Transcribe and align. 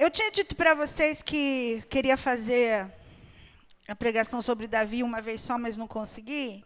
É, 0.00 0.04
eu 0.04 0.10
tinha 0.10 0.30
dito 0.30 0.56
para 0.56 0.74
vocês 0.74 1.22
que 1.22 1.84
queria 1.90 2.16
fazer 2.16 2.90
a 3.86 3.94
pregação 3.94 4.40
sobre 4.40 4.66
Davi 4.66 5.02
uma 5.02 5.20
vez 5.20 5.42
só, 5.42 5.58
mas 5.58 5.76
não 5.76 5.86
consegui. 5.86 6.64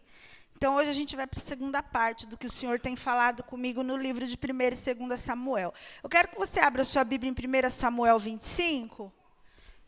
Então, 0.55 0.77
hoje 0.77 0.89
a 0.89 0.93
gente 0.93 1.17
vai 1.17 1.27
para 1.27 1.41
a 1.41 1.43
segunda 1.43 1.83
parte 1.83 2.25
do 2.25 2.37
que 2.37 2.47
o 2.47 2.49
Senhor 2.49 2.79
tem 2.79 2.95
falado 2.95 3.43
comigo 3.43 3.83
no 3.83 3.97
livro 3.97 4.25
de 4.25 4.35
1 4.35 4.89
e 4.89 4.93
2 4.93 5.19
Samuel. 5.19 5.73
Eu 6.01 6.09
quero 6.09 6.29
que 6.29 6.37
você 6.37 6.61
abra 6.61 6.85
sua 6.85 7.03
Bíblia 7.03 7.29
em 7.29 7.67
1 7.67 7.69
Samuel 7.69 8.17
25. 8.17 9.11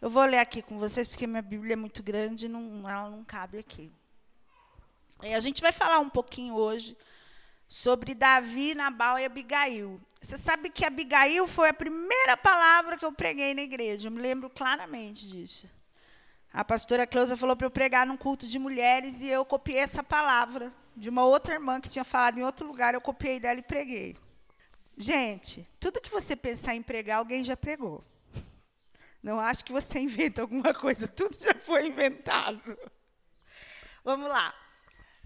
Eu 0.02 0.10
vou 0.10 0.26
ler 0.26 0.40
aqui 0.40 0.62
com 0.62 0.78
vocês, 0.78 1.08
porque 1.08 1.26
minha 1.26 1.42
Bíblia 1.42 1.74
é 1.74 1.78
muito 1.78 2.04
grande, 2.04 2.50
não, 2.50 2.88
ela 2.90 3.10
não 3.10 3.24
cabe 3.24 3.60
aqui. 3.60 3.90
E 5.24 5.34
a 5.34 5.40
gente 5.40 5.62
vai 5.62 5.72
falar 5.72 6.00
um 6.00 6.10
pouquinho 6.10 6.54
hoje 6.54 6.98
sobre 7.68 8.16
Davi, 8.16 8.74
Nabal 8.74 9.20
e 9.20 9.26
Abigail. 9.26 10.00
Você 10.22 10.38
sabe 10.38 10.70
que 10.70 10.86
Abigail 10.86 11.46
foi 11.48 11.70
a 11.70 11.74
primeira 11.74 12.36
palavra 12.36 12.98
que 12.98 13.06
eu 13.06 13.12
preguei 13.12 13.54
na 13.54 13.62
igreja, 13.62 14.08
eu 14.08 14.12
me 14.12 14.22
lembro 14.22 14.50
claramente 14.50 15.28
disso. 15.28 15.70
A 16.52 16.64
pastora 16.64 17.06
Cleusa 17.06 17.38
falou 17.38 17.56
para 17.56 17.68
eu 17.68 17.72
pregar 17.72 18.08
num 18.08 18.18
culto 18.18 18.48
de 18.48 18.58
mulheres 18.58 19.22
e 19.22 19.28
eu 19.28 19.46
copiei 19.46 19.80
essa 19.80 20.02
palavra 20.02 20.74
de 20.96 21.10
uma 21.10 21.24
outra 21.24 21.54
irmã 21.54 21.80
que 21.80 21.90
tinha 21.90 22.04
falado 22.04 22.40
em 22.40 22.44
outro 22.44 22.66
lugar, 22.66 22.94
eu 22.94 23.02
copiei 23.02 23.40
dela 23.40 23.60
e 23.60 23.64
preguei. 23.64 24.18
Gente, 24.98 25.68
tudo 25.80 26.02
que 26.02 26.10
você 26.10 26.36
pensar 26.36 26.74
em 26.74 26.82
pregar, 26.82 27.20
alguém 27.20 27.44
já 27.44 27.56
pregou. 27.56 28.04
Não 29.22 29.40
acho 29.40 29.64
que 29.64 29.72
você 29.72 30.00
inventa 30.02 30.42
alguma 30.42 30.74
coisa, 30.74 31.08
tudo 31.08 31.38
já 31.40 31.54
foi 31.54 31.88
inventado. 31.88 32.78
Vamos 34.04 34.28
lá. 34.28 34.56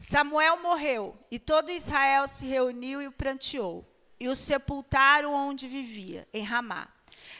Samuel 0.01 0.57
morreu 0.57 1.15
e 1.29 1.37
todo 1.37 1.69
Israel 1.69 2.27
se 2.27 2.47
reuniu 2.47 3.03
e 3.03 3.07
o 3.07 3.11
pranteou, 3.11 3.87
e 4.19 4.27
o 4.29 4.35
sepultaram 4.35 5.31
onde 5.31 5.67
vivia, 5.67 6.27
em 6.33 6.43
Ramá. 6.43 6.87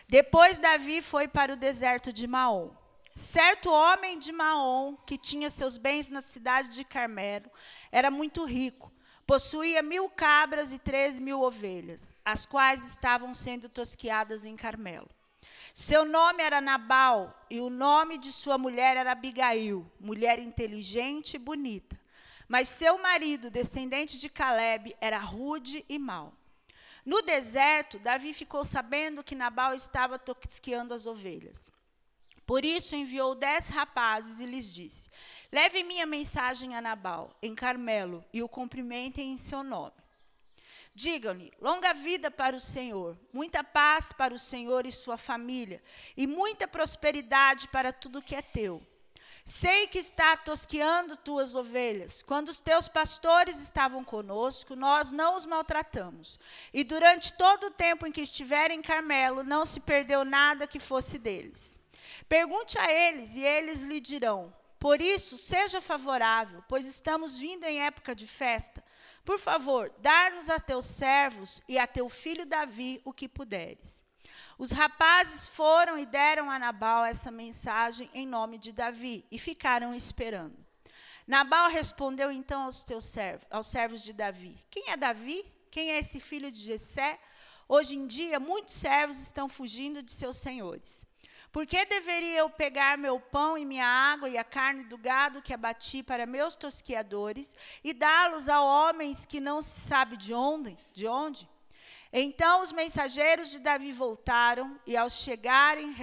Depois 0.08 0.60
Davi 0.60 1.02
foi 1.02 1.28
para 1.28 1.54
o 1.54 1.58
deserto 1.58 2.14
de 2.14 2.28
Maom. 2.28 2.70
Certo 3.16 3.72
homem 3.72 4.20
de 4.20 4.32
Maom, 4.32 4.96
que 5.08 5.18
tinha 5.18 5.50
seus 5.50 5.76
bens 5.76 6.12
na 6.12 6.22
cidade 6.22 6.70
de 6.70 6.84
Carmelo, 6.84 7.50
era 7.92 8.12
muito 8.12 8.46
rico. 8.46 8.94
Possuía 9.26 9.82
mil 9.82 10.08
cabras 10.08 10.72
e 10.72 10.78
três 10.78 11.18
mil 11.18 11.42
ovelhas, 11.42 12.14
as 12.24 12.46
quais 12.46 12.88
estavam 12.88 13.34
sendo 13.34 13.70
tosquiadas 13.70 14.46
em 14.46 14.56
Carmelo. 14.56 15.10
Seu 15.74 16.06
nome 16.06 16.44
era 16.44 16.62
Nabal 16.62 17.44
e 17.50 17.60
o 17.60 17.72
nome 17.72 18.20
de 18.20 18.32
sua 18.32 18.60
mulher 18.60 18.98
era 18.98 19.14
Abigail, 19.14 19.92
mulher 20.00 20.38
inteligente 20.38 21.38
e 21.38 21.40
bonita. 21.40 22.01
Mas 22.52 22.68
seu 22.68 22.98
marido, 22.98 23.50
descendente 23.50 24.20
de 24.20 24.28
Caleb, 24.28 24.94
era 25.00 25.18
rude 25.18 25.86
e 25.88 25.98
mau. 25.98 26.34
No 27.06 27.22
deserto, 27.22 27.98
Davi 27.98 28.34
ficou 28.34 28.66
sabendo 28.66 29.24
que 29.24 29.36
Nabal 29.36 29.74
estava 29.74 30.20
tosquiando 30.20 30.94
as 30.94 31.06
ovelhas. 31.06 31.72
Por 32.46 32.66
isso 32.66 32.94
enviou 32.94 33.36
dez 33.36 33.70
rapazes 33.70 34.42
e 34.42 34.46
lhes 34.46 34.74
disse: 34.74 35.10
Leve 35.50 35.82
minha 35.82 36.06
mensagem 36.06 36.76
a 36.76 36.82
Nabal, 36.82 37.34
em 37.42 37.56
Carmelo, 37.56 38.22
e 38.34 38.44
o 38.44 38.50
cumprimentem 38.50 39.32
em 39.32 39.38
seu 39.38 39.64
nome. 39.64 39.96
Digam-lhe: 40.94 41.54
longa 41.58 41.94
vida 41.94 42.30
para 42.30 42.54
o 42.54 42.60
Senhor, 42.60 43.18
muita 43.32 43.64
paz 43.64 44.12
para 44.12 44.34
o 44.34 44.38
Senhor 44.38 44.86
e 44.86 44.92
sua 44.92 45.16
família, 45.16 45.82
e 46.18 46.28
muita 46.28 46.68
prosperidade 46.68 47.70
para 47.70 47.94
tudo 47.94 48.22
que 48.22 48.36
é 48.36 48.42
teu. 48.42 48.86
Sei 49.44 49.88
que 49.88 50.00
está 50.00 50.38
tosqueando 50.38 51.18
tuas 51.18 51.56
ovelhas. 51.56 52.22
Quando 52.22 52.50
os 52.50 52.62
teus 52.62 52.88
pastores 52.88 53.60
estavam 53.60 54.04
conosco, 54.04 54.76
nós 54.76 55.12
não 55.12 55.36
os 55.36 55.46
maltratamos. 55.46 56.40
E 56.74 56.84
durante 56.84 57.34
todo 57.34 57.68
o 57.68 57.72
tempo 57.72 58.06
em 58.06 58.12
que 58.12 58.22
estiverem 58.22 58.80
em 58.80 58.82
Carmelo, 58.82 59.44
não 59.44 59.66
se 59.66 59.80
perdeu 59.80 60.24
nada 60.24 60.68
que 60.68 60.80
fosse 60.80 61.18
deles. 61.18 61.80
Pergunte 62.30 62.78
a 62.78 62.92
eles 62.92 63.36
e 63.36 63.44
eles 63.44 63.84
lhe 63.84 64.00
dirão. 64.00 64.54
Por 64.80 65.00
isso, 65.00 65.38
seja 65.38 65.80
favorável, 65.80 66.64
pois 66.68 66.88
estamos 66.88 67.38
vindo 67.38 67.66
em 67.66 67.84
época 67.84 68.16
de 68.16 68.26
festa. 68.26 68.84
Por 69.24 69.38
favor, 69.38 69.94
dar-nos 70.00 70.50
a 70.50 70.60
teus 70.60 70.86
servos 70.86 71.62
e 71.68 71.78
a 71.78 71.86
teu 71.86 72.10
filho 72.10 72.46
Davi 72.48 73.00
o 73.06 73.14
que 73.14 73.28
puderes. 73.28 74.04
Os 74.62 74.70
rapazes 74.70 75.48
foram 75.48 75.98
e 75.98 76.06
deram 76.06 76.52
a 76.52 76.60
Nabal 76.60 77.04
essa 77.04 77.32
mensagem 77.32 78.08
em 78.14 78.28
nome 78.28 78.60
de 78.60 78.72
Davi 78.72 79.26
e 79.32 79.40
ficaram 79.40 79.92
esperando. 79.92 80.56
Nabal 81.26 81.68
respondeu 81.72 82.32
então 82.32 82.66
aos 82.66 82.84
teus 82.84 83.06
servos, 83.06 83.48
aos 83.50 83.66
servos 83.66 84.04
de 84.04 84.14
Davi: 84.14 84.56
Quem 84.70 84.92
é 84.92 84.96
Davi? 84.96 85.44
Quem 85.72 85.90
é 85.90 85.98
esse 85.98 86.20
filho 86.20 86.52
de 86.52 86.60
Jessé? 86.60 87.20
Hoje 87.68 87.98
em 87.98 88.06
dia, 88.06 88.40
muitos 88.40 88.76
servos 88.76 89.20
estão 89.20 89.50
fugindo 89.50 90.04
de 90.04 90.12
seus 90.12 90.38
senhores. 90.38 91.08
Por 91.52 91.66
que 91.66 91.84
deveria 91.84 92.38
eu 92.38 92.50
pegar 92.52 93.00
meu 93.00 93.20
pão 93.20 93.58
e 93.58 93.66
minha 93.66 93.88
água 93.88 94.30
e 94.30 94.38
a 94.38 94.44
carne 94.44 94.84
do 94.84 94.96
gado 94.96 95.42
que 95.42 95.56
abati 95.56 96.04
para 96.04 96.28
meus 96.28 96.54
tosquiadores 96.54 97.58
e 97.84 97.94
dá-los 97.94 98.48
a 98.48 98.62
homens 98.62 99.26
que 99.26 99.40
não 99.40 99.60
se 99.60 99.82
sabe 99.82 100.16
de 100.16 100.36
onde? 100.36 100.78
De 100.94 101.08
onde? 101.08 101.50
Então 102.14 102.62
os 102.62 102.74
mensageiros 102.74 103.50
de 103.52 103.60
Davi 103.60 103.94
voltaram 103.94 104.80
e 104.86 104.98
ao 104.98 105.10
chegarem, 105.10 105.96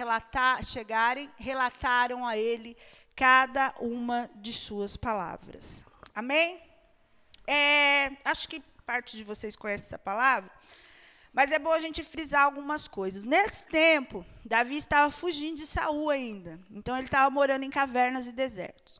chegarem 0.63 1.29
relataram 1.37 2.25
a 2.25 2.35
ele 2.35 2.75
cada 3.15 3.75
uma 3.79 4.29
de 4.35 4.51
suas 4.51 4.97
palavras. 4.97 5.85
Amém? 6.15 6.59
É, 7.45 8.11
acho 8.25 8.47
que 8.49 8.59
parte 8.85 9.17
de 9.17 9.23
vocês 9.23 9.55
conhece 9.55 9.85
essa 9.85 9.99
palavra. 9.99 10.49
Mas 11.31 11.51
é 11.51 11.59
bom 11.59 11.71
a 11.71 11.79
gente 11.79 12.03
frisar 12.03 12.43
algumas 12.43 12.87
coisas. 12.87 13.23
Nesse 13.23 13.67
tempo, 13.67 14.25
Davi 14.43 14.77
estava 14.77 15.11
fugindo 15.11 15.57
de 15.57 15.65
Saul 15.65 16.09
ainda. 16.09 16.59
Então 16.71 16.97
ele 16.97 17.05
estava 17.05 17.29
morando 17.29 17.63
em 17.63 17.69
cavernas 17.69 18.27
e 18.27 18.31
desertos. 18.31 18.99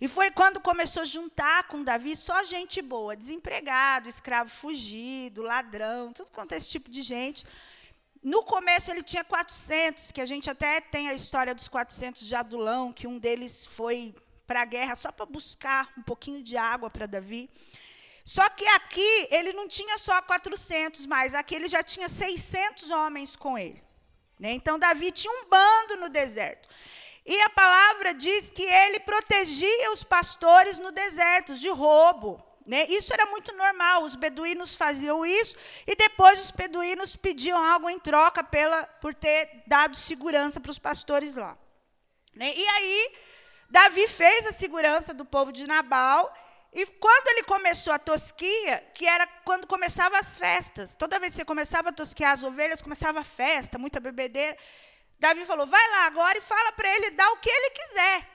E 0.00 0.06
foi 0.06 0.30
quando 0.30 0.60
começou 0.60 1.02
a 1.02 1.06
juntar 1.06 1.64
com 1.64 1.82
Davi 1.82 2.14
só 2.14 2.42
gente 2.42 2.82
boa, 2.82 3.16
desempregado, 3.16 4.08
escravo 4.08 4.50
fugido, 4.50 5.42
ladrão, 5.42 6.12
tudo 6.12 6.30
quanto 6.30 6.52
é 6.52 6.56
esse 6.56 6.68
tipo 6.68 6.90
de 6.90 7.02
gente. 7.02 7.46
No 8.22 8.42
começo 8.44 8.90
ele 8.90 9.02
tinha 9.02 9.24
400, 9.24 10.12
que 10.12 10.20
a 10.20 10.26
gente 10.26 10.50
até 10.50 10.80
tem 10.80 11.08
a 11.08 11.14
história 11.14 11.54
dos 11.54 11.68
400 11.68 12.26
de 12.26 12.34
Adulão, 12.34 12.92
que 12.92 13.06
um 13.06 13.18
deles 13.18 13.64
foi 13.64 14.14
para 14.46 14.62
a 14.62 14.64
guerra 14.66 14.96
só 14.96 15.10
para 15.10 15.24
buscar 15.24 15.90
um 15.96 16.02
pouquinho 16.02 16.42
de 16.42 16.56
água 16.56 16.90
para 16.90 17.06
Davi. 17.06 17.48
Só 18.30 18.48
que 18.48 18.64
aqui 18.64 19.26
ele 19.28 19.52
não 19.52 19.66
tinha 19.66 19.98
só 19.98 20.22
400 20.22 21.04
mais, 21.04 21.34
aqui 21.34 21.52
ele 21.52 21.66
já 21.66 21.82
tinha 21.82 22.08
600 22.08 22.88
homens 22.88 23.34
com 23.34 23.58
ele. 23.58 23.82
Né? 24.38 24.52
Então 24.52 24.78
Davi 24.78 25.10
tinha 25.10 25.32
um 25.32 25.48
bando 25.48 25.96
no 25.96 26.08
deserto. 26.08 26.68
E 27.26 27.40
a 27.40 27.50
palavra 27.50 28.14
diz 28.14 28.48
que 28.48 28.62
ele 28.62 29.00
protegia 29.00 29.90
os 29.90 30.04
pastores 30.04 30.78
no 30.78 30.92
deserto 30.92 31.56
de 31.56 31.68
roubo. 31.70 32.40
Né? 32.64 32.86
Isso 32.88 33.12
era 33.12 33.26
muito 33.26 33.52
normal, 33.56 34.04
os 34.04 34.14
beduínos 34.14 34.76
faziam 34.76 35.26
isso 35.26 35.56
e 35.84 35.96
depois 35.96 36.40
os 36.40 36.52
beduínos 36.52 37.16
pediam 37.16 37.60
algo 37.60 37.90
em 37.90 37.98
troca 37.98 38.44
pela, 38.44 38.84
por 39.02 39.12
ter 39.12 39.64
dado 39.66 39.96
segurança 39.96 40.60
para 40.60 40.70
os 40.70 40.78
pastores 40.78 41.36
lá. 41.36 41.58
Né? 42.32 42.54
E 42.54 42.64
aí, 42.64 43.12
Davi 43.68 44.06
fez 44.06 44.46
a 44.46 44.52
segurança 44.52 45.12
do 45.12 45.24
povo 45.24 45.50
de 45.50 45.66
Nabal 45.66 46.32
e 46.72 46.86
quando 46.86 47.28
ele 47.28 47.42
começou 47.42 47.92
a 47.92 47.98
tosquia, 47.98 48.84
que 48.94 49.04
era 49.04 49.26
quando 49.44 49.66
começavam 49.66 50.16
as 50.16 50.36
festas, 50.36 50.94
toda 50.94 51.18
vez 51.18 51.32
que 51.32 51.38
você 51.38 51.44
começava 51.44 51.88
a 51.88 51.92
tosquiar 51.92 52.32
as 52.32 52.44
ovelhas, 52.44 52.80
começava 52.80 53.20
a 53.20 53.24
festa, 53.24 53.76
muita 53.76 53.98
bebedeira. 53.98 54.56
Davi 55.18 55.44
falou: 55.44 55.66
vai 55.66 55.90
lá 55.90 56.06
agora 56.06 56.38
e 56.38 56.40
fala 56.40 56.70
para 56.72 56.88
ele 56.88 57.10
dar 57.10 57.28
o 57.32 57.38
que 57.38 57.50
ele 57.50 57.70
quiser. 57.70 58.28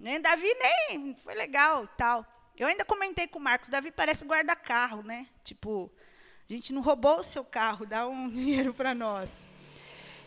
Né? 0.00 0.18
Davi 0.18 0.52
nem 0.88 1.14
foi 1.14 1.34
legal 1.34 1.84
e 1.84 1.88
tal. 1.96 2.26
Eu 2.56 2.66
ainda 2.66 2.84
comentei 2.84 3.28
com 3.28 3.38
o 3.38 3.42
Marcos: 3.42 3.68
Davi 3.68 3.92
parece 3.92 4.24
guarda-carro, 4.24 5.04
né? 5.04 5.28
Tipo, 5.44 5.90
a 6.48 6.52
gente 6.52 6.72
não 6.72 6.82
roubou 6.82 7.20
o 7.20 7.24
seu 7.24 7.44
carro, 7.44 7.86
dá 7.86 8.08
um 8.08 8.28
dinheiro 8.34 8.74
para 8.74 8.94
nós. 8.96 9.48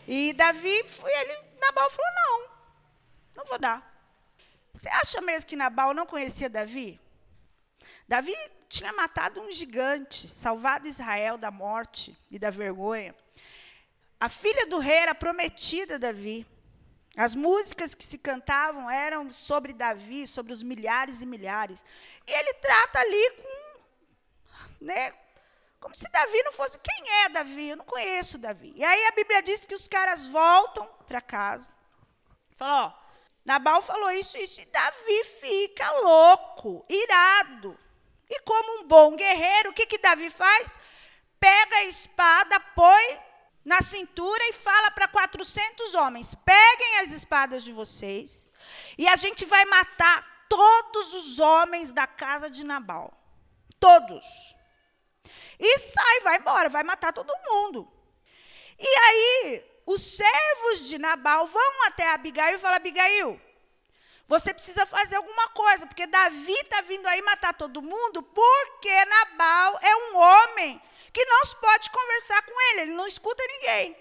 E 0.08 0.32
Davi, 0.32 0.66
ele, 0.70 1.42
Nabal 1.60 1.90
falou: 1.90 2.10
não, 2.14 2.48
não 3.36 3.44
vou 3.44 3.58
dar. 3.58 3.86
Você 4.72 4.88
acha 4.88 5.20
mesmo 5.20 5.46
que 5.46 5.56
Nabal 5.56 5.92
não 5.92 6.06
conhecia 6.06 6.48
Davi? 6.48 6.98
Davi 8.10 8.34
tinha 8.68 8.92
matado 8.92 9.40
um 9.40 9.52
gigante, 9.52 10.26
salvado 10.26 10.88
Israel 10.88 11.38
da 11.38 11.48
morte 11.48 12.18
e 12.28 12.40
da 12.40 12.50
vergonha. 12.50 13.14
A 14.18 14.28
filha 14.28 14.66
do 14.66 14.80
rei 14.80 14.96
era 14.96 15.14
prometida 15.14 15.94
a 15.94 15.98
Davi. 15.98 16.44
As 17.16 17.36
músicas 17.36 17.94
que 17.94 18.04
se 18.04 18.18
cantavam 18.18 18.90
eram 18.90 19.30
sobre 19.30 19.72
Davi, 19.72 20.26
sobre 20.26 20.52
os 20.52 20.60
milhares 20.60 21.22
e 21.22 21.26
milhares. 21.26 21.84
E 22.26 22.32
ele 22.32 22.52
trata 22.54 22.98
ali 22.98 23.30
com. 23.30 24.84
Né, 24.84 25.12
como 25.78 25.94
se 25.94 26.10
Davi 26.10 26.42
não 26.42 26.50
fosse. 26.50 26.80
Quem 26.80 27.12
é 27.22 27.28
Davi? 27.28 27.68
Eu 27.68 27.76
não 27.76 27.84
conheço 27.84 28.38
Davi. 28.38 28.72
E 28.74 28.82
aí 28.82 29.06
a 29.06 29.12
Bíblia 29.12 29.40
diz 29.40 29.66
que 29.66 29.74
os 29.76 29.86
caras 29.86 30.26
voltam 30.26 30.84
para 31.06 31.20
casa. 31.20 31.76
Falou, 32.56 32.86
ó, 32.86 32.92
Nabal 33.44 33.80
falou 33.80 34.10
isso, 34.10 34.36
isso, 34.36 34.60
e 34.60 34.64
Davi 34.64 35.24
fica 35.40 35.88
louco, 36.00 36.84
irado. 36.88 37.78
E 38.30 38.40
como 38.42 38.80
um 38.80 38.86
bom 38.86 39.16
guerreiro, 39.16 39.70
o 39.70 39.72
que, 39.72 39.86
que 39.86 39.98
Davi 39.98 40.30
faz? 40.30 40.78
Pega 41.40 41.76
a 41.76 41.84
espada, 41.84 42.60
põe 42.60 43.18
na 43.64 43.80
cintura 43.82 44.42
e 44.44 44.52
fala 44.52 44.90
para 44.92 45.08
400 45.08 45.94
homens: 45.94 46.34
peguem 46.34 46.98
as 47.00 47.12
espadas 47.12 47.64
de 47.64 47.72
vocês 47.72 48.52
e 48.96 49.08
a 49.08 49.16
gente 49.16 49.44
vai 49.44 49.64
matar 49.64 50.46
todos 50.48 51.12
os 51.14 51.40
homens 51.40 51.92
da 51.92 52.06
casa 52.06 52.48
de 52.48 52.64
Nabal. 52.64 53.12
Todos. 53.80 54.54
E 55.58 55.78
sai, 55.78 56.20
vai 56.20 56.36
embora, 56.38 56.68
vai 56.68 56.84
matar 56.84 57.12
todo 57.12 57.32
mundo. 57.48 57.90
E 58.78 58.88
aí, 59.06 59.64
os 59.84 60.02
servos 60.02 60.88
de 60.88 60.98
Nabal 60.98 61.46
vão 61.46 61.86
até 61.86 62.10
Abigail 62.12 62.54
e 62.54 62.58
falam: 62.58 62.76
Abigail, 62.76 63.40
você 64.30 64.54
precisa 64.54 64.86
fazer 64.86 65.16
alguma 65.16 65.48
coisa, 65.48 65.84
porque 65.88 66.06
Davi 66.06 66.52
está 66.52 66.80
vindo 66.82 67.04
aí 67.08 67.20
matar 67.20 67.52
todo 67.52 67.82
mundo, 67.82 68.22
porque 68.22 69.04
Nabal 69.06 69.76
é 69.82 69.96
um 69.96 70.16
homem 70.16 70.80
que 71.12 71.24
não 71.24 71.44
se 71.44 71.56
pode 71.56 71.90
conversar 71.90 72.40
com 72.42 72.70
ele, 72.70 72.82
ele 72.82 72.92
não 72.92 73.08
escuta 73.08 73.42
ninguém. 73.44 73.96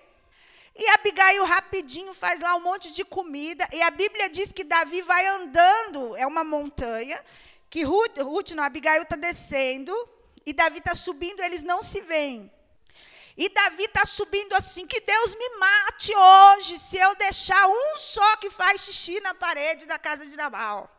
E 0.75 0.87
Abigail 0.89 1.43
rapidinho 1.45 2.13
faz 2.13 2.41
lá 2.41 2.55
um 2.55 2.59
monte 2.59 2.93
de 2.93 3.03
comida, 3.03 3.67
e 3.73 3.81
a 3.81 3.89
Bíblia 3.89 4.29
diz 4.29 4.53
que 4.53 4.63
Davi 4.63 5.01
vai 5.01 5.25
andando, 5.25 6.15
é 6.15 6.27
uma 6.27 6.43
montanha, 6.43 7.19
que 7.67 7.81
Ruth, 7.81 8.19
Ruth 8.19 8.51
não, 8.51 8.63
Abigail 8.63 9.01
está 9.01 9.15
descendo, 9.15 9.91
e 10.45 10.53
Davi 10.53 10.77
está 10.77 10.93
subindo, 10.93 11.41
eles 11.41 11.63
não 11.63 11.81
se 11.81 12.01
veem. 12.01 12.51
E 13.39 13.47
Davi 13.47 13.85
está 13.85 14.05
subindo 14.05 14.53
assim: 14.53 14.85
que 14.85 14.99
Deus 14.99 15.33
me 15.33 15.49
mate 15.57 16.13
hoje, 16.13 16.77
se 16.77 16.97
eu 16.97 17.15
deixar 17.15 17.69
um 17.69 17.95
só 17.95 18.35
que 18.35 18.49
faz 18.49 18.81
xixi 18.81 19.21
na 19.21 19.33
parede 19.33 19.85
da 19.85 19.97
casa 19.97 20.25
de 20.25 20.35
Nabal. 20.35 20.93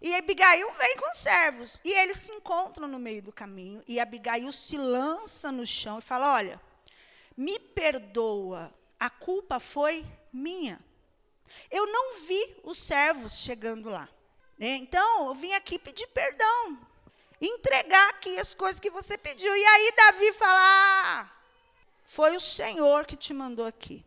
E 0.00 0.14
Abigail 0.14 0.72
vem 0.74 0.96
com 0.96 1.10
os 1.10 1.16
servos. 1.16 1.80
E 1.84 1.92
eles 1.92 2.18
se 2.18 2.32
encontram 2.32 2.86
no 2.86 2.96
meio 2.96 3.20
do 3.20 3.32
caminho. 3.32 3.82
E 3.88 3.98
Abigail 3.98 4.52
se 4.52 4.78
lança 4.78 5.50
no 5.50 5.66
chão 5.66 5.98
e 5.98 6.00
fala: 6.00 6.32
Olha, 6.32 6.60
me 7.36 7.58
perdoa, 7.58 8.72
a 8.98 9.10
culpa 9.10 9.58
foi 9.58 10.06
minha. 10.32 10.78
Eu 11.68 11.88
não 11.88 12.20
vi 12.20 12.56
os 12.62 12.78
servos 12.78 13.32
chegando 13.38 13.90
lá. 13.90 14.08
Né? 14.56 14.76
Então, 14.76 15.26
eu 15.26 15.34
vim 15.34 15.54
aqui 15.54 15.76
pedir 15.76 16.06
perdão. 16.06 16.78
Entregar 17.40 18.10
aqui 18.10 18.38
as 18.38 18.54
coisas 18.54 18.78
que 18.78 18.90
você 18.90 19.18
pediu. 19.18 19.52
E 19.56 19.64
aí 19.64 19.92
Davi 19.96 20.32
fala: 20.34 20.60
ah, 20.60 21.39
foi 22.16 22.34
o 22.34 22.40
Senhor 22.40 23.06
que 23.06 23.14
te 23.14 23.32
mandou 23.32 23.64
aqui. 23.64 24.04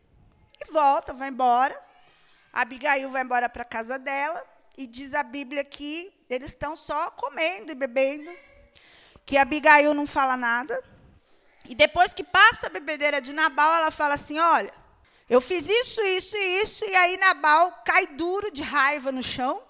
E 0.60 0.70
volta, 0.70 1.14
vai 1.14 1.30
embora. 1.30 1.74
Abigail 2.52 3.08
vai 3.08 3.22
embora 3.22 3.48
para 3.48 3.62
a 3.62 3.72
casa 3.76 3.98
dela. 3.98 4.44
E 4.76 4.86
diz 4.86 5.14
a 5.14 5.22
Bíblia 5.22 5.64
que 5.64 6.12
eles 6.28 6.50
estão 6.50 6.76
só 6.76 7.10
comendo 7.12 7.72
e 7.72 7.74
bebendo. 7.74 8.30
Que 9.24 9.38
Abigail 9.38 9.94
não 9.94 10.06
fala 10.06 10.36
nada. 10.36 10.78
E 11.64 11.74
depois 11.74 12.12
que 12.12 12.22
passa 12.22 12.66
a 12.66 12.68
bebedeira 12.68 13.22
de 13.22 13.32
Nabal, 13.32 13.76
ela 13.76 13.90
fala 13.90 14.12
assim: 14.12 14.38
Olha, 14.38 14.74
eu 15.26 15.40
fiz 15.40 15.66
isso, 15.66 16.02
isso 16.02 16.36
e 16.36 16.60
isso. 16.60 16.84
E 16.84 16.94
aí 16.94 17.16
Nabal 17.16 17.72
cai 17.86 18.06
duro 18.06 18.50
de 18.50 18.62
raiva 18.62 19.10
no 19.10 19.22
chão. 19.22 19.62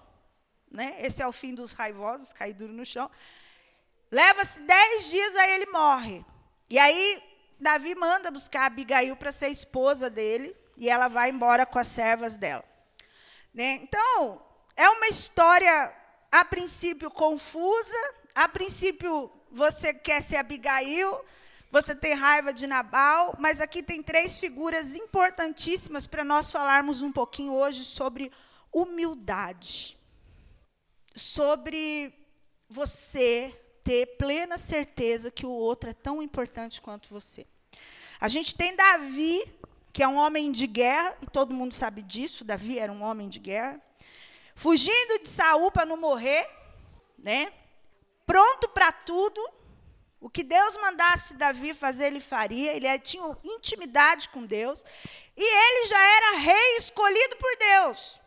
Né? 0.69 0.97
Esse 0.99 1.21
é 1.21 1.27
o 1.27 1.31
fim 1.31 1.55
dos 1.55 1.71
raivosos, 1.71 2.33
cai 2.33 2.53
duro 2.53 2.73
no 2.73 2.85
chão. 2.85 3.09
Leva-se 4.11 4.61
dez 4.63 5.09
dias, 5.09 5.35
aí 5.37 5.53
ele 5.53 5.67
morre. 5.67 6.25
E 6.69 6.77
aí 6.77 7.23
Davi 7.65 7.95
manda 7.95 8.29
buscar 8.29 8.67
Abigail 8.67 9.15
para 9.15 9.31
ser 9.31 9.49
esposa 9.49 10.07
dele, 10.07 10.55
e 10.77 10.87
ela 10.87 11.07
vai 11.07 11.31
embora 11.31 11.65
com 11.65 11.79
as 11.79 11.87
servas 11.87 12.37
dela. 12.37 12.63
Né? 13.51 13.79
Então, 13.81 14.39
é 14.75 14.87
uma 14.87 15.07
história, 15.07 15.91
a 16.31 16.45
princípio, 16.45 17.09
confusa, 17.09 18.13
a 18.35 18.47
princípio, 18.47 19.31
você 19.49 19.95
quer 19.95 20.21
ser 20.21 20.35
Abigail, 20.35 21.25
você 21.71 21.95
tem 21.95 22.13
raiva 22.13 22.53
de 22.53 22.67
Nabal, 22.67 23.35
mas 23.39 23.59
aqui 23.59 23.81
tem 23.81 24.03
três 24.03 24.37
figuras 24.37 24.93
importantíssimas 24.93 26.05
para 26.05 26.23
nós 26.23 26.51
falarmos 26.51 27.01
um 27.01 27.11
pouquinho 27.11 27.53
hoje 27.53 27.83
sobre 27.83 28.31
humildade. 28.71 29.97
Sobre 31.15 32.13
você 32.69 33.59
ter 33.83 34.17
plena 34.17 34.55
certeza 34.59 35.31
que 35.31 35.47
o 35.47 35.49
outro 35.49 35.89
é 35.89 35.93
tão 35.93 36.21
importante 36.21 36.79
quanto 36.79 37.09
você. 37.09 37.47
A 38.19 38.27
gente 38.27 38.55
tem 38.55 38.75
Davi, 38.75 39.43
que 39.91 40.03
é 40.03 40.07
um 40.07 40.17
homem 40.17 40.51
de 40.51 40.67
guerra, 40.67 41.15
e 41.21 41.25
todo 41.27 41.53
mundo 41.53 41.73
sabe 41.73 42.01
disso, 42.01 42.43
Davi 42.43 42.79
era 42.79 42.91
um 42.91 43.03
homem 43.03 43.29
de 43.29 43.39
guerra, 43.39 43.79
fugindo 44.55 45.19
de 45.19 45.27
Saul 45.27 45.71
para 45.71 45.85
não 45.85 45.97
morrer, 45.97 46.47
né? 47.17 47.51
Pronto 48.25 48.67
para 48.69 48.91
tudo. 48.91 49.41
O 50.19 50.29
que 50.29 50.41
Deus 50.41 50.75
mandasse 50.77 51.35
Davi 51.35 51.73
fazer, 51.73 52.05
ele 52.07 52.19
faria. 52.19 52.75
Ele 52.75 52.99
tinha 52.99 53.37
intimidade 53.43 54.29
com 54.29 54.43
Deus. 54.43 54.83
E 55.37 55.43
ele 55.43 55.87
já 55.87 56.01
era 56.01 56.37
rei 56.37 56.77
escolhido 56.77 57.35
por 57.35 57.55
Deus. 57.57 58.19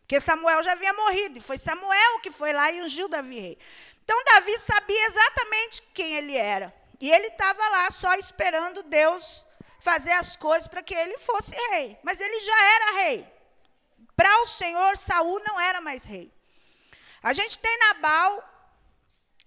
Porque 0.00 0.20
Samuel 0.20 0.62
já 0.62 0.72
havia 0.72 0.92
morrido. 0.94 1.38
E 1.38 1.42
foi 1.42 1.58
Samuel 1.58 2.20
que 2.20 2.30
foi 2.30 2.52
lá 2.52 2.72
e 2.72 2.80
ungiu 2.80 3.08
Davi 3.08 3.38
rei. 3.38 3.58
Então, 4.02 4.22
Davi 4.24 4.56
sabia 4.58 5.06
exatamente 5.06 5.82
quem 5.92 6.14
ele 6.14 6.36
era. 6.36 6.72
E 7.00 7.10
ele 7.10 7.28
estava 7.28 7.68
lá 7.68 7.90
só 7.90 8.14
esperando 8.14 8.82
Deus 8.82 9.46
fazer 9.80 10.12
as 10.12 10.34
coisas 10.34 10.66
para 10.66 10.82
que 10.82 10.94
ele 10.94 11.18
fosse 11.18 11.54
rei. 11.70 11.98
Mas 12.02 12.20
ele 12.20 12.40
já 12.40 12.74
era 12.74 13.02
rei. 13.02 13.26
Para 14.14 14.40
o 14.40 14.46
Senhor, 14.46 14.96
Saul 14.96 15.40
não 15.46 15.60
era 15.60 15.80
mais 15.80 16.04
rei. 16.04 16.32
A 17.22 17.32
gente 17.32 17.58
tem 17.58 17.78
Nabal. 17.78 18.42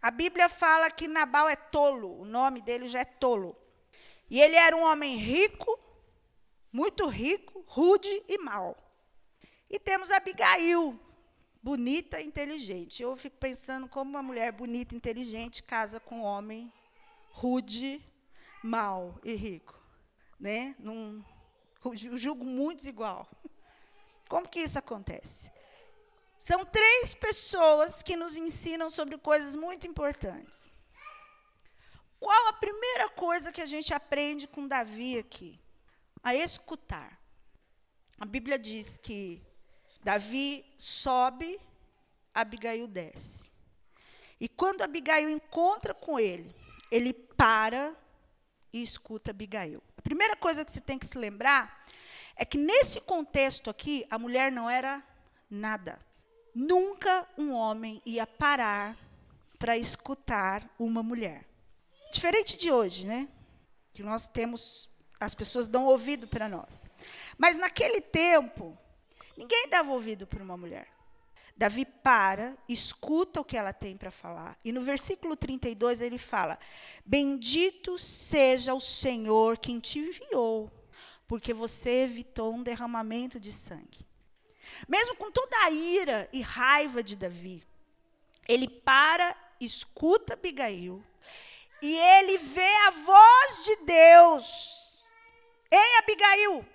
A 0.01 0.11
Bíblia 0.11 0.47
fala 0.47 0.91
que 0.91 1.07
Nabal 1.07 1.49
é 1.49 1.55
tolo. 1.55 2.21
O 2.21 2.25
nome 2.25 2.61
dele 2.61 2.87
já 2.87 2.99
é 2.99 3.05
tolo. 3.05 3.57
E 4.29 4.39
ele 4.39 4.55
era 4.55 4.75
um 4.75 4.83
homem 4.83 5.17
rico, 5.17 5.79
muito 6.71 7.07
rico, 7.07 7.63
rude 7.67 8.23
e 8.27 8.37
mau. 8.37 8.77
E 9.69 9.79
temos 9.79 10.11
Abigail, 10.11 10.99
bonita 11.61 12.21
e 12.21 12.27
inteligente. 12.27 13.01
Eu 13.01 13.17
fico 13.17 13.37
pensando 13.37 13.87
como 13.87 14.11
uma 14.11 14.21
mulher 14.21 14.51
bonita 14.51 14.93
e 14.93 14.97
inteligente 14.97 15.63
casa 15.63 15.99
com 15.99 16.19
um 16.19 16.23
homem 16.23 16.71
rude, 17.31 18.03
mau 18.63 19.19
e 19.23 19.33
rico. 19.33 19.79
Né? 20.39 20.75
Num, 20.79 21.23
julgo 21.93 22.45
muito 22.45 22.79
desigual. 22.79 23.29
Como 24.27 24.47
que 24.47 24.59
isso 24.59 24.77
acontece? 24.77 25.51
São 26.37 26.63
três 26.63 27.13
pessoas 27.13 28.01
que 28.01 28.15
nos 28.15 28.37
ensinam 28.37 28.89
sobre 28.89 29.17
coisas 29.17 29.55
muito 29.55 29.87
importantes. 29.87 30.75
Qual 32.19 32.47
a 32.47 32.53
primeira 32.53 33.09
coisa 33.09 33.51
que 33.51 33.61
a 33.61 33.65
gente 33.65 33.93
aprende 33.93 34.47
com 34.47 34.67
Davi 34.67 35.17
aqui? 35.17 35.59
A 36.21 36.35
escutar. 36.35 37.19
A 38.19 38.25
Bíblia 38.25 38.59
diz 38.59 38.97
que 38.97 39.41
Davi 40.03 40.65
sobe, 40.77 41.59
Abigail 42.33 42.87
desce. 42.87 43.49
E 44.39 44.47
quando 44.47 44.81
Abigail 44.81 45.29
encontra 45.29 45.93
com 45.93 46.19
ele, 46.19 46.55
ele 46.91 47.13
para 47.13 47.95
e 48.71 48.81
escuta 48.81 49.31
Abigail. 49.31 49.81
A 49.97 50.01
primeira 50.01 50.35
coisa 50.35 50.63
que 50.63 50.71
você 50.71 50.81
tem 50.81 50.97
que 50.97 51.05
se 51.05 51.17
lembrar 51.17 51.85
é 52.35 52.45
que 52.45 52.57
nesse 52.57 53.01
contexto 53.01 53.69
aqui, 53.69 54.05
a 54.09 54.17
mulher 54.17 54.51
não 54.51 54.69
era 54.69 55.03
nada. 55.49 55.99
Nunca 56.53 57.27
um 57.37 57.51
homem 57.51 58.01
ia 58.05 58.25
parar 58.25 58.97
para 59.57 59.77
escutar 59.77 60.67
uma 60.79 61.03
mulher. 61.03 61.45
Diferente 62.11 62.57
de 62.57 62.71
hoje, 62.71 63.05
né? 63.05 63.27
Que 63.93 64.01
nós 64.01 64.27
temos, 64.27 64.89
as 65.19 65.35
pessoas 65.35 65.67
dão 65.67 65.85
ouvido 65.85 66.27
para 66.27 66.47
nós. 66.47 66.89
Mas 67.37 67.57
naquele 67.57 68.01
tempo, 68.01 68.77
Ninguém 69.39 69.69
dava 69.69 69.89
ouvido 69.93 70.27
para 70.27 70.43
uma 70.43 70.57
mulher. 70.57 70.89
Davi 71.59 71.83
para, 71.83 72.57
escuta 72.69 73.41
o 73.41 73.43
que 73.43 73.57
ela 73.57 73.73
tem 73.73 73.97
para 73.97 74.09
falar. 74.09 74.57
E 74.63 74.71
no 74.71 74.79
versículo 74.79 75.35
32 75.35 75.99
ele 75.99 76.17
fala: 76.17 76.57
Bendito 77.05 77.99
seja 77.99 78.73
o 78.73 78.79
Senhor 78.79 79.57
quem 79.57 79.77
te 79.77 79.99
enviou, 79.99 80.71
porque 81.27 81.53
você 81.53 82.03
evitou 82.03 82.53
um 82.53 82.63
derramamento 82.63 83.41
de 83.41 83.51
sangue. 83.51 84.07
Mesmo 84.87 85.17
com 85.17 85.29
toda 85.29 85.65
a 85.65 85.69
ira 85.69 86.29
e 86.31 86.41
raiva 86.41 87.03
de 87.03 87.17
Davi, 87.17 87.61
ele 88.47 88.69
para, 88.69 89.35
escuta 89.59 90.35
Abigail, 90.35 91.03
e 91.81 91.93
ele 91.93 92.37
vê 92.37 92.73
a 92.87 92.91
voz 92.91 93.65
de 93.65 93.75
Deus 93.83 95.03
em 95.69 95.97
Abigail. 95.97 96.65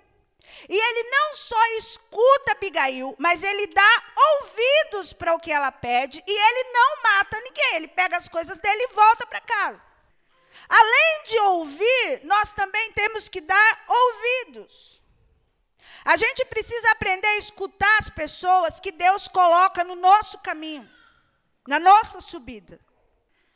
E 0.67 0.75
ele 0.75 1.09
não 1.09 1.33
só 1.33 1.65
escuta 1.77 2.51
Abigail, 2.51 3.15
mas 3.19 3.43
ele 3.43 3.67
dá 3.67 4.03
ouvidos 4.41 5.13
para 5.13 5.33
o 5.33 5.39
que 5.39 5.51
ela 5.51 5.71
pede 5.71 6.23
e 6.25 6.31
ele 6.31 6.71
não 6.71 7.01
mata 7.03 7.39
ninguém. 7.41 7.75
Ele 7.75 7.87
pega 7.87 8.17
as 8.17 8.27
coisas 8.27 8.57
dele 8.57 8.83
e 8.83 8.93
volta 8.93 9.27
para 9.27 9.41
casa. 9.41 9.93
Além 10.67 11.23
de 11.25 11.39
ouvir, 11.39 12.21
nós 12.23 12.51
também 12.53 12.91
temos 12.93 13.29
que 13.29 13.41
dar 13.41 13.85
ouvidos. 13.87 15.01
A 16.03 16.17
gente 16.17 16.45
precisa 16.45 16.91
aprender 16.91 17.27
a 17.27 17.37
escutar 17.37 17.97
as 17.99 18.09
pessoas 18.09 18.79
que 18.79 18.91
Deus 18.91 19.27
coloca 19.27 19.83
no 19.83 19.95
nosso 19.95 20.37
caminho, 20.39 20.89
na 21.67 21.79
nossa 21.79 22.21
subida. 22.21 22.79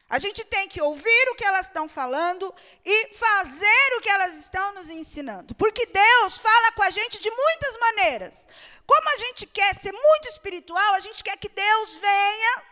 A 0.10 0.18
gente 0.18 0.44
tem 0.44 0.68
que 0.68 0.82
ouvir 0.82 1.30
o 1.30 1.36
que 1.36 1.44
elas 1.44 1.68
estão 1.68 1.88
falando 1.88 2.54
e 2.84 3.14
fazer 3.14 3.98
o 3.98 4.02
que 4.02 4.10
elas 4.10 4.34
estão 4.34 4.74
nos 4.74 4.90
ensinando. 4.90 5.54
Porque 5.54 5.86
Deus 5.86 6.40
fala 6.40 6.72
com 6.72 6.82
a 6.82 6.90
gente 6.90 7.22
de 7.22 7.30
muitas 7.30 7.78
maneiras. 7.78 8.48
Como 8.88 9.08
a 9.08 9.18
gente 9.18 9.46
quer 9.46 9.76
ser 9.76 9.92
muito 9.92 10.28
espiritual, 10.28 10.96
a 10.96 11.00
gente 11.00 11.24
quer 11.24 11.38
que 11.38 11.48
Deus 11.48 11.96
venha. 11.98 12.64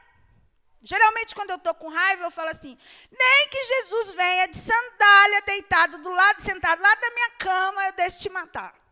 Geralmente, 0.82 1.36
quando 1.36 1.51
eu 1.51 1.58
estou 1.58 1.75
com 1.75 1.89
raiva, 1.89 2.24
eu 2.24 2.32
falo 2.32 2.50
assim: 2.50 2.75
nem 3.12 3.50
que 3.50 3.65
Jesus 3.65 4.12
venha 4.12 4.48
de 4.48 4.58
sandália, 4.58 5.41
deitado 5.44 6.00
do 6.00 6.10
lado, 6.10 6.41
sentado 6.41 6.82
lá 6.82 6.96
da 6.96 7.10
minha 7.12 7.29
cama, 7.32 7.86
eu 7.86 7.94
deixo 7.94 8.20
te 8.20 8.29
matar. 8.29 8.87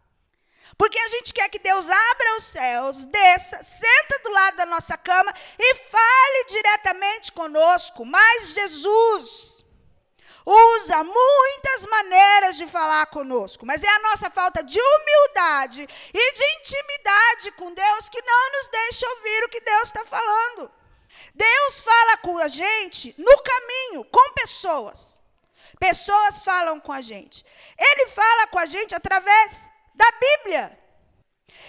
Porque 0.77 0.99
a 0.99 1.07
gente 1.07 1.33
quer 1.33 1.49
que 1.49 1.59
Deus 1.59 1.89
abra 1.89 2.37
os 2.37 2.43
céus, 2.43 3.05
desça, 3.05 3.63
senta 3.63 4.19
do 4.23 4.29
lado 4.29 4.57
da 4.57 4.65
nossa 4.65 4.97
cama 4.97 5.33
e 5.57 5.75
fale 5.75 6.45
diretamente 6.49 7.31
conosco. 7.31 8.05
Mas 8.05 8.49
Jesus 8.49 9.55
usa 10.45 11.03
muitas 11.03 11.85
maneiras 11.89 12.55
de 12.57 12.67
falar 12.67 13.07
conosco, 13.07 13.65
mas 13.65 13.83
é 13.83 13.89
a 13.89 13.99
nossa 13.99 14.29
falta 14.29 14.63
de 14.63 14.79
humildade 14.79 15.87
e 16.13 16.33
de 16.33 16.43
intimidade 16.59 17.51
com 17.53 17.73
Deus 17.73 18.09
que 18.09 18.21
não 18.21 18.51
nos 18.51 18.67
deixa 18.67 19.09
ouvir 19.09 19.43
o 19.43 19.49
que 19.49 19.61
Deus 19.61 19.83
está 19.83 20.05
falando. 20.05 20.71
Deus 21.33 21.81
fala 21.81 22.17
com 22.17 22.37
a 22.37 22.47
gente 22.47 23.15
no 23.17 23.37
caminho, 23.41 24.05
com 24.05 24.33
pessoas. 24.33 25.21
Pessoas 25.79 26.43
falam 26.43 26.79
com 26.79 26.91
a 26.91 27.01
gente. 27.01 27.45
Ele 27.77 28.07
fala 28.07 28.47
com 28.47 28.59
a 28.59 28.65
gente 28.65 28.95
através 28.95 29.69
da 29.95 30.11
Bíblia. 30.11 30.85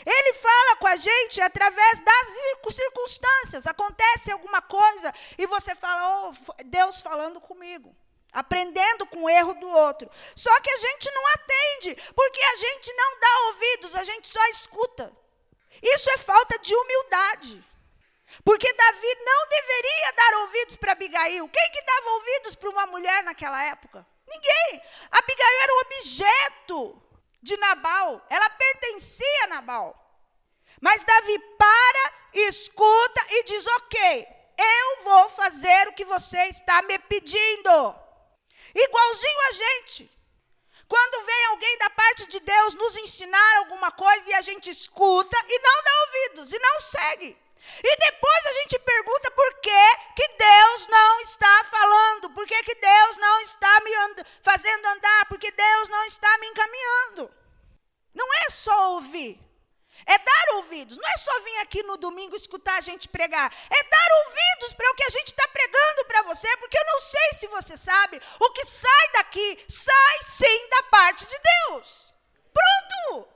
Ele 0.04 0.32
fala 0.34 0.76
com 0.76 0.86
a 0.86 0.96
gente 0.96 1.40
através 1.40 2.00
das 2.00 2.74
circunstâncias. 2.74 3.66
Acontece 3.66 4.30
alguma 4.30 4.60
coisa 4.60 5.12
e 5.38 5.46
você 5.46 5.74
fala, 5.74 6.28
oh, 6.28 6.62
Deus 6.64 7.00
falando 7.00 7.40
comigo. 7.40 7.94
Aprendendo 8.32 9.06
com 9.06 9.22
o 9.22 9.30
erro 9.30 9.54
do 9.54 9.68
outro. 9.68 10.10
Só 10.34 10.60
que 10.60 10.70
a 10.70 10.76
gente 10.76 11.10
não 11.10 11.26
atende, 11.28 12.12
porque 12.14 12.40
a 12.40 12.56
gente 12.56 12.92
não 12.92 13.20
dá 13.20 13.38
ouvidos, 13.46 13.96
a 13.96 14.04
gente 14.04 14.28
só 14.28 14.44
escuta. 14.48 15.10
Isso 15.82 16.10
é 16.10 16.18
falta 16.18 16.58
de 16.58 16.74
humildade. 16.74 17.64
Porque 18.44 18.72
Davi 18.72 19.14
não 19.24 19.48
deveria 19.48 20.12
dar 20.12 20.38
ouvidos 20.40 20.76
para 20.76 20.92
Abigail. 20.92 21.48
Quem 21.48 21.70
que 21.70 21.82
dava 21.82 22.10
ouvidos 22.10 22.54
para 22.54 22.70
uma 22.70 22.86
mulher 22.86 23.22
naquela 23.22 23.64
época? 23.64 24.06
Ninguém. 24.28 24.82
Abigail 25.10 25.62
era 25.62 25.72
o 25.72 25.80
objeto 25.80 27.02
de 27.46 27.56
Nabal, 27.56 28.24
ela 28.28 28.50
pertencia 28.50 29.44
a 29.44 29.46
Nabal. 29.46 29.88
Mas 30.80 31.04
Davi 31.04 31.38
para, 31.56 32.12
escuta 32.48 33.22
e 33.30 33.44
diz: 33.44 33.66
Ok, 33.78 34.28
eu 34.58 35.04
vou 35.04 35.30
fazer 35.30 35.88
o 35.88 35.94
que 35.94 36.04
você 36.04 36.44
está 36.46 36.82
me 36.82 36.98
pedindo. 36.98 37.94
Igualzinho 38.74 39.40
a 39.48 39.52
gente. 39.52 40.10
Quando 40.88 41.24
vem 41.24 41.46
alguém 41.46 41.78
da 41.78 41.90
parte 41.90 42.26
de 42.26 42.38
Deus 42.40 42.74
nos 42.74 42.96
ensinar 42.96 43.56
alguma 43.56 43.90
coisa 43.90 44.30
e 44.30 44.34
a 44.34 44.42
gente 44.42 44.70
escuta 44.70 45.36
e 45.48 45.58
não 45.58 45.82
dá 45.82 45.92
ouvidos 46.02 46.52
e 46.52 46.58
não 46.58 46.80
segue. 46.80 47.46
E 47.82 47.96
depois 47.96 48.46
a 48.46 48.52
gente 48.60 48.78
pergunta 48.78 49.30
por 49.32 49.54
que, 49.54 49.96
que 50.14 50.28
Deus 50.38 50.86
não 50.86 51.20
está 51.20 51.64
falando, 51.64 52.30
por 52.30 52.46
que, 52.46 52.62
que 52.62 52.74
Deus 52.76 53.16
não 53.16 53.40
está 53.40 53.80
me 53.80 53.94
and 53.94 54.24
fazendo 54.40 54.86
andar, 54.86 55.26
porque 55.26 55.50
Deus 55.50 55.88
não 55.88 56.04
está 56.04 56.38
me 56.38 56.46
encaminhando. 56.46 57.34
Não 58.14 58.28
é 58.46 58.50
só 58.50 58.92
ouvir, 58.92 59.40
é 60.06 60.18
dar 60.18 60.54
ouvidos. 60.54 60.96
Não 60.96 61.08
é 61.08 61.18
só 61.18 61.40
vir 61.40 61.58
aqui 61.76 61.82
no 61.82 61.96
domingo 61.98 62.34
escutar 62.34 62.76
a 62.78 62.80
gente 62.80 63.08
pregar. 63.08 63.52
É 63.70 63.82
dar 63.82 64.08
ouvidos 64.24 64.74
para 64.74 64.90
o 64.90 64.94
que 64.94 65.04
a 65.04 65.10
gente 65.10 65.28
está 65.28 65.46
pregando 65.48 66.04
para 66.06 66.22
você, 66.22 66.56
porque 66.56 66.78
eu 66.78 66.86
não 66.86 67.00
sei 67.00 67.28
se 67.34 67.46
você 67.48 67.76
sabe, 67.76 68.20
o 68.40 68.50
que 68.52 68.64
sai 68.64 69.08
daqui 69.12 69.64
sai 69.68 70.18
sim 70.22 70.68
da 70.70 70.82
parte 70.84 71.26
de 71.26 71.36
Deus. 71.38 72.14
Pronto! 72.54 73.28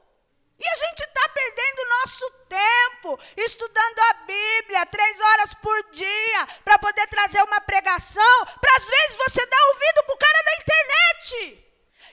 E 0.59 0.69
a 0.69 0.77
gente 0.77 1.01
está 1.01 1.29
perdendo 1.31 1.89
nosso 1.89 2.31
tempo 2.49 3.19
estudando 3.37 3.99
a 3.99 4.13
Bíblia 4.25 4.87
três 4.87 5.21
horas 5.21 5.55
por 5.55 5.91
dia 5.91 6.47
para 6.65 6.79
poder 6.79 7.07
trazer 7.09 7.43
uma 7.43 7.61
pregação, 7.63 8.47
para 8.61 8.77
às 8.77 8.87
vezes 8.87 9.17
você 9.17 9.45
dar 9.47 9.67
ouvido 9.69 10.05
para 10.05 10.15
o 10.15 10.19
cara 10.19 10.43
da 10.45 10.57
internet. 10.63 11.70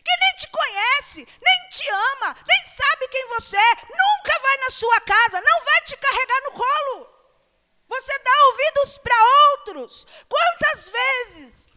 Que 0.07 0.17
nem 0.23 0.35
te 0.37 0.47
conhece, 0.47 1.27
nem 1.41 1.69
te 1.69 1.89
ama, 1.89 2.35
nem 2.47 2.63
sabe 2.63 3.07
quem 3.09 3.27
você 3.27 3.57
é, 3.57 3.75
nunca 3.83 4.39
vai 4.41 4.57
na 4.57 4.69
sua 4.69 5.01
casa, 5.01 5.41
não 5.41 5.63
vai 5.65 5.81
te 5.81 5.97
carregar 5.97 6.41
no 6.43 6.51
colo. 6.51 7.17
Você 7.89 8.19
dá 8.19 8.31
ouvidos 8.45 8.97
para 8.99 9.15
outros. 9.51 10.07
Quantas 10.29 10.89
vezes 10.89 11.67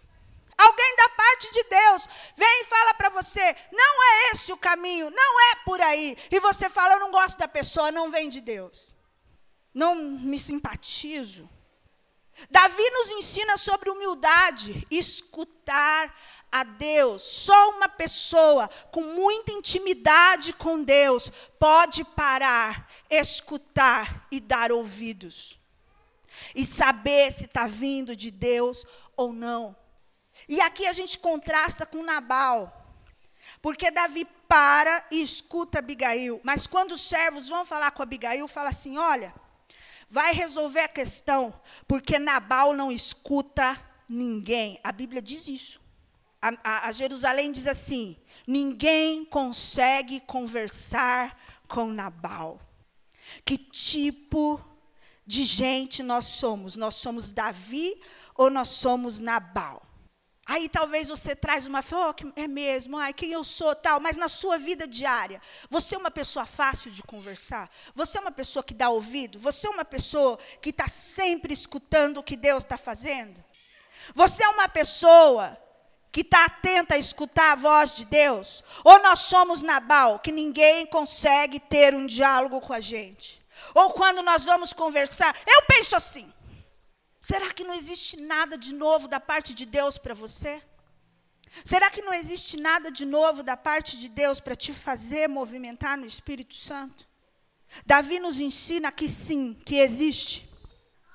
Alguém 0.60 0.96
da 0.96 1.08
parte 1.08 1.50
de 1.52 1.64
Deus 1.64 2.06
vem 2.36 2.60
e 2.60 2.64
fala 2.66 2.92
para 2.92 3.08
você: 3.08 3.56
não 3.72 4.02
é 4.02 4.30
esse 4.32 4.52
o 4.52 4.58
caminho, 4.58 5.10
não 5.10 5.40
é 5.52 5.56
por 5.64 5.80
aí. 5.80 6.14
E 6.30 6.38
você 6.38 6.68
fala: 6.68 6.94
eu 6.94 7.00
não 7.00 7.10
gosto 7.10 7.38
da 7.38 7.48
pessoa, 7.48 7.90
não 7.90 8.10
vem 8.10 8.28
de 8.28 8.42
Deus. 8.42 8.94
Não 9.72 9.94
me 9.94 10.38
simpatizo. 10.38 11.48
Davi 12.50 12.90
nos 12.90 13.10
ensina 13.12 13.56
sobre 13.56 13.88
humildade, 13.88 14.86
escutar 14.90 16.14
a 16.50 16.64
Deus. 16.64 17.22
Só 17.22 17.70
uma 17.70 17.88
pessoa 17.88 18.68
com 18.90 19.02
muita 19.02 19.52
intimidade 19.52 20.52
com 20.52 20.82
Deus 20.82 21.30
pode 21.58 22.04
parar, 22.04 22.88
escutar 23.08 24.26
e 24.30 24.40
dar 24.40 24.72
ouvidos. 24.72 25.58
E 26.54 26.64
saber 26.64 27.30
se 27.32 27.44
está 27.44 27.66
vindo 27.66 28.16
de 28.16 28.30
Deus 28.30 28.84
ou 29.16 29.32
não. 29.32 29.76
E 30.48 30.60
aqui 30.60 30.86
a 30.86 30.92
gente 30.92 31.18
contrasta 31.18 31.84
com 31.84 32.02
Nabal. 32.02 32.76
Porque 33.62 33.90
Davi 33.90 34.26
para 34.48 35.06
e 35.10 35.22
escuta 35.22 35.78
Abigail. 35.78 36.40
Mas 36.42 36.66
quando 36.66 36.92
os 36.92 37.02
servos 37.02 37.48
vão 37.48 37.64
falar 37.64 37.90
com 37.90 38.02
Abigail, 38.02 38.48
fala 38.48 38.70
assim: 38.70 38.96
olha, 38.96 39.34
vai 40.08 40.32
resolver 40.32 40.80
a 40.80 40.88
questão, 40.88 41.54
porque 41.86 42.18
Nabal 42.18 42.72
não 42.72 42.90
escuta 42.90 43.78
ninguém. 44.08 44.80
A 44.82 44.90
Bíblia 44.90 45.22
diz 45.22 45.46
isso. 45.46 45.80
A, 46.40 46.52
a, 46.64 46.88
a 46.88 46.92
Jerusalém 46.92 47.52
diz 47.52 47.66
assim: 47.66 48.16
ninguém 48.46 49.24
consegue 49.24 50.20
conversar 50.20 51.38
com 51.68 51.86
Nabal. 51.86 52.58
Que 53.44 53.56
tipo 53.56 54.60
de 55.26 55.44
gente 55.44 56.02
nós 56.02 56.26
somos? 56.26 56.76
Nós 56.76 56.96
somos 56.96 57.32
Davi 57.32 58.00
ou 58.34 58.50
nós 58.50 58.68
somos 58.68 59.20
Nabal? 59.20 59.82
Aí 60.46 60.68
talvez 60.68 61.08
você 61.08 61.36
traz 61.36 61.64
uma 61.68 61.78
oh, 61.78 62.30
é 62.34 62.48
mesmo, 62.48 62.96
ai, 62.96 63.12
quem 63.12 63.30
eu 63.30 63.44
sou, 63.44 63.72
tal, 63.72 64.00
mas 64.00 64.16
na 64.16 64.28
sua 64.28 64.58
vida 64.58 64.84
diária, 64.84 65.40
você 65.68 65.94
é 65.94 65.98
uma 65.98 66.10
pessoa 66.10 66.44
fácil 66.44 66.90
de 66.90 67.04
conversar? 67.04 67.70
Você 67.94 68.18
é 68.18 68.20
uma 68.20 68.32
pessoa 68.32 68.64
que 68.64 68.74
dá 68.74 68.90
ouvido? 68.90 69.38
Você 69.38 69.68
é 69.68 69.70
uma 69.70 69.84
pessoa 69.84 70.36
que 70.60 70.70
está 70.70 70.88
sempre 70.88 71.54
escutando 71.54 72.16
o 72.16 72.22
que 72.22 72.36
Deus 72.36 72.64
está 72.64 72.76
fazendo? 72.76 73.40
Você 74.12 74.42
é 74.42 74.48
uma 74.48 74.68
pessoa 74.68 75.56
que 76.12 76.22
está 76.22 76.44
atenta 76.44 76.94
a 76.94 76.98
escutar 76.98 77.52
a 77.52 77.56
voz 77.56 77.94
de 77.94 78.04
Deus? 78.04 78.64
Ou 78.84 79.02
nós 79.02 79.20
somos 79.20 79.62
Nabal, 79.62 80.18
que 80.18 80.32
ninguém 80.32 80.86
consegue 80.86 81.60
ter 81.60 81.94
um 81.94 82.06
diálogo 82.06 82.60
com 82.60 82.72
a 82.72 82.80
gente? 82.80 83.40
Ou 83.74 83.92
quando 83.92 84.22
nós 84.22 84.44
vamos 84.44 84.72
conversar, 84.72 85.36
eu 85.46 85.62
penso 85.66 85.94
assim, 85.94 86.32
Será 87.20 87.52
que 87.52 87.64
não 87.64 87.74
existe 87.74 88.16
nada 88.16 88.56
de 88.56 88.74
novo 88.74 89.06
da 89.06 89.20
parte 89.20 89.52
de 89.52 89.66
Deus 89.66 89.98
para 89.98 90.14
você? 90.14 90.62
Será 91.64 91.90
que 91.90 92.00
não 92.00 92.14
existe 92.14 92.56
nada 92.56 92.90
de 92.90 93.04
novo 93.04 93.42
da 93.42 93.56
parte 93.56 93.98
de 93.98 94.08
Deus 94.08 94.40
para 94.40 94.56
te 94.56 94.72
fazer 94.72 95.28
movimentar 95.28 95.98
no 95.98 96.06
Espírito 96.06 96.54
Santo? 96.54 97.06
Davi 97.84 98.18
nos 98.18 98.40
ensina 98.40 98.90
que 98.90 99.08
sim, 99.08 99.54
que 99.66 99.76
existe. 99.76 100.48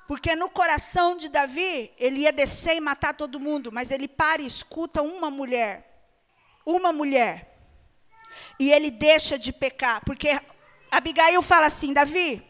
Porque 0.07 0.35
no 0.35 0.49
coração 0.49 1.15
de 1.15 1.29
Davi, 1.29 1.91
ele 1.97 2.21
ia 2.21 2.31
descer 2.31 2.75
e 2.75 2.79
matar 2.79 3.13
todo 3.13 3.39
mundo, 3.39 3.71
mas 3.71 3.89
ele 3.89 4.07
para 4.07 4.41
e 4.41 4.45
escuta 4.45 5.01
uma 5.01 5.31
mulher. 5.31 6.09
Uma 6.65 6.91
mulher. 6.93 7.57
E 8.59 8.71
ele 8.71 8.91
deixa 8.91 9.37
de 9.37 9.51
pecar. 9.51 10.03
Porque 10.05 10.39
Abigail 10.91 11.41
fala 11.41 11.65
assim: 11.65 11.91
Davi, 11.91 12.43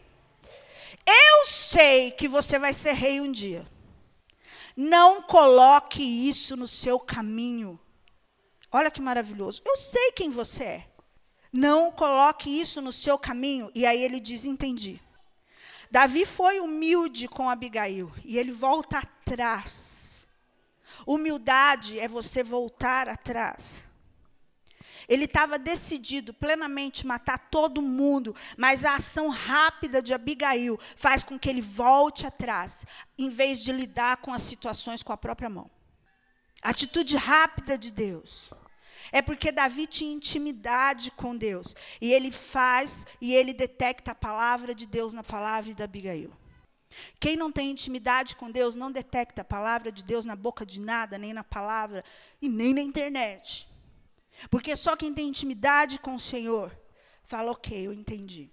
eu 1.06 1.46
sei 1.46 2.10
que 2.10 2.28
você 2.28 2.58
vai 2.58 2.72
ser 2.72 2.92
rei 2.92 3.20
um 3.20 3.32
dia. 3.32 3.66
Não 4.76 5.22
coloque 5.22 6.02
isso 6.02 6.56
no 6.56 6.68
seu 6.68 7.00
caminho. 7.00 7.80
Olha 8.70 8.90
que 8.90 9.00
maravilhoso. 9.00 9.62
Eu 9.64 9.76
sei 9.76 10.12
quem 10.12 10.30
você 10.30 10.64
é. 10.64 10.86
Não 11.50 11.90
coloque 11.90 12.50
isso 12.50 12.82
no 12.82 12.92
seu 12.92 13.18
caminho. 13.18 13.70
E 13.74 13.86
aí 13.86 14.02
ele 14.02 14.20
diz: 14.20 14.44
Entendi. 14.44 15.00
Davi 15.90 16.26
foi 16.26 16.60
humilde 16.60 17.28
com 17.28 17.48
Abigail. 17.48 18.12
E 18.24 18.38
ele 18.38 18.52
volta 18.52 18.98
atrás. 18.98 20.26
Humildade 21.06 21.98
é 21.98 22.08
você 22.08 22.42
voltar 22.42 23.08
atrás. 23.08 23.84
Ele 25.08 25.24
estava 25.24 25.58
decidido 25.58 26.34
plenamente 26.34 27.06
matar 27.06 27.38
todo 27.38 27.80
mundo, 27.80 28.34
mas 28.56 28.84
a 28.84 28.94
ação 28.94 29.28
rápida 29.28 30.02
de 30.02 30.12
Abigail 30.12 30.78
faz 30.96 31.22
com 31.22 31.38
que 31.38 31.48
ele 31.48 31.60
volte 31.60 32.26
atrás, 32.26 32.84
em 33.16 33.28
vez 33.28 33.62
de 33.62 33.70
lidar 33.70 34.16
com 34.16 34.32
as 34.32 34.42
situações 34.42 35.02
com 35.02 35.12
a 35.12 35.16
própria 35.16 35.48
mão. 35.48 35.70
Atitude 36.60 37.16
rápida 37.16 37.78
de 37.78 37.92
Deus. 37.92 38.50
É 39.12 39.22
porque 39.22 39.52
Davi 39.52 39.86
tinha 39.86 40.12
intimidade 40.12 41.10
com 41.10 41.36
Deus. 41.36 41.74
E 42.00 42.12
ele 42.12 42.30
faz 42.30 43.06
e 43.20 43.34
ele 43.34 43.52
detecta 43.52 44.12
a 44.12 44.14
palavra 44.14 44.74
de 44.74 44.86
Deus 44.86 45.14
na 45.14 45.22
palavra 45.22 45.74
de 45.74 45.82
Abigail. 45.82 46.32
Quem 47.20 47.36
não 47.36 47.52
tem 47.52 47.70
intimidade 47.70 48.36
com 48.36 48.50
Deus 48.50 48.76
não 48.76 48.90
detecta 48.90 49.42
a 49.42 49.44
palavra 49.44 49.92
de 49.92 50.04
Deus 50.04 50.24
na 50.24 50.36
boca 50.36 50.64
de 50.64 50.80
nada, 50.80 51.18
nem 51.18 51.32
na 51.32 51.44
palavra 51.44 52.04
e 52.40 52.48
nem 52.48 52.72
na 52.72 52.80
internet. 52.80 53.68
Porque 54.50 54.74
só 54.76 54.96
quem 54.96 55.12
tem 55.12 55.28
intimidade 55.28 55.98
com 55.98 56.14
o 56.14 56.20
Senhor 56.20 56.76
fala, 57.24 57.50
ok, 57.52 57.86
eu 57.86 57.92
entendi. 57.92 58.50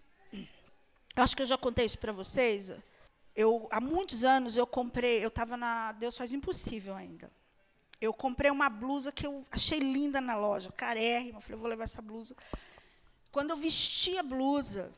Acho 1.15 1.35
que 1.35 1.41
eu 1.43 1.45
já 1.45 1.57
contei 1.57 1.85
isso 1.85 1.99
para 1.99 2.11
vocês. 2.11 2.71
Eu, 3.35 3.67
há 3.71 3.79
muitos 3.79 4.23
anos 4.23 4.57
eu 4.57 4.65
comprei, 4.65 5.23
eu 5.23 5.27
estava 5.27 5.55
na 5.55 5.91
Deus 5.93 6.17
faz 6.17 6.33
impossível 6.33 6.95
ainda. 6.95 7.31
Eu 8.03 8.13
comprei 8.13 8.51
uma 8.51 8.67
blusa 8.67 9.13
que 9.13 9.25
eu 9.25 9.45
achei 9.49 9.79
linda 9.79 10.19
na 10.19 10.35
loja, 10.35 10.69
carérrima. 10.73 11.39
Falei, 11.39 11.57
vou 11.57 11.69
levar 11.69 11.85
essa 11.85 12.01
blusa. 12.01 12.35
Quando 13.31 13.51
eu 13.51 13.55
vesti 13.55 14.17
a 14.17 14.23
blusa, 14.23 14.91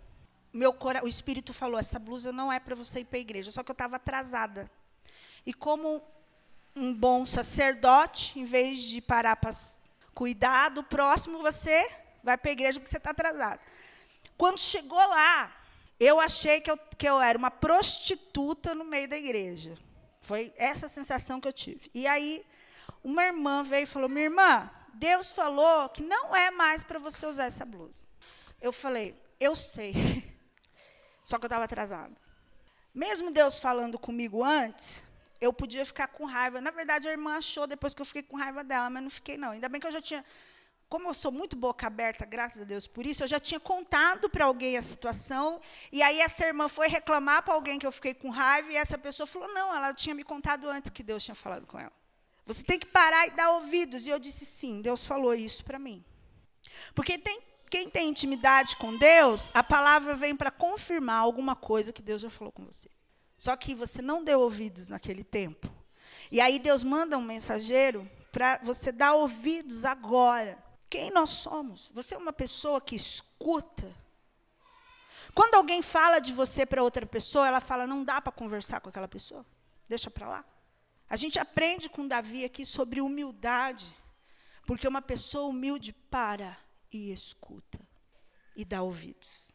meu 0.52 0.76
o 1.04 1.08
Espírito 1.08 1.54
falou: 1.54 1.80
essa 1.80 2.00
blusa 2.00 2.32
não 2.32 2.52
é 2.52 2.60
para 2.60 2.74
você 2.74 3.02
ir 3.02 3.06
para 3.06 3.20
a 3.20 3.22
igreja. 3.22 3.52
Só 3.52 3.62
que 3.62 3.70
eu 3.70 3.74
estava 3.74 3.98
atrasada. 3.98 4.72
E 5.46 5.54
como 5.54 6.02
um 6.76 6.92
bom 6.92 7.28
sacerdote, 7.28 8.40
em 8.40 8.44
vez 8.44 8.82
de 8.82 9.00
parar 9.02 9.36
para 9.36 9.52
cuidar 10.16 10.70
do 10.70 10.84
próximo, 10.84 11.44
você 11.44 11.88
vai 12.24 12.36
para 12.40 12.50
a 12.50 12.54
igreja 12.54 12.80
porque 12.80 12.90
você 12.90 12.98
está 12.98 13.12
atrasado. 13.12 13.60
Quando 14.36 14.60
chegou 14.60 14.98
lá, 14.98 15.56
eu 16.00 16.20
achei 16.20 16.60
que 16.60 16.72
eu, 16.72 16.80
que 16.98 17.08
eu 17.08 17.22
era 17.22 17.38
uma 17.38 17.52
prostituta 17.52 18.74
no 18.74 18.84
meio 18.84 19.08
da 19.08 19.16
igreja. 19.16 19.78
Foi 20.22 20.52
essa 20.58 20.90
sensação 20.90 21.40
que 21.40 21.48
eu 21.48 21.54
tive. 21.54 21.92
E 21.94 22.08
aí, 22.08 22.44
uma 23.06 23.24
irmã 23.24 23.62
veio 23.62 23.84
e 23.84 23.86
falou: 23.86 24.10
Minha 24.10 24.26
irmã, 24.26 24.70
Deus 24.96 25.32
falou 25.32 25.88
que 25.90 26.02
não 26.02 26.36
é 26.36 26.50
mais 26.50 26.84
para 26.84 26.98
você 26.98 27.28
usar 27.28 27.46
essa 27.46 27.64
blusa. 27.64 28.08
Eu 28.60 28.74
falei: 28.74 29.16
Eu 29.40 29.56
sei. 29.56 29.94
Só 31.24 31.38
que 31.38 31.46
eu 31.46 31.48
estava 31.48 31.66
atrasada. 31.66 32.16
Mesmo 32.94 33.30
Deus 33.30 33.60
falando 33.60 34.00
comigo 34.00 34.44
antes, 34.44 35.04
eu 35.40 35.54
podia 35.54 35.86
ficar 35.86 36.08
com 36.08 36.26
raiva. 36.26 36.60
Na 36.60 36.72
verdade, 36.72 37.08
a 37.08 37.12
irmã 37.12 37.38
achou 37.38 37.68
depois 37.68 37.94
que 37.94 38.02
eu 38.02 38.06
fiquei 38.06 38.24
com 38.24 38.38
raiva 38.38 38.64
dela, 38.64 38.90
mas 38.90 39.04
não 39.04 39.10
fiquei, 39.10 39.38
não. 39.38 39.52
Ainda 39.52 39.70
bem 39.70 39.80
que 39.80 39.86
eu 39.86 39.92
já 39.92 40.02
tinha 40.02 40.26
como 40.88 41.10
eu 41.10 41.14
sou 41.14 41.32
muito 41.32 41.56
boca 41.56 41.88
aberta, 41.88 42.26
graças 42.26 42.62
a 42.62 42.64
Deus 42.64 42.86
por 42.86 43.06
isso, 43.06 43.24
eu 43.24 43.28
já 43.28 43.40
tinha 43.40 43.60
contado 43.60 44.30
para 44.30 44.46
alguém 44.46 44.78
a 44.78 44.84
situação, 44.84 45.60
e 45.92 46.02
aí 46.02 46.22
essa 46.22 46.46
irmã 46.46 46.68
foi 46.68 46.88
reclamar 46.88 47.42
para 47.42 47.56
alguém 47.56 47.80
que 47.80 47.88
eu 47.88 47.92
fiquei 47.92 48.14
com 48.14 48.30
raiva, 48.30 48.72
e 48.72 48.76
essa 48.76 48.98
pessoa 48.98 49.26
falou: 49.26 49.52
não, 49.54 49.76
ela 49.76 49.94
tinha 49.94 50.14
me 50.14 50.24
contado 50.24 50.70
antes 50.70 50.92
que 50.92 51.04
Deus 51.04 51.24
tinha 51.24 51.36
falado 51.36 51.66
com 51.66 51.80
ela. 51.80 52.05
Você 52.46 52.64
tem 52.64 52.78
que 52.78 52.86
parar 52.86 53.28
e 53.28 53.32
dar 53.32 53.52
ouvidos. 53.52 54.06
E 54.06 54.10
eu 54.10 54.20
disse: 54.20 54.46
sim, 54.46 54.82
Deus 54.82 55.06
falou 55.06 55.34
isso 55.34 55.64
para 55.64 55.80
mim. 55.80 56.04
Porque 56.94 57.18
tem, 57.18 57.42
quem 57.70 57.90
tem 57.90 58.10
intimidade 58.10 58.76
com 58.78 58.96
Deus, 58.96 59.50
a 59.54 59.64
palavra 59.64 60.16
vem 60.16 60.36
para 60.36 60.52
confirmar 60.52 61.20
alguma 61.20 61.56
coisa 61.56 61.94
que 61.94 62.02
Deus 62.02 62.22
já 62.22 62.30
falou 62.30 62.52
com 62.52 62.66
você. 62.66 62.90
Só 63.38 63.56
que 63.56 63.76
você 63.76 64.02
não 64.02 64.24
deu 64.24 64.40
ouvidos 64.40 64.90
naquele 64.90 65.24
tempo. 65.24 65.70
E 66.32 66.40
aí 66.40 66.60
Deus 66.60 66.84
manda 66.84 67.18
um 67.18 67.22
mensageiro 67.22 68.10
para 68.32 68.60
você 68.64 68.92
dar 68.92 69.14
ouvidos 69.14 69.86
agora 69.86 70.64
quem 70.96 71.12
nós 71.12 71.30
somos. 71.30 71.92
Você 71.94 72.16
é 72.16 72.18
uma 72.18 72.32
pessoa 72.32 72.80
que 72.80 72.96
escuta. 72.96 73.92
Quando 75.34 75.56
alguém 75.56 75.82
fala 75.82 76.20
de 76.20 76.32
você 76.32 76.66
para 76.66 76.82
outra 76.82 77.06
pessoa, 77.06 77.46
ela 77.46 77.60
fala: 77.60 77.86
não 77.86 78.02
dá 78.02 78.22
para 78.22 78.32
conversar 78.32 78.80
com 78.80 78.88
aquela 78.88 79.08
pessoa. 79.08 79.46
Deixa 79.90 80.10
para 80.10 80.30
lá. 80.30 80.46
A 81.10 81.16
gente 81.16 81.40
aprende 81.40 81.90
com 81.90 82.08
Davi 82.08 82.44
aqui 82.44 82.66
sobre 82.66 83.02
humildade. 83.02 83.94
Porque 84.66 84.88
uma 84.88 85.02
pessoa 85.02 85.48
humilde 85.48 85.94
para 85.94 86.58
e 86.92 87.12
escuta 87.12 87.80
e 88.56 88.66
dá 88.66 88.82
ouvidos. 88.82 89.52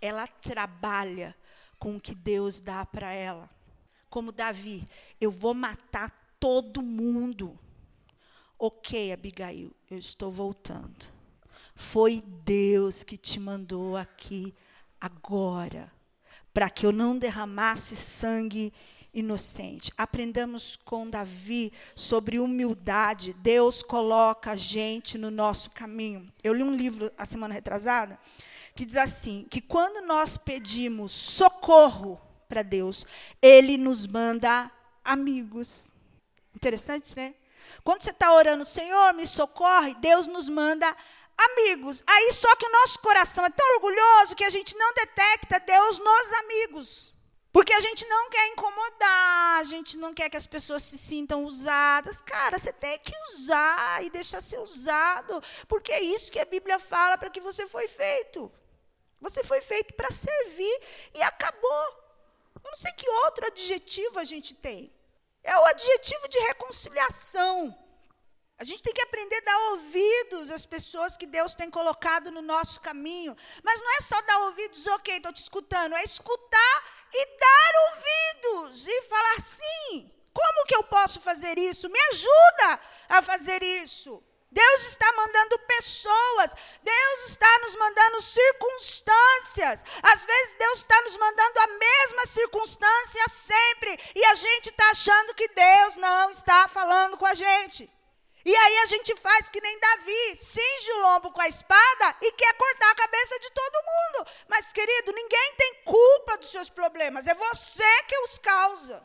Ela 0.00 0.26
trabalha 0.26 1.34
com 1.78 1.96
o 1.96 2.00
que 2.00 2.14
Deus 2.14 2.60
dá 2.60 2.84
para 2.84 3.12
ela. 3.12 3.48
Como 4.10 4.32
Davi, 4.32 4.86
eu 5.20 5.30
vou 5.30 5.54
matar 5.54 6.36
todo 6.38 6.82
mundo. 6.82 7.58
Ok, 8.58 9.12
Abigail, 9.12 9.74
eu 9.90 9.98
estou 9.98 10.30
voltando. 10.30 11.06
Foi 11.74 12.22
Deus 12.44 13.02
que 13.02 13.16
te 13.16 13.38
mandou 13.38 13.96
aqui 13.96 14.54
agora, 15.00 15.92
para 16.52 16.70
que 16.70 16.86
eu 16.86 16.92
não 16.92 17.18
derramasse 17.18 17.94
sangue 17.94 18.72
inocente. 19.16 19.90
Aprendamos 19.96 20.76
com 20.84 21.08
Davi 21.08 21.72
sobre 21.94 22.38
humildade. 22.38 23.32
Deus 23.32 23.82
coloca 23.82 24.52
a 24.52 24.56
gente 24.56 25.16
no 25.16 25.30
nosso 25.30 25.70
caminho. 25.70 26.30
Eu 26.44 26.52
li 26.52 26.62
um 26.62 26.76
livro 26.76 27.10
a 27.16 27.24
semana 27.24 27.54
retrasada 27.54 28.18
que 28.76 28.84
diz 28.84 28.96
assim: 28.96 29.46
que 29.50 29.60
quando 29.60 30.06
nós 30.06 30.36
pedimos 30.36 31.10
socorro 31.10 32.20
para 32.46 32.62
Deus, 32.62 33.06
Ele 33.40 33.78
nos 33.78 34.06
manda 34.06 34.70
amigos. 35.02 35.90
Interessante, 36.54 37.16
né? 37.16 37.34
Quando 37.82 38.02
você 38.02 38.10
está 38.10 38.32
orando, 38.32 38.64
Senhor, 38.64 39.14
me 39.14 39.26
socorre, 39.26 39.94
Deus 39.94 40.28
nos 40.28 40.48
manda 40.48 40.94
amigos. 41.36 42.04
Aí 42.06 42.32
só 42.32 42.54
que 42.56 42.66
o 42.66 42.72
nosso 42.72 42.98
coração 43.00 43.44
é 43.46 43.50
tão 43.50 43.74
orgulhoso 43.76 44.36
que 44.36 44.44
a 44.44 44.50
gente 44.50 44.76
não 44.76 44.92
detecta 44.92 45.58
Deus 45.58 45.98
nos 45.98 46.32
amigos. 46.44 47.15
Porque 47.56 47.72
a 47.72 47.80
gente 47.80 48.06
não 48.06 48.28
quer 48.28 48.48
incomodar, 48.48 49.60
a 49.60 49.64
gente 49.64 49.96
não 49.96 50.12
quer 50.12 50.28
que 50.28 50.36
as 50.36 50.46
pessoas 50.46 50.82
se 50.82 50.98
sintam 50.98 51.42
usadas. 51.46 52.20
Cara, 52.20 52.58
você 52.58 52.70
tem 52.70 52.98
que 52.98 53.14
usar 53.30 54.04
e 54.04 54.10
deixar 54.10 54.42
ser 54.42 54.58
usado, 54.58 55.42
porque 55.66 55.90
é 55.90 56.02
isso 56.02 56.30
que 56.30 56.38
a 56.38 56.44
Bíblia 56.44 56.78
fala 56.78 57.16
para 57.16 57.30
que 57.30 57.40
você 57.40 57.66
foi 57.66 57.88
feito. 57.88 58.52
Você 59.22 59.42
foi 59.42 59.62
feito 59.62 59.94
para 59.94 60.10
servir 60.10 60.82
e 61.14 61.22
acabou. 61.22 61.86
Eu 62.56 62.60
não 62.62 62.76
sei 62.76 62.92
que 62.92 63.08
outro 63.24 63.46
adjetivo 63.46 64.18
a 64.18 64.24
gente 64.24 64.52
tem. 64.52 64.92
É 65.42 65.56
o 65.56 65.64
adjetivo 65.64 66.28
de 66.28 66.38
reconciliação. 66.40 67.74
A 68.58 68.64
gente 68.64 68.82
tem 68.82 68.92
que 68.92 69.02
aprender 69.02 69.36
a 69.36 69.40
dar 69.40 69.58
ouvidos 69.70 70.50
às 70.50 70.66
pessoas 70.66 71.16
que 71.16 71.26
Deus 71.26 71.54
tem 71.54 71.70
colocado 71.70 72.30
no 72.30 72.42
nosso 72.42 72.82
caminho. 72.82 73.34
Mas 73.62 73.80
não 73.80 73.96
é 73.96 74.00
só 74.02 74.20
dar 74.20 74.40
ouvidos, 74.40 74.86
ok, 74.88 75.16
estou 75.16 75.32
te 75.32 75.40
escutando. 75.40 75.94
É 75.94 76.02
escutar 76.02 76.95
e 77.12 77.26
dar 77.38 77.72
ouvidos. 77.88 78.86
E 78.86 79.02
falar, 79.02 79.40
sim, 79.40 80.10
como 80.32 80.66
que 80.66 80.76
eu 80.76 80.82
posso 80.84 81.20
fazer 81.20 81.58
isso? 81.58 81.88
Me 81.88 82.00
ajuda 82.00 82.80
a 83.08 83.22
fazer 83.22 83.62
isso. 83.62 84.22
Deus 84.50 84.86
está 84.86 85.12
mandando 85.12 85.58
pessoas, 85.60 86.54
Deus 86.82 87.30
está 87.30 87.58
nos 87.58 87.74
mandando 87.74 88.22
circunstâncias. 88.22 89.84
Às 90.02 90.24
vezes 90.24 90.54
Deus 90.54 90.78
está 90.78 91.02
nos 91.02 91.16
mandando 91.16 91.60
a 91.60 91.66
mesma 91.66 92.26
circunstância 92.26 93.24
sempre, 93.28 93.98
e 94.14 94.24
a 94.24 94.34
gente 94.34 94.70
está 94.70 94.90
achando 94.90 95.34
que 95.34 95.48
Deus 95.48 95.96
não 95.96 96.30
está 96.30 96.68
falando 96.68 97.18
com 97.18 97.26
a 97.26 97.34
gente. 97.34 97.90
E 98.46 98.54
aí 98.54 98.78
a 98.78 98.86
gente 98.86 99.16
faz 99.16 99.48
que 99.48 99.60
nem 99.60 99.80
Davi, 99.80 100.36
cinge 100.36 100.92
o 100.92 101.00
lombo 101.00 101.32
com 101.32 101.40
a 101.40 101.48
espada 101.48 102.16
e 102.22 102.30
quer 102.30 102.54
cortar 102.56 102.92
a 102.92 102.94
cabeça 102.94 103.40
de 103.40 103.50
todo 103.50 103.84
mundo. 103.84 104.30
Mas, 104.46 104.72
querido, 104.72 105.10
ninguém 105.12 105.54
tem 105.58 105.82
culpa 105.84 106.38
dos 106.38 106.52
seus 106.52 106.70
problemas, 106.70 107.26
é 107.26 107.34
você 107.34 108.02
que 108.04 108.16
os 108.20 108.38
causa. 108.38 109.02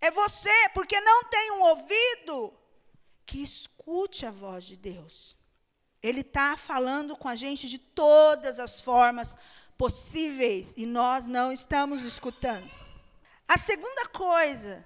É 0.00 0.10
você, 0.10 0.68
porque 0.74 1.00
não 1.00 1.22
tem 1.24 1.52
um 1.52 1.62
ouvido 1.62 2.52
que 3.24 3.44
escute 3.44 4.26
a 4.26 4.32
voz 4.32 4.64
de 4.64 4.76
Deus. 4.76 5.36
Ele 6.02 6.22
está 6.22 6.56
falando 6.56 7.16
com 7.16 7.28
a 7.28 7.36
gente 7.36 7.68
de 7.68 7.78
todas 7.78 8.58
as 8.58 8.80
formas 8.80 9.36
possíveis 9.76 10.74
e 10.76 10.84
nós 10.84 11.28
não 11.28 11.52
estamos 11.52 12.02
escutando. 12.02 12.68
A 13.46 13.56
segunda 13.56 14.06
coisa 14.08 14.84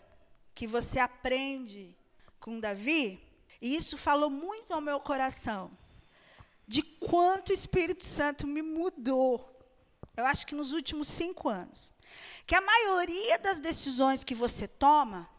que 0.55 0.67
você 0.67 0.99
aprende 0.99 1.97
com 2.39 2.61
Davi, 2.61 3.32
e 3.63 3.77
isso 3.77 3.97
falou 3.97 4.29
muito 4.29 4.75
ao 4.75 4.81
meu 4.81 4.99
coração, 4.99 5.71
de 6.67 6.83
quanto 6.83 7.51
o 7.51 7.53
Espírito 7.53 8.05
Santo 8.05 8.45
me 8.45 8.61
mudou, 8.61 9.49
eu 10.17 10.27
acho 10.27 10.45
que 10.49 10.55
nos 10.57 10.73
últimos 10.73 11.07
cinco 11.07 11.49
anos, 11.49 11.95
que 12.45 12.57
a 12.57 12.61
maioria 12.61 13.39
das 13.39 13.61
decisões 13.61 14.25
que 14.25 14.35
você 14.35 14.67
toma 14.67 15.31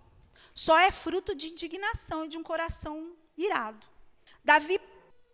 só 0.55 0.79
é 0.79 0.89
fruto 0.89 1.35
de 1.35 1.47
indignação 1.47 2.23
e 2.23 2.29
de 2.29 2.37
um 2.37 2.43
coração 2.43 3.13
irado. 3.37 3.85
Davi 4.41 4.79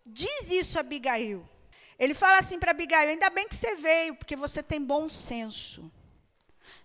diz 0.04 0.50
isso 0.50 0.76
a 0.76 0.80
Abigail. 0.80 1.48
Ele 1.96 2.12
fala 2.12 2.38
assim 2.38 2.58
para 2.58 2.72
Abigail: 2.72 3.10
ainda 3.10 3.30
bem 3.30 3.46
que 3.46 3.54
você 3.54 3.76
veio, 3.76 4.16
porque 4.16 4.34
você 4.34 4.62
tem 4.64 4.82
bom 4.82 5.08
senso. 5.08 5.92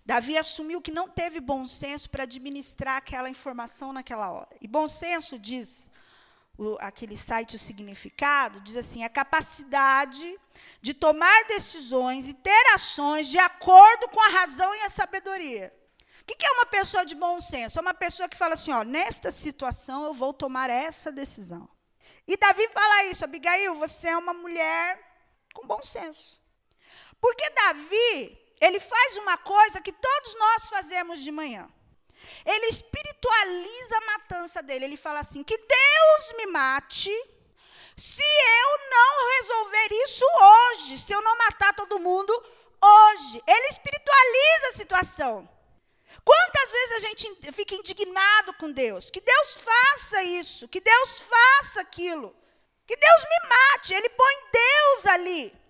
Davi 0.04 0.38
assumiu 0.38 0.80
que 0.80 0.92
não 0.92 1.08
teve 1.08 1.40
bom 1.40 1.66
senso 1.66 2.08
para 2.08 2.22
administrar 2.22 2.98
aquela 2.98 3.28
informação 3.28 3.92
naquela 3.92 4.30
hora. 4.30 4.56
E 4.60 4.68
bom 4.68 4.86
senso, 4.86 5.36
diz 5.36 5.90
o, 6.58 6.76
aquele 6.80 7.16
site 7.16 7.56
O 7.56 7.58
Significado, 7.58 8.60
diz 8.60 8.76
assim: 8.76 9.04
a 9.04 9.08
capacidade 9.08 10.38
de 10.80 10.94
tomar 10.94 11.44
decisões 11.44 12.28
e 12.28 12.34
ter 12.34 12.74
ações 12.74 13.28
de 13.28 13.38
acordo 13.38 14.08
com 14.08 14.20
a 14.20 14.28
razão 14.28 14.74
e 14.74 14.82
a 14.82 14.90
sabedoria. 14.90 15.74
O 16.22 16.26
que 16.26 16.44
é 16.44 16.50
uma 16.50 16.66
pessoa 16.66 17.06
de 17.06 17.14
bom 17.14 17.38
senso? 17.38 17.78
É 17.78 17.82
uma 17.82 17.94
pessoa 17.94 18.28
que 18.28 18.36
fala 18.36 18.54
assim: 18.54 18.72
ó, 18.72 18.82
nesta 18.82 19.30
situação 19.30 20.04
eu 20.04 20.12
vou 20.12 20.32
tomar 20.32 20.70
essa 20.70 21.12
decisão. 21.12 21.68
E 22.26 22.36
Davi 22.36 22.66
fala 22.68 23.04
isso, 23.04 23.24
Abigail, 23.24 23.74
você 23.76 24.08
é 24.08 24.16
uma 24.16 24.34
mulher 24.34 24.98
com 25.54 25.66
bom 25.66 25.82
senso. 25.82 26.40
Porque 27.20 27.48
Davi, 27.50 28.38
ele 28.60 28.80
faz 28.80 29.16
uma 29.18 29.38
coisa 29.38 29.80
que 29.80 29.92
todos 29.92 30.34
nós 30.34 30.68
fazemos 30.68 31.20
de 31.20 31.30
manhã. 31.30 31.68
Ele 32.44 32.66
espiritualiza 32.66 33.96
a 33.96 34.06
matança 34.06 34.62
dele. 34.62 34.84
Ele 34.84 34.96
fala 34.96 35.20
assim: 35.20 35.42
que 35.42 35.56
Deus 35.56 36.32
me 36.36 36.46
mate 36.46 37.12
se 37.96 38.22
eu 38.22 38.90
não 38.90 39.32
resolver 39.38 39.88
isso 40.04 40.24
hoje, 40.42 40.98
se 40.98 41.12
eu 41.12 41.22
não 41.22 41.36
matar 41.38 41.74
todo 41.74 41.98
mundo 41.98 42.32
hoje. 42.82 43.42
Ele 43.46 43.66
espiritualiza 43.68 44.68
a 44.68 44.72
situação. 44.72 45.48
Quantas 46.24 46.72
vezes 46.72 46.96
a 46.96 47.00
gente 47.08 47.52
fica 47.52 47.74
indignado 47.74 48.52
com 48.54 48.70
Deus? 48.70 49.10
Que 49.10 49.20
Deus 49.20 49.56
faça 49.56 50.22
isso, 50.22 50.68
que 50.68 50.80
Deus 50.80 51.20
faça 51.20 51.80
aquilo, 51.80 52.34
que 52.86 52.96
Deus 52.96 53.24
me 53.24 53.48
mate. 53.48 53.94
Ele 53.94 54.08
põe 54.08 54.34
Deus 54.52 55.06
ali. 55.06 55.65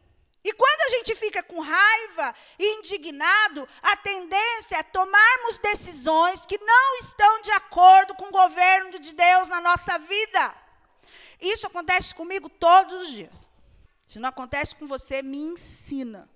E 0.46 0.52
quando 0.52 0.80
a 0.82 0.90
gente 0.90 1.12
fica 1.16 1.42
com 1.42 1.59
raiva 1.59 2.32
e 2.56 2.76
indignado, 2.76 3.68
a 3.82 3.96
tendência 3.96 4.76
é 4.76 4.82
tomarmos 4.85 5.59
decisões 5.59 6.46
que 6.46 6.56
não 6.59 6.98
estão 6.98 7.40
de 7.40 7.50
acordo 7.50 8.14
com 8.14 8.26
o 8.26 8.30
governo 8.30 9.00
de 9.00 9.12
Deus 9.12 9.48
na 9.48 9.61
nossa 9.61 9.98
vida. 9.98 10.54
Isso 11.40 11.66
acontece 11.66 12.14
comigo 12.14 12.48
todos 12.48 12.94
os 13.00 13.11
dias. 13.11 13.48
Se 14.06 14.20
não 14.20 14.28
acontece 14.28 14.76
com 14.76 14.87
você, 14.87 15.20
me 15.20 15.38
ensina. 15.38 16.30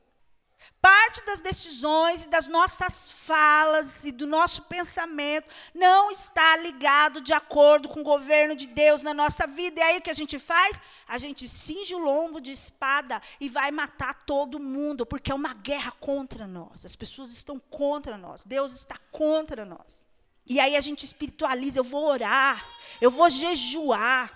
Parte 0.80 1.22
das 1.26 1.40
decisões 1.40 2.24
e 2.24 2.28
das 2.28 2.48
nossas 2.48 3.10
falas 3.10 4.02
e 4.04 4.10
do 4.10 4.26
nosso 4.26 4.62
pensamento 4.62 5.46
não 5.74 6.10
está 6.10 6.56
ligado 6.56 7.20
de 7.20 7.34
acordo 7.34 7.88
com 7.88 8.00
o 8.00 8.04
governo 8.04 8.56
de 8.56 8.66
Deus 8.66 9.02
na 9.02 9.12
nossa 9.12 9.46
vida. 9.46 9.80
E 9.80 9.82
aí 9.82 9.98
o 9.98 10.02
que 10.02 10.10
a 10.10 10.14
gente 10.14 10.38
faz? 10.38 10.80
A 11.06 11.18
gente 11.18 11.46
cinge 11.48 11.94
o 11.94 11.98
lombo 11.98 12.40
de 12.40 12.50
espada 12.50 13.20
e 13.38 13.48
vai 13.48 13.70
matar 13.70 14.14
todo 14.24 14.58
mundo, 14.58 15.04
porque 15.04 15.30
é 15.30 15.34
uma 15.34 15.52
guerra 15.52 15.92
contra 15.92 16.46
nós. 16.46 16.84
As 16.84 16.96
pessoas 16.96 17.30
estão 17.30 17.58
contra 17.58 18.16
nós. 18.16 18.44
Deus 18.44 18.72
está 18.72 18.96
contra 19.10 19.64
nós. 19.64 20.06
E 20.46 20.58
aí 20.58 20.76
a 20.76 20.80
gente 20.80 21.04
espiritualiza, 21.04 21.78
eu 21.78 21.84
vou 21.84 22.04
orar, 22.06 22.66
eu 23.00 23.10
vou 23.10 23.28
jejuar 23.28 24.32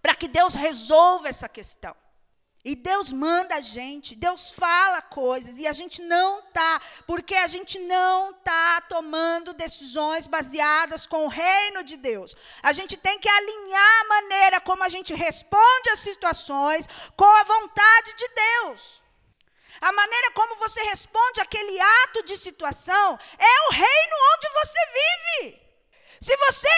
para 0.00 0.14
que 0.14 0.28
Deus 0.28 0.54
resolva 0.54 1.28
essa 1.28 1.48
questão. 1.48 1.94
E 2.64 2.76
Deus 2.76 3.10
manda 3.10 3.56
a 3.56 3.60
gente, 3.60 4.14
Deus 4.14 4.52
fala 4.52 5.02
coisas, 5.02 5.58
e 5.58 5.66
a 5.66 5.72
gente 5.72 6.00
não 6.00 6.38
está, 6.38 6.80
porque 7.08 7.34
a 7.34 7.48
gente 7.48 7.76
não 7.80 8.30
está 8.30 8.80
tomando 8.82 9.52
decisões 9.52 10.28
baseadas 10.28 11.04
com 11.04 11.24
o 11.24 11.28
reino 11.28 11.82
de 11.82 11.96
Deus. 11.96 12.36
A 12.62 12.72
gente 12.72 12.96
tem 12.96 13.18
que 13.18 13.28
alinhar 13.28 14.00
a 14.00 14.08
maneira 14.08 14.60
como 14.60 14.84
a 14.84 14.88
gente 14.88 15.12
responde 15.12 15.90
às 15.90 15.98
situações 15.98 16.88
com 17.16 17.24
a 17.24 17.42
vontade 17.42 18.14
de 18.14 18.28
Deus. 18.28 19.02
A 19.80 19.90
maneira 19.90 20.30
como 20.30 20.54
você 20.54 20.80
responde 20.82 21.40
àquele 21.40 21.80
ato 21.80 22.22
de 22.22 22.36
situação 22.36 23.18
é 23.36 23.68
o 23.68 23.72
reino 23.72 24.16
onde 24.34 24.48
você 24.60 24.78
vive. 25.00 25.62
Se 26.20 26.36
você 26.36 26.68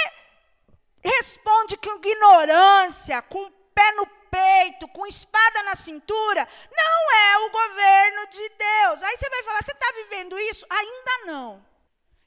responde 1.05 1.77
com 1.77 1.97
ignorância, 1.97 3.21
com 3.21 3.43
o 3.45 3.51
pé 3.75 3.93
no 3.93 4.07
peito, 4.35 4.89
com 4.89 5.07
espada 5.07 5.63
na 5.63 5.77
cintura, 5.77 6.49
não 6.77 7.13
é 7.13 7.39
o 7.39 7.51
governo 7.51 8.27
de 8.29 8.49
Deus. 8.49 9.03
Aí 9.03 9.17
você 9.17 9.31
vai 9.31 9.43
falar: 9.45 9.63
você 9.63 9.73
está 9.73 9.93
vivendo 9.93 10.39
isso? 10.41 10.67
Ainda 10.69 11.27
não. 11.27 11.75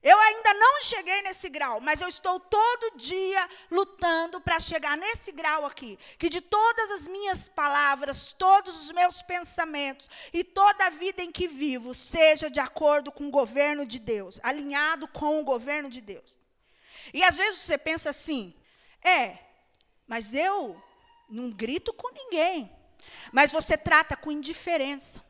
Eu 0.01 0.17
ainda 0.17 0.53
não 0.53 0.81
cheguei 0.81 1.21
nesse 1.23 1.49
grau, 1.49 1.81
mas 1.81 1.99
eu 1.99 2.07
estou 2.07 2.39
todo 2.39 2.95
dia 2.95 3.49
lutando 3.69 4.39
para 4.39 4.59
chegar 4.59 4.95
nesse 4.95 5.31
grau 5.31 5.65
aqui. 5.65 5.99
Que 6.17 6.29
de 6.29 6.39
todas 6.39 6.91
as 6.91 7.07
minhas 7.07 7.49
palavras, 7.49 8.31
todos 8.31 8.83
os 8.83 8.91
meus 8.91 9.21
pensamentos 9.21 10.07
e 10.31 10.43
toda 10.43 10.85
a 10.85 10.91
vida 10.91 11.21
em 11.21 11.31
que 11.31 11.47
vivo 11.47 11.93
seja 11.93 12.49
de 12.49 12.59
acordo 12.59 13.11
com 13.11 13.27
o 13.27 13.31
governo 13.31 13.85
de 13.85 13.99
Deus, 13.99 14.39
alinhado 14.43 15.07
com 15.07 15.41
o 15.41 15.43
governo 15.43 15.89
de 15.89 15.99
Deus. 15.99 16.37
E 17.13 17.23
às 17.23 17.35
vezes 17.35 17.61
você 17.61 17.77
pensa 17.77 18.11
assim: 18.11 18.55
é, 19.03 19.39
mas 20.07 20.33
eu 20.33 20.81
não 21.29 21.51
grito 21.51 21.93
com 21.93 22.11
ninguém. 22.13 22.71
Mas 23.31 23.51
você 23.51 23.77
trata 23.77 24.15
com 24.15 24.31
indiferença, 24.31 25.23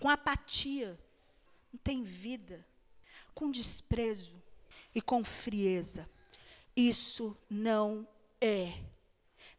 com 0.00 0.08
apatia, 0.08 0.98
não 1.72 1.78
tem 1.80 2.02
vida, 2.02 2.66
com 3.34 3.50
desprezo 3.50 4.42
e 4.94 5.00
com 5.00 5.22
frieza. 5.24 6.08
Isso 6.76 7.36
não 7.48 8.06
é 8.40 8.74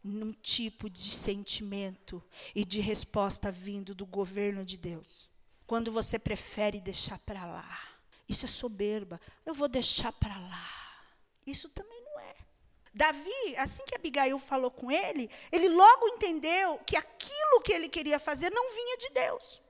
um 0.04 0.34
tipo 0.34 0.90
de 0.90 1.12
sentimento 1.12 2.24
e 2.56 2.66
de 2.66 2.80
resposta 2.80 3.52
vindo 3.52 3.94
do 3.94 4.06
governo 4.06 4.66
de 4.66 4.78
Deus. 4.78 5.30
Quando 5.68 5.92
você 5.92 6.18
prefere 6.18 6.82
deixar 6.82 7.20
para 7.20 7.46
lá. 7.46 7.80
Isso 8.28 8.46
é 8.46 8.48
soberba. 8.48 9.20
Eu 9.46 9.54
vou 9.54 9.68
deixar 9.68 10.12
para 10.12 10.38
lá. 10.38 11.06
Isso 11.46 11.70
também 11.70 12.02
não 12.02 12.20
é. 12.20 12.36
Davi, 12.94 13.56
assim 13.58 13.86
que 13.86 13.96
Abigail 13.96 14.38
falou 14.38 14.70
com 14.70 14.92
ele, 14.92 15.30
ele 15.52 15.70
logo 15.70 16.10
entendeu 16.10 16.78
que 16.86 16.98
aquilo 16.98 17.62
que 17.64 17.72
ele 17.72 17.88
queria 17.88 18.20
fazer 18.20 18.50
não 18.52 18.74
vinha 18.74 18.98
de 18.98 19.10
Deus. 19.12 19.62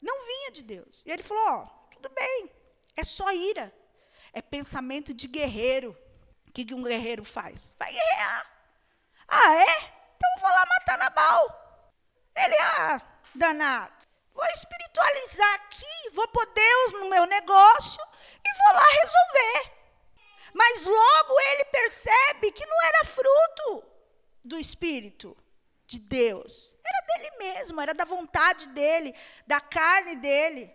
Não 0.00 0.24
vinha 0.24 0.50
de 0.52 0.62
Deus. 0.62 1.04
E 1.04 1.10
ele 1.10 1.22
falou: 1.22 1.44
Ó, 1.44 1.64
oh, 1.64 1.90
tudo 1.90 2.08
bem, 2.10 2.50
é 2.96 3.02
só 3.02 3.32
ira. 3.32 3.74
É 4.32 4.40
pensamento 4.42 5.12
de 5.12 5.26
guerreiro. 5.26 5.96
O 6.46 6.52
que, 6.52 6.64
que 6.64 6.74
um 6.74 6.82
guerreiro 6.82 7.24
faz? 7.24 7.74
Vai 7.78 7.92
guerrear. 7.92 8.50
Ah, 9.26 9.54
é? 9.54 9.76
Então 10.16 10.28
eu 10.36 10.40
vou 10.42 10.50
lá 10.50 10.64
matar 10.66 10.98
Nabal. 10.98 11.64
Ele, 12.36 12.56
ah, 12.56 13.00
danado. 13.34 14.06
Vou 14.32 14.44
espiritualizar 14.46 15.54
aqui, 15.54 16.10
vou 16.12 16.26
pôr 16.28 16.46
Deus 16.46 16.92
no 16.94 17.08
meu 17.08 17.24
negócio 17.24 18.02
e 18.44 18.64
vou 18.64 18.74
lá 18.74 18.84
resolver. 19.02 19.72
Mas 20.54 20.86
logo 20.86 21.40
ele 21.50 21.64
percebe 21.64 22.52
que 22.52 22.64
não 22.64 22.82
era 22.84 23.04
fruto 23.04 23.84
do 24.44 24.56
Espírito 24.56 25.36
de 25.84 25.98
Deus. 25.98 26.76
Era 26.84 27.06
dele 27.08 27.36
mesmo, 27.38 27.80
era 27.80 27.92
da 27.92 28.04
vontade 28.04 28.68
dele, 28.68 29.14
da 29.46 29.60
carne 29.60 30.14
dele. 30.16 30.72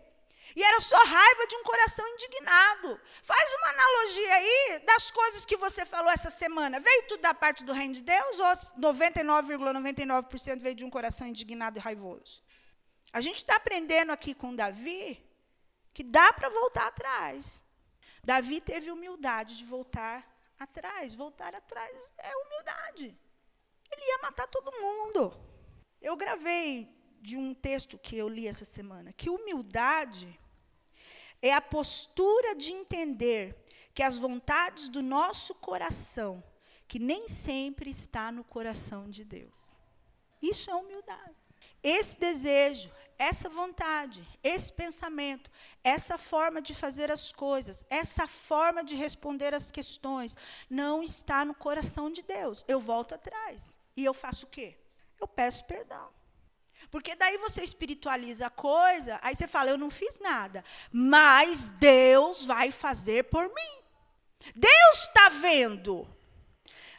E 0.56 0.64
era 0.64 0.80
só 0.82 0.98
raiva 0.98 1.48
de 1.48 1.56
um 1.56 1.64
coração 1.64 2.06
indignado. 2.08 3.00
Faz 3.24 3.54
uma 3.54 3.70
analogia 3.70 4.34
aí 4.36 4.82
das 4.86 5.10
coisas 5.12 5.46
que 5.46 5.56
você 5.56 5.86
falou 5.86 6.12
essa 6.12 6.30
semana. 6.30 6.80
Veio 6.80 7.08
tudo 7.08 7.22
da 7.22 7.34
parte 7.34 7.64
do 7.64 7.72
reino 7.72 7.94
de 7.94 8.02
Deus 8.02 8.40
ou 8.40 8.48
99,99% 8.82 10.58
,99 10.58 10.58
veio 10.58 10.76
de 10.76 10.84
um 10.84 10.90
coração 10.90 11.28
indignado 11.28 11.78
e 11.78 11.82
raivoso? 11.82 12.44
A 13.14 13.22
gente 13.22 13.38
está 13.38 13.56
aprendendo 13.56 14.12
aqui 14.12 14.34
com 14.34 14.56
Davi 14.56 15.24
que 15.94 16.04
dá 16.04 16.34
para 16.34 16.50
voltar 16.50 16.88
atrás. 16.88 17.64
Davi 18.24 18.62
teve 18.62 18.92
humildade 18.92 19.58
de 19.58 19.66
voltar 19.66 20.28
atrás. 20.60 21.14
Voltar 21.14 21.56
atrás 21.56 22.14
é 22.18 22.36
humildade. 22.38 23.18
Ele 23.92 24.02
ia 24.02 24.20
matar 24.20 24.48
todo 24.48 24.72
mundo. 24.80 25.34
Eu 26.02 26.16
gravei 26.16 26.88
de 27.22 27.36
um 27.38 27.54
texto 27.54 27.98
que 27.98 28.16
eu 28.16 28.30
li 28.30 28.48
essa 28.48 28.66
semana 28.66 29.12
que 29.12 29.30
humildade 29.30 30.40
é 31.42 31.54
a 31.54 31.62
postura 31.62 32.56
de 32.56 32.72
entender 32.72 33.56
que 33.94 34.04
as 34.04 34.18
vontades 34.18 34.88
do 34.88 35.02
nosso 35.02 35.54
coração, 35.56 36.44
que 36.88 37.00
nem 37.00 37.28
sempre 37.28 37.90
está 37.90 38.32
no 38.32 38.44
coração 38.44 39.10
de 39.10 39.24
Deus. 39.24 39.78
Isso 40.42 40.70
é 40.70 40.76
humildade. 40.76 41.36
Esse 41.82 42.20
desejo, 42.20 42.92
essa 43.20 43.50
vontade, 43.50 44.26
esse 44.42 44.72
pensamento, 44.72 45.52
essa 45.84 46.18
forma 46.18 46.62
de 46.62 46.74
fazer 46.74 47.12
as 47.12 47.34
coisas, 47.34 47.86
essa 47.90 48.26
forma 48.28 48.82
de 48.82 48.96
responder 48.96 49.54
as 49.54 49.70
questões, 49.70 50.38
não 50.70 51.04
está 51.04 51.44
no 51.44 51.54
coração 51.54 52.10
de 52.10 52.22
Deus. 52.22 52.64
Eu 52.66 52.80
volto 52.80 53.14
atrás. 53.14 53.78
E 53.96 54.06
eu 54.06 54.14
faço 54.14 54.46
o 54.46 54.50
quê? 54.50 54.78
Eu 55.20 55.28
peço 55.28 55.66
perdão. 55.66 56.10
Porque 56.90 57.14
daí 57.14 57.38
você 57.38 57.62
espiritualiza 57.62 58.48
a 58.48 58.50
coisa, 58.50 59.20
aí 59.22 59.36
você 59.36 59.48
fala, 59.48 59.70
eu 59.70 59.78
não 59.78 59.90
fiz 59.90 60.18
nada. 60.20 60.64
Mas 60.90 61.70
Deus 61.72 62.46
vai 62.46 62.72
fazer 62.72 63.26
por 63.26 63.44
mim. 63.44 63.84
Deus 64.56 64.98
está 64.98 65.28
vendo. 65.28 66.08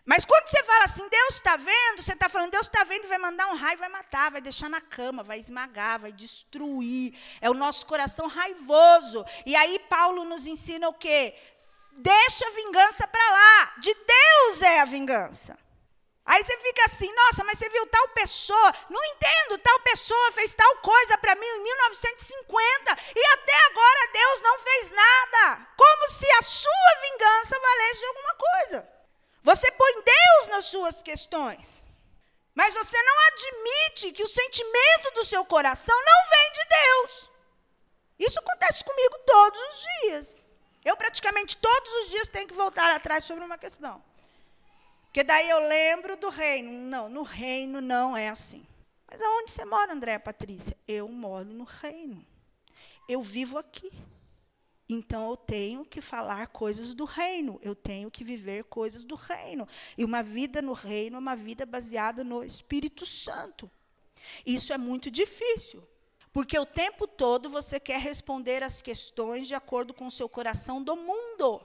Mas 0.05 0.25
quando 0.25 0.47
você 0.49 0.63
fala 0.65 0.85
assim, 0.85 1.07
Deus 1.09 1.35
está 1.35 1.57
vendo, 1.57 2.03
você 2.03 2.15
está 2.15 2.29
falando, 2.29 2.51
Deus 2.51 2.67
está 2.67 2.85
vendo 2.85 3.07
vai 3.07 3.19
mandar 3.19 3.49
um 3.49 3.57
raio, 3.57 3.79
vai 3.79 3.89
matar, 3.89 4.31
vai 4.31 4.41
deixar 4.41 4.69
na 4.69 4.81
cama, 4.81 5.23
vai 5.23 5.39
esmagar, 5.39 6.01
vai 6.01 6.13
destruir. 6.13 7.15
É 7.41 7.51
o 7.51 7.55
nosso 7.55 7.85
coração 7.87 8.27
raivoso. 8.27 9.25
E 9.45 9.55
aí 9.55 9.79
Paulo 9.79 10.25
nos 10.25 10.47
ensina 10.47 10.89
o 10.89 10.95
quê? 10.95 11.35
Deixa 11.93 12.47
a 12.47 12.51
vingança 12.51 13.07
para 13.07 13.31
lá. 13.31 13.75
De 13.79 13.95
Deus 13.95 14.63
é 14.63 14.81
a 14.81 14.85
vingança. 14.85 15.59
Aí 16.25 16.45
você 16.45 16.57
fica 16.59 16.85
assim, 16.85 17.13
nossa, 17.13 17.43
mas 17.45 17.59
você 17.59 17.69
viu 17.71 17.87
tal 17.87 18.09
pessoa, 18.09 18.75
não 18.89 19.03
entendo, 19.05 19.59
tal 19.59 19.81
pessoa 19.81 20.33
fez 20.33 20.55
tal 20.55 20.77
coisa 20.77 21.19
para 21.19 21.35
mim 21.35 21.47
em 21.47 21.63
1950 21.65 22.97
e 23.17 23.25
até 23.33 23.67
agora 23.67 24.13
Deus 24.13 24.41
não 24.41 24.59
fez 24.61 24.93
nada. 24.93 25.67
Como 25.77 26.09
se 26.09 26.31
a 26.33 26.43
sua 26.43 26.95
vingança 27.03 27.59
valesse 27.59 27.99
de 27.99 28.07
alguma 28.07 28.35
coisa. 28.35 29.00
Você 29.43 29.71
põe 29.73 29.93
Deus 29.95 30.47
nas 30.49 30.65
suas 30.67 31.03
questões. 31.03 31.87
Mas 32.55 32.75
você 32.75 33.01
não 33.03 33.17
admite 33.29 34.13
que 34.13 34.23
o 34.23 34.29
sentimento 34.29 35.15
do 35.15 35.25
seu 35.25 35.45
coração 35.45 35.97
não 35.97 36.29
vem 36.29 36.53
de 36.53 36.69
Deus. 36.69 37.31
Isso 38.19 38.39
acontece 38.39 38.85
comigo 38.85 39.19
todos 39.27 39.61
os 39.61 39.81
dias. 39.81 40.47
Eu 40.85 40.97
praticamente 40.97 41.57
todos 41.57 41.93
os 41.95 42.11
dias 42.11 42.29
tenho 42.29 42.49
que 42.49 42.55
voltar 42.55 42.91
atrás 42.91 43.25
sobre 43.25 43.45
uma 43.45 43.57
questão. 43.57 44.03
Porque 45.05 45.25
daí 45.25 45.49
eu 45.49 45.61
lembro 45.61 46.17
do 46.17 46.29
reino. 46.29 46.71
Não, 46.71 47.09
no 47.09 47.23
reino 47.23 47.81
não 47.81 48.17
é 48.17 48.29
assim. 48.29 48.67
Mas 49.11 49.21
aonde 49.21 49.51
você 49.51 49.65
mora, 49.65 49.93
Andréa 49.93 50.21
Patrícia? 50.21 50.77
Eu 50.87 51.09
moro 51.09 51.47
no 51.47 51.65
reino. 51.65 52.25
Eu 53.09 53.23
vivo 53.23 53.59
aqui. 53.59 53.91
Então 54.93 55.31
eu 55.31 55.37
tenho 55.37 55.85
que 55.85 56.01
falar 56.01 56.49
coisas 56.49 56.95
do 56.95 57.05
reino, 57.05 57.61
eu 57.63 57.77
tenho 57.77 58.11
que 58.11 58.25
viver 58.25 58.65
coisas 58.65 59.05
do 59.05 59.15
reino. 59.15 59.69
E 59.97 60.05
uma 60.05 60.21
vida 60.21 60.61
no 60.61 60.73
reino 60.73 61.15
é 61.15 61.19
uma 61.21 61.37
vida 61.37 61.65
baseada 61.65 62.25
no 62.25 62.43
Espírito 62.43 63.07
Santo. 63.07 63.71
Isso 64.45 64.73
é 64.73 64.79
muito 64.79 65.09
difícil, 65.09 65.81
porque 66.33 66.59
o 66.59 66.67
tempo 66.67 67.07
todo 67.07 67.49
você 67.49 67.79
quer 67.79 68.01
responder 68.01 68.65
as 68.65 68.83
questões 68.83 69.47
de 69.47 69.55
acordo 69.55 69.95
com 69.95 70.07
o 70.07 70.11
seu 70.11 70.29
coração 70.29 70.83
do 70.83 70.97
mundo. 70.97 71.65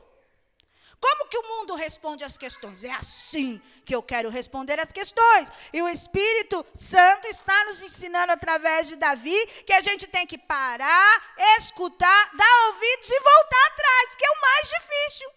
Como 1.05 1.27
que 1.27 1.37
o 1.37 1.47
mundo 1.47 1.75
responde 1.75 2.23
às 2.23 2.35
questões? 2.35 2.83
É 2.83 2.91
assim 2.91 3.61
que 3.85 3.93
eu 3.93 4.01
quero 4.01 4.27
responder 4.27 4.79
às 4.79 4.91
questões. 4.91 5.51
E 5.71 5.79
o 5.79 5.87
Espírito 5.87 6.65
Santo 6.73 7.27
está 7.27 7.63
nos 7.65 7.79
ensinando 7.83 8.31
através 8.33 8.87
de 8.87 8.95
Davi 8.95 9.39
que 9.67 9.73
a 9.73 9.81
gente 9.81 10.07
tem 10.07 10.25
que 10.25 10.35
parar, 10.35 11.35
escutar, 11.59 12.31
dar 12.35 12.55
ouvidos 12.69 13.07
e 13.07 13.19
voltar 13.19 13.65
atrás, 13.67 14.15
que 14.15 14.25
é 14.25 14.31
o 14.31 14.41
mais 14.41 14.67
difícil. 14.67 15.29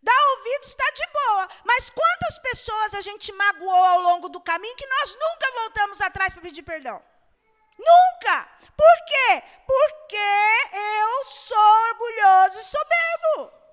Dar 0.00 0.24
ouvidos 0.36 0.68
está 0.68 0.88
de 0.92 1.06
boa, 1.12 1.48
mas 1.64 1.90
quantas 1.90 2.38
pessoas 2.38 2.94
a 2.94 3.00
gente 3.00 3.32
magoou 3.32 3.84
ao 3.92 4.00
longo 4.02 4.28
do 4.28 4.40
caminho 4.40 4.76
que 4.76 4.86
nós 4.86 5.16
nunca 5.16 5.52
voltamos 5.62 6.00
atrás 6.00 6.32
para 6.32 6.42
pedir 6.42 6.62
perdão? 6.62 7.02
Nunca! 7.76 8.48
Por 8.76 8.96
quê? 9.08 9.42
Porque 9.66 10.28
eu 10.72 11.24
sou 11.24 11.70
orgulhoso 11.90 12.60
e 12.60 12.64
soberbo. 12.64 13.65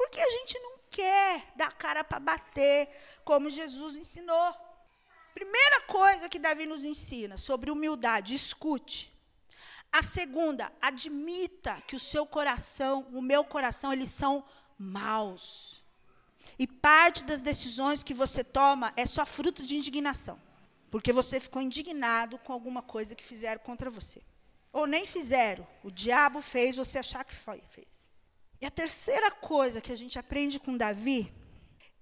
Porque 0.00 0.18
a 0.18 0.30
gente 0.30 0.58
não 0.60 0.78
quer 0.88 1.52
dar 1.54 1.74
cara 1.74 2.02
para 2.02 2.18
bater, 2.18 2.88
como 3.22 3.50
Jesus 3.50 3.96
ensinou. 3.96 4.54
Primeira 5.34 5.82
coisa 5.82 6.26
que 6.26 6.38
Davi 6.38 6.64
nos 6.64 6.84
ensina 6.84 7.36
sobre 7.36 7.70
humildade, 7.70 8.34
escute. 8.34 9.12
A 9.92 10.02
segunda, 10.02 10.72
admita 10.80 11.82
que 11.86 11.94
o 11.94 12.00
seu 12.00 12.24
coração, 12.24 13.06
o 13.12 13.20
meu 13.20 13.44
coração, 13.44 13.92
eles 13.92 14.08
são 14.08 14.42
maus. 14.78 15.84
E 16.58 16.66
parte 16.66 17.22
das 17.22 17.42
decisões 17.42 18.02
que 18.02 18.14
você 18.14 18.42
toma 18.42 18.94
é 18.96 19.04
só 19.04 19.26
fruto 19.26 19.66
de 19.66 19.76
indignação. 19.76 20.40
Porque 20.90 21.12
você 21.12 21.38
ficou 21.38 21.60
indignado 21.60 22.38
com 22.38 22.54
alguma 22.54 22.80
coisa 22.80 23.14
que 23.14 23.22
fizeram 23.22 23.60
contra 23.60 23.90
você. 23.90 24.22
Ou 24.72 24.86
nem 24.86 25.04
fizeram. 25.04 25.66
O 25.84 25.90
diabo 25.90 26.40
fez 26.40 26.76
você 26.76 26.98
achar 27.00 27.22
que 27.22 27.36
foi, 27.36 27.60
fez. 27.60 28.09
E 28.60 28.66
a 28.66 28.70
terceira 28.70 29.30
coisa 29.30 29.80
que 29.80 29.90
a 29.90 29.96
gente 29.96 30.18
aprende 30.18 30.60
com 30.60 30.76
Davi 30.76 31.32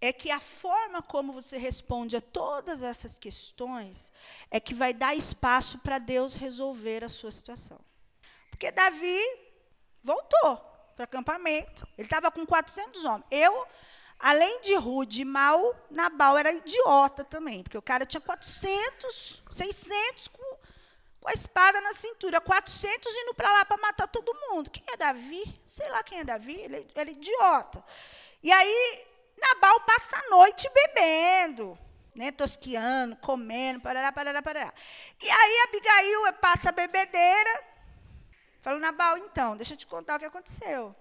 é 0.00 0.12
que 0.12 0.30
a 0.30 0.40
forma 0.40 1.00
como 1.02 1.32
você 1.32 1.56
responde 1.56 2.16
a 2.16 2.20
todas 2.20 2.82
essas 2.82 3.18
questões 3.18 4.12
é 4.50 4.58
que 4.58 4.74
vai 4.74 4.92
dar 4.92 5.14
espaço 5.14 5.78
para 5.78 5.98
Deus 5.98 6.34
resolver 6.34 7.04
a 7.04 7.08
sua 7.08 7.30
situação. 7.30 7.78
Porque 8.50 8.72
Davi 8.72 9.20
voltou 10.02 10.56
para 10.96 11.02
o 11.02 11.04
acampamento, 11.04 11.86
ele 11.96 12.06
estava 12.06 12.30
com 12.30 12.44
400 12.44 13.04
homens. 13.04 13.26
Eu, 13.30 13.66
além 14.18 14.60
de 14.60 14.74
rude 14.74 15.22
e 15.22 15.24
mal, 15.24 15.76
Nabal 15.88 16.36
era 16.36 16.52
idiota 16.52 17.24
também, 17.24 17.62
porque 17.62 17.78
o 17.78 17.82
cara 17.82 18.04
tinha 18.04 18.20
400, 18.20 19.42
600 19.48 20.28
com 20.28 20.57
com 21.28 21.30
a 21.30 21.34
espada 21.34 21.78
na 21.82 21.92
cintura, 21.92 22.40
400 22.40 23.14
indo 23.14 23.34
para 23.34 23.52
lá 23.52 23.64
para 23.64 23.76
matar 23.76 24.08
todo 24.08 24.34
mundo. 24.48 24.70
Quem 24.70 24.82
é 24.90 24.96
Davi? 24.96 25.60
Sei 25.66 25.86
lá 25.90 26.02
quem 26.02 26.20
é 26.20 26.24
Davi, 26.24 26.54
ele, 26.54 26.88
ele 26.94 27.10
é 27.10 27.12
idiota. 27.12 27.84
E 28.42 28.50
aí, 28.50 29.06
Nabal 29.36 29.78
passa 29.80 30.16
a 30.16 30.30
noite 30.30 30.66
bebendo, 30.72 31.78
né, 32.14 32.32
tosquiando, 32.32 33.14
comendo, 33.16 33.80
parará, 33.80 34.10
parará, 34.10 34.40
parará. 34.40 34.72
E 35.22 35.28
aí, 35.28 35.58
Abigail 35.68 36.32
passa 36.40 36.70
a 36.70 36.72
bebedeira, 36.72 37.64
fala, 38.62 38.78
Nabal, 38.78 39.18
então, 39.18 39.54
deixa 39.54 39.74
eu 39.74 39.78
te 39.78 39.86
contar 39.86 40.16
o 40.16 40.18
que 40.18 40.24
aconteceu. 40.24 40.96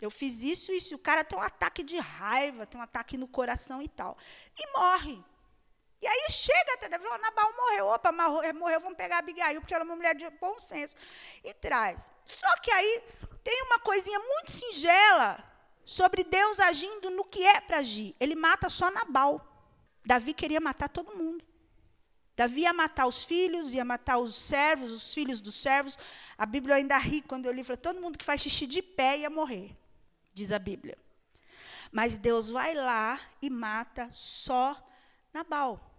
Eu 0.00 0.10
fiz 0.10 0.42
isso, 0.42 0.72
isso, 0.72 0.94
e 0.94 0.96
o 0.96 0.98
cara 0.98 1.22
tem 1.22 1.38
um 1.38 1.42
ataque 1.42 1.82
de 1.82 1.98
raiva, 1.98 2.64
tem 2.64 2.80
um 2.80 2.84
ataque 2.84 3.18
no 3.18 3.28
coração 3.28 3.82
e 3.82 3.88
tal. 3.88 4.16
E 4.56 4.72
morre. 4.72 5.22
E 6.02 6.06
aí 6.06 6.26
chega 6.30 6.74
até 6.74 6.88
Davi, 6.88 7.04
Nabal 7.04 7.54
morreu, 7.54 7.88
opa, 7.88 8.10
morreu, 8.10 8.80
vamos 8.80 8.96
pegar 8.96 9.18
Abigail, 9.18 9.60
porque 9.60 9.74
ela 9.74 9.84
é 9.84 9.86
uma 9.86 9.96
mulher 9.96 10.14
de 10.14 10.28
bom 10.30 10.58
senso. 10.58 10.96
E 11.44 11.52
traz. 11.52 12.10
Só 12.24 12.50
que 12.62 12.70
aí 12.70 13.02
tem 13.44 13.62
uma 13.64 13.78
coisinha 13.78 14.18
muito 14.18 14.50
singela 14.50 15.44
sobre 15.84 16.24
Deus 16.24 16.58
agindo 16.58 17.10
no 17.10 17.24
que 17.24 17.46
é 17.46 17.60
para 17.60 17.78
agir. 17.78 18.14
Ele 18.18 18.34
mata 18.34 18.70
só 18.70 18.90
Nabal. 18.90 19.46
Davi 20.04 20.32
queria 20.32 20.60
matar 20.60 20.88
todo 20.88 21.14
mundo. 21.14 21.44
Davi 22.34 22.62
ia 22.62 22.72
matar 22.72 23.06
os 23.06 23.22
filhos, 23.22 23.74
ia 23.74 23.84
matar 23.84 24.16
os 24.16 24.34
servos, 24.34 24.92
os 24.92 25.12
filhos 25.12 25.42
dos 25.42 25.54
servos. 25.54 25.98
A 26.38 26.46
Bíblia 26.46 26.76
ainda 26.76 26.96
ri 26.96 27.20
quando 27.20 27.44
eu 27.44 27.52
li, 27.52 27.62
fala, 27.62 27.76
todo 27.76 28.00
mundo 28.00 28.18
que 28.18 28.24
faz 28.24 28.40
xixi 28.40 28.66
de 28.66 28.80
pé 28.80 29.18
ia 29.18 29.28
morrer, 29.28 29.76
diz 30.32 30.50
a 30.50 30.58
Bíblia. 30.58 30.96
Mas 31.92 32.16
Deus 32.16 32.48
vai 32.48 32.72
lá 32.72 33.20
e 33.42 33.50
mata 33.50 34.08
só 34.10 34.74
Nabal. 35.34 35.89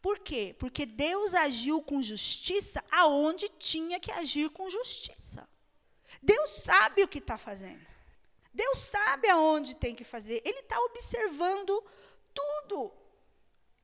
Por 0.00 0.18
quê? 0.18 0.54
Porque 0.58 0.86
Deus 0.86 1.34
agiu 1.34 1.82
com 1.82 2.02
justiça 2.02 2.84
aonde 2.90 3.48
tinha 3.48 3.98
que 3.98 4.10
agir 4.12 4.50
com 4.50 4.70
justiça. 4.70 5.48
Deus 6.22 6.50
sabe 6.50 7.02
o 7.02 7.08
que 7.08 7.18
está 7.18 7.36
fazendo. 7.36 7.86
Deus 8.52 8.78
sabe 8.78 9.28
aonde 9.28 9.76
tem 9.76 9.94
que 9.94 10.04
fazer. 10.04 10.42
Ele 10.44 10.60
está 10.60 10.78
observando 10.80 11.84
tudo. 12.34 12.92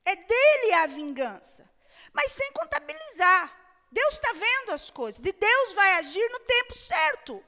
É 0.03 0.15
dele 0.15 0.73
a 0.73 0.87
vingança. 0.87 1.69
Mas 2.13 2.31
sem 2.31 2.51
contabilizar. 2.51 3.63
Deus 3.91 4.15
está 4.15 4.33
vendo 4.33 4.71
as 4.71 4.89
coisas. 4.89 5.25
E 5.25 5.31
Deus 5.31 5.73
vai 5.73 5.93
agir 5.93 6.27
no 6.29 6.39
tempo 6.41 6.75
certo. 6.75 7.43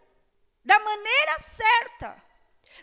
Da 0.64 0.80
maneira 0.80 1.40
certa. 1.40 2.27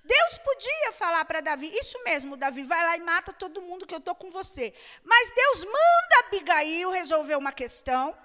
Deus 0.03 0.39
podia 0.39 0.93
falar 0.93 1.25
para 1.25 1.41
Davi, 1.41 1.71
isso 1.75 2.03
mesmo, 2.05 2.37
Davi, 2.37 2.63
vai 2.65 2.83
lá 2.85 2.97
e 2.97 3.01
mata 3.01 3.33
todo 3.33 3.63
mundo 3.63 3.87
que 3.87 3.95
eu 3.95 3.99
estou 3.99 4.15
com 4.15 4.31
você. 4.31 4.75
Mas 5.05 5.31
Deus 5.31 5.65
manda 5.65 6.19
Abigail 6.27 6.91
resolver 6.91 7.37
uma 7.37 7.53
questão, 7.53 8.17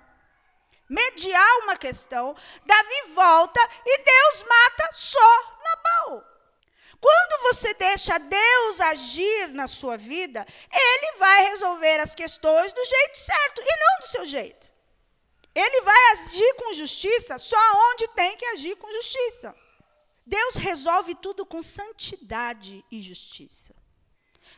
mediar 0.89 1.57
uma 1.59 1.77
questão. 1.77 2.35
Davi 2.65 3.13
volta 3.13 3.59
e 3.85 3.97
Deus 4.03 4.43
mata 4.43 4.89
só 4.93 5.57
Nabal. 5.63 6.23
Quando 6.99 7.43
você 7.43 7.73
deixa 7.75 8.17
Deus 8.17 8.81
agir 8.81 9.49
na 9.49 9.67
sua 9.67 9.97
vida, 9.97 10.45
Ele 10.71 11.17
vai 11.17 11.49
resolver 11.49 11.99
as 11.99 12.13
questões 12.13 12.73
do 12.73 12.83
jeito 12.83 13.17
certo 13.17 13.61
e 13.61 13.79
não 13.79 13.99
do 14.01 14.07
seu 14.07 14.25
jeito. 14.25 14.67
Ele 15.55 15.81
vai 15.81 16.11
agir 16.11 16.53
com 16.55 16.73
justiça 16.73 17.37
só 17.37 17.57
onde 17.91 18.07
tem 18.09 18.35
que 18.35 18.45
agir 18.45 18.75
com 18.75 18.91
justiça. 18.91 19.55
Deus 20.29 20.55
resolve 20.57 21.15
tudo 21.15 21.43
com 21.43 21.59
santidade 21.59 22.85
e 22.91 23.01
justiça. 23.01 23.73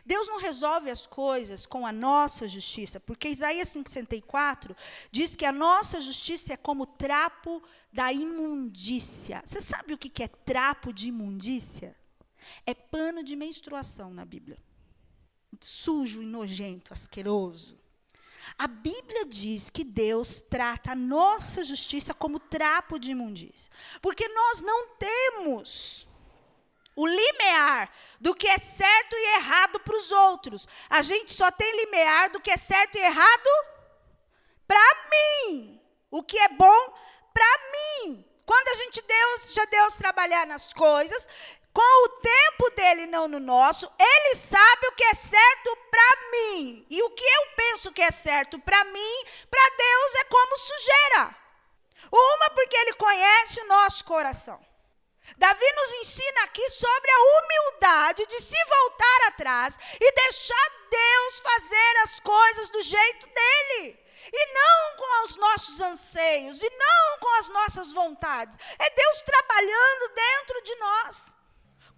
Deus 0.05 0.27
não 0.27 0.38
resolve 0.38 0.89
as 0.89 1.05
coisas 1.05 1.65
com 1.65 1.88
a 1.88 1.93
nossa 1.93 2.45
justiça, 2.45 2.99
porque 2.99 3.29
Isaías 3.29 3.69
5,64 3.69 4.75
diz 5.10 5.34
que 5.34 5.45
a 5.45 5.51
nossa 5.53 6.01
justiça 6.01 6.51
é 6.53 6.57
como 6.57 6.86
trapo 6.86 7.63
da 7.91 8.12
imundícia. 8.12 9.41
Você 9.45 9.62
sabe 9.62 9.93
o 9.93 9.97
que 9.97 10.21
é 10.21 10.27
trapo 10.27 10.91
de 10.91 11.07
imundícia? 11.07 11.95
É 12.65 12.73
pano 12.73 13.23
de 13.23 13.38
menstruação 13.38 14.13
na 14.13 14.25
Bíblia. 14.25 14.62
Sujo 15.62 16.21
nojento, 16.21 16.91
asqueroso. 16.91 17.81
A 18.58 18.67
Bíblia 18.67 19.25
diz 19.25 19.69
que 19.69 19.84
Deus 19.84 20.41
trata 20.41 20.91
a 20.91 20.95
nossa 20.95 21.63
justiça 21.63 22.13
como 22.13 22.39
trapo 22.39 22.99
de 22.99 23.12
imundícia. 23.12 23.71
Porque 24.01 24.27
nós 24.27 24.62
não 24.62 24.88
temos 24.97 26.08
o 26.95 27.08
limiar 27.08 27.91
do 28.19 28.36
que 28.36 28.47
é 28.47 28.58
certo 28.58 29.15
e 29.15 29.36
errado 29.38 29.80
para 29.80 29.97
os 29.97 30.12
outros. 30.12 30.67
A 30.89 31.01
gente 31.01 31.34
só 31.34 31.49
tem 31.51 31.86
limiar 31.86 32.30
do 32.30 32.39
que 32.39 32.51
é 32.51 32.58
certo 32.58 32.97
e 32.97 33.01
errado 33.01 33.49
para 34.67 35.10
mim. 35.10 35.82
O 36.10 36.21
que 36.21 36.38
é 36.38 36.49
bom 36.49 36.93
para 37.34 37.60
mim. 37.71 38.25
Quando 38.45 38.67
a 38.67 38.75
gente 38.84 39.01
Deus, 39.01 39.54
já 39.54 39.65
Deus 39.65 39.95
trabalhar 39.95 40.45
nas 40.45 40.73
coisas, 40.73 41.27
com 41.73 42.05
o 42.05 42.10
tempo 42.10 42.69
dele, 42.71 43.05
não 43.07 43.27
no 43.27 43.39
nosso, 43.39 43.91
ele 43.97 44.36
sabe 44.36 44.88
o 44.88 44.91
que 44.91 45.03
é 45.05 45.13
certo 45.13 45.77
para 45.89 46.31
mim. 46.31 46.86
E 46.89 47.01
o 47.01 47.10
que 47.12 47.23
eu 47.23 47.45
penso 47.55 47.91
que 47.91 48.01
é 48.01 48.12
certo 48.12 48.60
para 48.60 48.84
mim, 48.86 49.25
para 49.49 49.75
Deus 49.77 50.15
é 50.15 50.23
como 50.25 50.57
sujeira. 50.57 51.36
Uma, 52.12 52.49
porque 52.49 52.75
ele 52.75 52.93
conhece 52.93 53.62
o 53.62 53.67
nosso 53.67 54.03
coração. 54.03 54.60
Davi 55.38 55.71
nos 55.73 55.93
ensina 55.93 56.43
aqui 56.43 56.69
sobre 56.69 57.10
a 57.10 57.19
humildade 57.19 58.25
de 58.25 58.41
se 58.41 58.57
voltar 58.65 59.27
atrás 59.27 59.79
e 59.99 60.12
deixar 60.12 60.71
Deus 60.89 61.39
fazer 61.39 61.97
as 62.03 62.19
coisas 62.19 62.69
do 62.69 62.81
jeito 62.81 63.27
dele. 63.27 63.97
E 64.34 64.53
não 64.53 64.97
com 64.97 65.23
os 65.23 65.36
nossos 65.38 65.79
anseios, 65.79 66.62
e 66.62 66.69
não 66.69 67.17
com 67.19 67.34
as 67.39 67.49
nossas 67.49 67.93
vontades. 67.93 68.57
É 68.77 68.89
Deus 68.89 69.21
trabalhando 69.21 70.13
dentro 70.13 70.62
de 70.63 70.75
nós. 70.75 71.40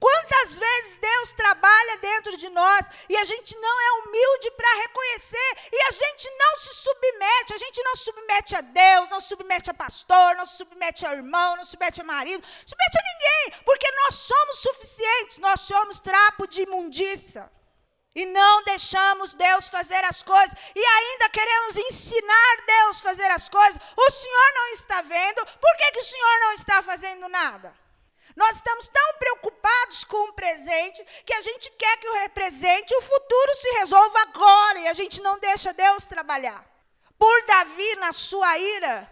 Quantas 0.03 0.57
vezes 0.57 0.97
Deus 0.97 1.31
trabalha 1.31 1.97
dentro 1.99 2.35
de 2.35 2.49
nós 2.49 2.87
e 3.07 3.15
a 3.15 3.23
gente 3.23 3.55
não 3.57 3.81
é 3.81 3.91
humilde 3.99 4.51
para 4.51 4.75
reconhecer 4.81 5.51
e 5.71 5.81
a 5.83 5.91
gente 5.91 6.29
não 6.37 6.57
se 6.57 6.73
submete, 6.75 7.53
a 7.53 7.57
gente 7.57 7.81
não 7.83 7.95
submete 7.95 8.53
a 8.53 8.59
Deus, 8.59 9.09
não 9.09 9.21
submete 9.21 9.69
a 9.69 9.73
pastor, 9.73 10.35
não 10.35 10.45
submete 10.45 11.05
a 11.05 11.13
irmão, 11.13 11.55
não 11.55 11.63
submete 11.63 12.01
a 12.01 12.03
marido, 12.03 12.43
submete 12.65 12.97
a 12.97 13.03
ninguém, 13.11 13.63
porque 13.63 13.89
nós 14.01 14.15
somos 14.15 14.57
suficientes, 14.57 15.37
nós 15.37 15.61
somos 15.61 16.01
trapo 16.01 16.47
de 16.47 16.63
imundícia. 16.63 17.49
E 18.13 18.25
não 18.25 18.61
deixamos 18.63 19.33
Deus 19.33 19.69
fazer 19.69 20.03
as 20.03 20.21
coisas, 20.21 20.53
e 20.75 20.83
ainda 20.83 21.29
queremos 21.29 21.77
ensinar 21.77 22.57
Deus 22.67 22.99
a 22.99 23.03
fazer 23.03 23.31
as 23.31 23.47
coisas. 23.47 23.81
O 23.95 24.09
Senhor 24.11 24.49
não 24.53 24.67
está 24.73 25.01
vendo, 25.01 25.45
por 25.45 25.77
que, 25.77 25.91
que 25.93 25.99
o 25.99 26.09
Senhor 26.11 26.39
não 26.41 26.51
está 26.51 26.83
fazendo 26.83 27.29
nada? 27.29 27.82
Nós 28.35 28.55
estamos 28.57 28.87
tão 28.87 29.13
preocupados 29.19 30.03
com 30.03 30.29
o 30.29 30.33
presente 30.33 31.03
que 31.25 31.33
a 31.33 31.41
gente 31.41 31.69
quer 31.71 31.97
que 31.97 32.07
o 32.07 32.29
presente, 32.31 32.95
o 32.95 33.01
futuro 33.01 33.55
se 33.55 33.69
resolva 33.79 34.19
agora 34.21 34.79
e 34.79 34.87
a 34.87 34.93
gente 34.93 35.21
não 35.21 35.39
deixa 35.39 35.73
Deus 35.73 36.07
trabalhar. 36.07 36.65
Por 37.17 37.45
Davi, 37.45 37.95
na 37.95 38.11
sua 38.11 38.57
ira 38.57 39.09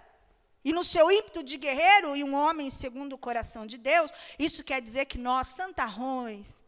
e 0.63 0.73
no 0.73 0.83
seu 0.83 1.11
ímpeto 1.11 1.43
de 1.43 1.57
guerreiro 1.57 2.15
e 2.15 2.23
um 2.23 2.35
homem 2.35 2.69
segundo 2.69 3.13
o 3.13 3.17
coração 3.17 3.65
de 3.65 3.77
Deus, 3.77 4.11
isso 4.37 4.63
quer 4.63 4.81
dizer 4.81 5.05
que 5.05 5.17
nós, 5.17 5.47
santarrões, 5.47 6.60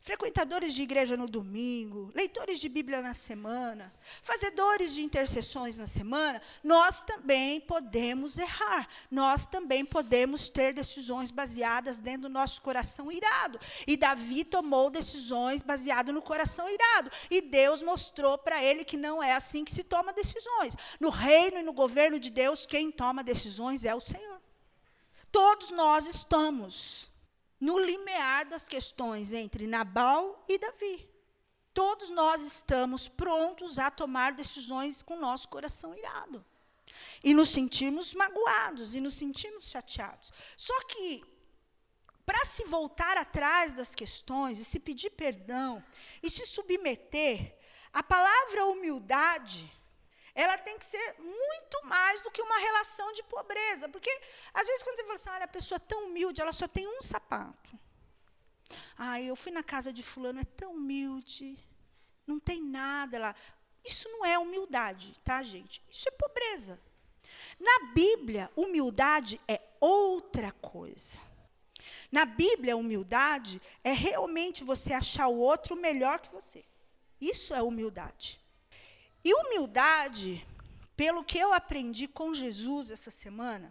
frequentadores 0.00 0.72
de 0.74 0.82
igreja 0.82 1.16
no 1.16 1.28
domingo, 1.28 2.10
leitores 2.14 2.58
de 2.58 2.68
Bíblia 2.68 3.02
na 3.02 3.12
semana, 3.12 3.92
fazedores 4.22 4.94
de 4.94 5.02
intercessões 5.02 5.76
na 5.76 5.86
semana, 5.86 6.40
nós 6.64 7.02
também 7.02 7.60
podemos 7.60 8.38
errar. 8.38 8.88
Nós 9.10 9.46
também 9.46 9.84
podemos 9.84 10.48
ter 10.48 10.72
decisões 10.72 11.30
baseadas 11.30 11.98
dentro 11.98 12.22
do 12.22 12.28
nosso 12.30 12.62
coração 12.62 13.12
irado. 13.12 13.60
E 13.86 13.96
Davi 13.96 14.42
tomou 14.42 14.88
decisões 14.88 15.62
baseadas 15.62 16.14
no 16.14 16.22
coração 16.22 16.66
irado. 16.68 17.10
E 17.30 17.42
Deus 17.42 17.82
mostrou 17.82 18.38
para 18.38 18.64
ele 18.64 18.84
que 18.84 18.96
não 18.96 19.22
é 19.22 19.34
assim 19.34 19.64
que 19.64 19.72
se 19.72 19.84
toma 19.84 20.14
decisões. 20.14 20.76
No 20.98 21.10
reino 21.10 21.58
e 21.58 21.62
no 21.62 21.74
governo 21.74 22.18
de 22.18 22.30
Deus, 22.30 22.64
quem 22.64 22.90
toma 22.90 23.22
decisões 23.22 23.84
é 23.84 23.94
o 23.94 24.00
Senhor. 24.00 24.40
Todos 25.30 25.70
nós 25.70 26.06
estamos 26.06 27.09
no 27.60 27.78
limiar 27.78 28.46
das 28.46 28.68
questões 28.68 29.32
entre 29.32 29.66
Nabal 29.66 30.44
e 30.48 30.58
Davi. 30.58 31.08
Todos 31.74 32.10
nós 32.10 32.42
estamos 32.42 33.06
prontos 33.06 33.78
a 33.78 33.90
tomar 33.90 34.32
decisões 34.32 35.02
com 35.02 35.16
nosso 35.18 35.48
coração 35.48 35.94
irado. 35.94 36.44
E 37.22 37.34
nos 37.34 37.50
sentimos 37.50 38.14
magoados 38.14 38.94
e 38.94 39.00
nos 39.00 39.14
sentimos 39.14 39.68
chateados. 39.68 40.32
Só 40.56 40.78
que, 40.84 41.22
para 42.24 42.44
se 42.44 42.64
voltar 42.64 43.16
atrás 43.16 43.72
das 43.72 43.94
questões 43.94 44.58
e 44.58 44.64
se 44.64 44.80
pedir 44.80 45.10
perdão 45.10 45.84
e 46.22 46.30
se 46.30 46.46
submeter, 46.46 47.56
a 47.92 48.02
palavra 48.02 48.66
humildade 48.66 49.70
ela 50.40 50.56
tem 50.56 50.78
que 50.78 50.84
ser 50.84 51.16
muito 51.18 51.84
mais 51.84 52.22
do 52.22 52.30
que 52.30 52.40
uma 52.40 52.58
relação 52.58 53.12
de 53.12 53.22
pobreza. 53.24 53.88
Porque, 53.88 54.10
às 54.54 54.66
vezes, 54.66 54.82
quando 54.82 54.96
você 54.96 55.02
fala 55.02 55.14
assim, 55.14 55.30
olha, 55.30 55.44
a 55.44 55.48
pessoa 55.48 55.76
é 55.76 55.80
tão 55.80 56.06
humilde, 56.06 56.40
ela 56.40 56.52
só 56.52 56.66
tem 56.66 56.86
um 56.88 57.02
sapato. 57.02 57.78
Ah, 58.96 59.20
eu 59.20 59.36
fui 59.36 59.52
na 59.52 59.62
casa 59.62 59.92
de 59.92 60.02
fulano, 60.02 60.40
é 60.40 60.44
tão 60.44 60.72
humilde, 60.72 61.58
não 62.26 62.38
tem 62.40 62.62
nada 62.62 63.18
lá. 63.18 63.34
Isso 63.84 64.08
não 64.08 64.24
é 64.24 64.38
humildade, 64.38 65.14
tá, 65.24 65.42
gente? 65.42 65.82
Isso 65.90 66.08
é 66.08 66.12
pobreza. 66.12 66.80
Na 67.58 67.92
Bíblia, 67.92 68.50
humildade 68.56 69.40
é 69.46 69.60
outra 69.78 70.52
coisa. 70.52 71.18
Na 72.10 72.24
Bíblia, 72.24 72.76
humildade 72.76 73.60
é 73.84 73.92
realmente 73.92 74.64
você 74.64 74.92
achar 74.92 75.28
o 75.28 75.38
outro 75.38 75.76
melhor 75.76 76.20
que 76.20 76.32
você. 76.32 76.64
Isso 77.20 77.54
é 77.54 77.62
humildade. 77.62 78.40
E 79.24 79.34
humildade, 79.34 80.46
pelo 80.96 81.24
que 81.24 81.38
eu 81.38 81.52
aprendi 81.52 82.08
com 82.08 82.32
Jesus 82.32 82.90
essa 82.90 83.10
semana, 83.10 83.70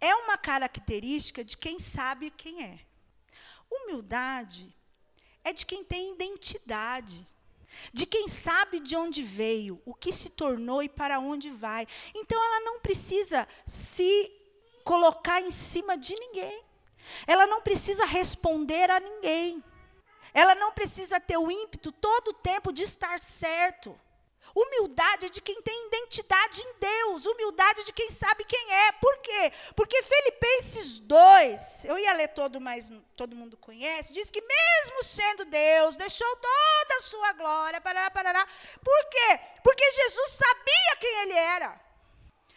é 0.00 0.14
uma 0.14 0.36
característica 0.36 1.42
de 1.44 1.56
quem 1.56 1.78
sabe 1.78 2.30
quem 2.30 2.62
é. 2.62 2.80
Humildade 3.70 4.74
é 5.42 5.52
de 5.52 5.64
quem 5.64 5.84
tem 5.84 6.12
identidade, 6.12 7.26
de 7.92 8.06
quem 8.06 8.28
sabe 8.28 8.80
de 8.80 8.96
onde 8.96 9.22
veio, 9.22 9.80
o 9.84 9.94
que 9.94 10.12
se 10.12 10.30
tornou 10.30 10.82
e 10.82 10.88
para 10.88 11.18
onde 11.18 11.50
vai. 11.50 11.86
Então 12.14 12.42
ela 12.42 12.60
não 12.60 12.80
precisa 12.80 13.46
se 13.64 14.32
colocar 14.84 15.40
em 15.40 15.50
cima 15.50 15.96
de 15.96 16.14
ninguém. 16.14 16.62
Ela 17.26 17.46
não 17.46 17.60
precisa 17.62 18.04
responder 18.04 18.90
a 18.90 19.00
ninguém. 19.00 19.62
Ela 20.34 20.54
não 20.54 20.72
precisa 20.72 21.18
ter 21.18 21.38
o 21.38 21.50
ímpeto 21.50 21.90
todo 21.90 22.28
o 22.28 22.34
tempo 22.34 22.72
de 22.72 22.82
estar 22.82 23.18
certo. 23.18 23.98
Humildade 24.56 25.28
de 25.28 25.42
quem 25.42 25.60
tem 25.60 25.86
identidade 25.88 26.62
em 26.62 26.74
Deus, 26.80 27.26
humildade 27.26 27.84
de 27.84 27.92
quem 27.92 28.10
sabe 28.10 28.42
quem 28.42 28.72
é. 28.72 28.92
Por 28.92 29.18
quê? 29.18 29.52
Porque 29.74 30.02
Filipenses 30.02 30.98
2, 31.00 31.84
eu 31.84 31.98
ia 31.98 32.14
ler 32.14 32.28
todo, 32.28 32.58
mas 32.58 32.90
todo 33.14 33.36
mundo 33.36 33.58
conhece, 33.58 34.14
diz 34.14 34.30
que 34.30 34.40
mesmo 34.40 35.04
sendo 35.04 35.44
Deus, 35.44 35.96
deixou 35.96 36.34
toda 36.36 36.94
a 36.96 37.02
sua 37.02 37.34
glória, 37.34 37.82
parará, 37.82 38.10
parará. 38.10 38.48
Por 38.82 39.04
quê? 39.10 39.40
Porque 39.62 39.90
Jesus 39.90 40.30
sabia 40.30 40.96
quem 41.00 41.18
ele 41.24 41.34
era. 41.34 41.78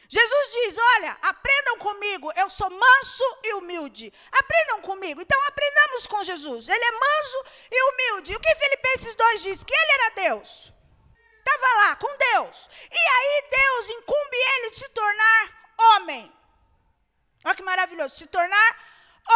Jesus 0.08 0.52
diz: 0.54 0.78
Olha, 0.96 1.18
aprendam 1.22 1.80
comigo, 1.80 2.32
eu 2.38 2.50
sou 2.50 2.70
manso 2.70 3.38
e 3.44 3.54
humilde. 3.56 4.14
Aprendam 4.32 4.82
comigo. 4.84 5.22
Então 5.22 5.40
aprendamos 5.48 6.08
com 6.08 6.24
Jesus. 6.24 6.70
Ele 6.70 6.84
é 6.84 6.92
manso 6.92 7.46
e 7.70 7.84
humilde. 7.90 8.32
E 8.32 8.36
o 8.38 8.40
que 8.40 8.56
Filipenses 8.56 9.16
2 9.16 9.42
diz? 9.42 9.64
Que 9.66 9.74
ele 9.74 9.92
era 9.92 10.10
Deus 10.12 10.79
estava 11.50 11.88
lá 11.88 11.96
com 11.96 12.18
Deus. 12.18 12.70
E 12.92 12.98
aí 12.98 13.44
Deus 13.50 13.90
incumbe 13.90 14.38
ele 14.38 14.70
de 14.70 14.76
se 14.76 14.90
tornar 14.90 15.74
homem. 15.78 16.34
Olha 17.44 17.56
que 17.56 17.64
maravilhoso, 17.64 18.16
se 18.16 18.28
tornar 18.28 18.90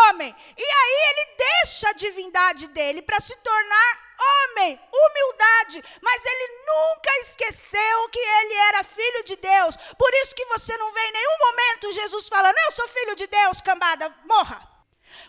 homem. 0.08 0.36
E 0.58 0.63
aí 0.63 0.97
ele 1.10 1.36
deixa 1.38 1.89
a 1.89 1.93
divindade 1.93 2.67
dele 2.67 3.02
para 3.02 3.19
se 3.19 3.36
tornar 3.38 4.13
homem, 4.19 4.80
humildade, 4.91 5.84
mas 6.02 6.26
ele 6.26 6.47
nunca 6.65 7.12
esqueceu 7.19 8.10
que 8.10 8.19
ele 8.19 8.54
era 8.54 8.84
filho 8.84 9.23
de 9.23 9.36
Deus. 9.36 9.76
Por 9.97 10.13
isso 10.15 10.36
que 10.36 10.45
você 10.45 10.76
não 10.78 10.91
vê 10.91 11.02
em 11.02 11.12
nenhum 11.12 11.38
momento 11.39 11.93
Jesus 11.93 12.28
falando: 12.28 12.58
"Eu 12.58 12.71
sou 12.71 12.88
filho 12.88 13.15
de 13.15 13.28
Deus, 13.28 13.62
cambada, 13.62 14.10
morra". 14.26 14.72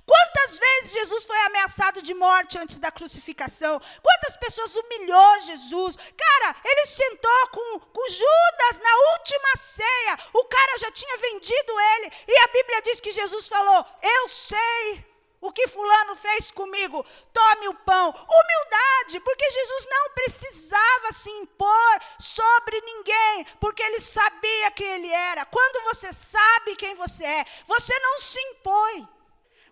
Quantas 0.06 0.58
vezes 0.58 0.92
Jesus 0.92 1.24
foi 1.24 1.38
ameaçado 1.42 2.02
de 2.02 2.14
morte 2.14 2.58
antes 2.58 2.78
da 2.78 2.90
crucificação? 2.90 3.80
Quantas 4.02 4.36
pessoas 4.36 4.76
humilhou 4.76 5.40
Jesus? 5.40 5.96
Cara, 5.96 6.56
ele 6.64 6.86
sentou 6.86 7.48
com, 7.48 7.80
com 7.80 8.08
Judas 8.08 8.78
na 8.82 8.96
última 9.12 9.56
ceia. 9.56 10.18
O 10.32 10.44
cara 10.44 10.78
já 10.78 10.90
tinha 10.90 11.16
vendido 11.18 11.80
ele. 11.96 12.12
E 12.28 12.38
a 12.38 12.46
Bíblia 12.48 12.82
diz 12.82 13.00
que 13.00 13.12
Jesus 13.12 13.48
falou: 13.48 13.84
Eu 14.02 14.28
sei 14.28 15.04
o 15.44 15.52
que 15.52 15.68
Fulano 15.68 16.16
fez 16.16 16.50
comigo. 16.50 17.04
Tome 17.30 17.68
o 17.68 17.74
pão. 17.74 18.08
Humildade, 18.08 19.20
porque 19.20 19.50
Jesus 19.50 19.86
não 19.90 20.10
precisava 20.10 21.12
se 21.12 21.30
impor 21.30 22.00
sobre 22.18 22.80
ninguém, 22.80 23.46
porque 23.60 23.82
ele 23.82 24.00
sabia 24.00 24.70
quem 24.70 24.86
ele 24.86 25.10
era. 25.10 25.44
Quando 25.44 25.84
você 25.84 26.12
sabe 26.14 26.76
quem 26.76 26.94
você 26.94 27.24
é, 27.24 27.44
você 27.66 27.98
não 27.98 28.18
se 28.18 28.40
impõe. 28.40 29.06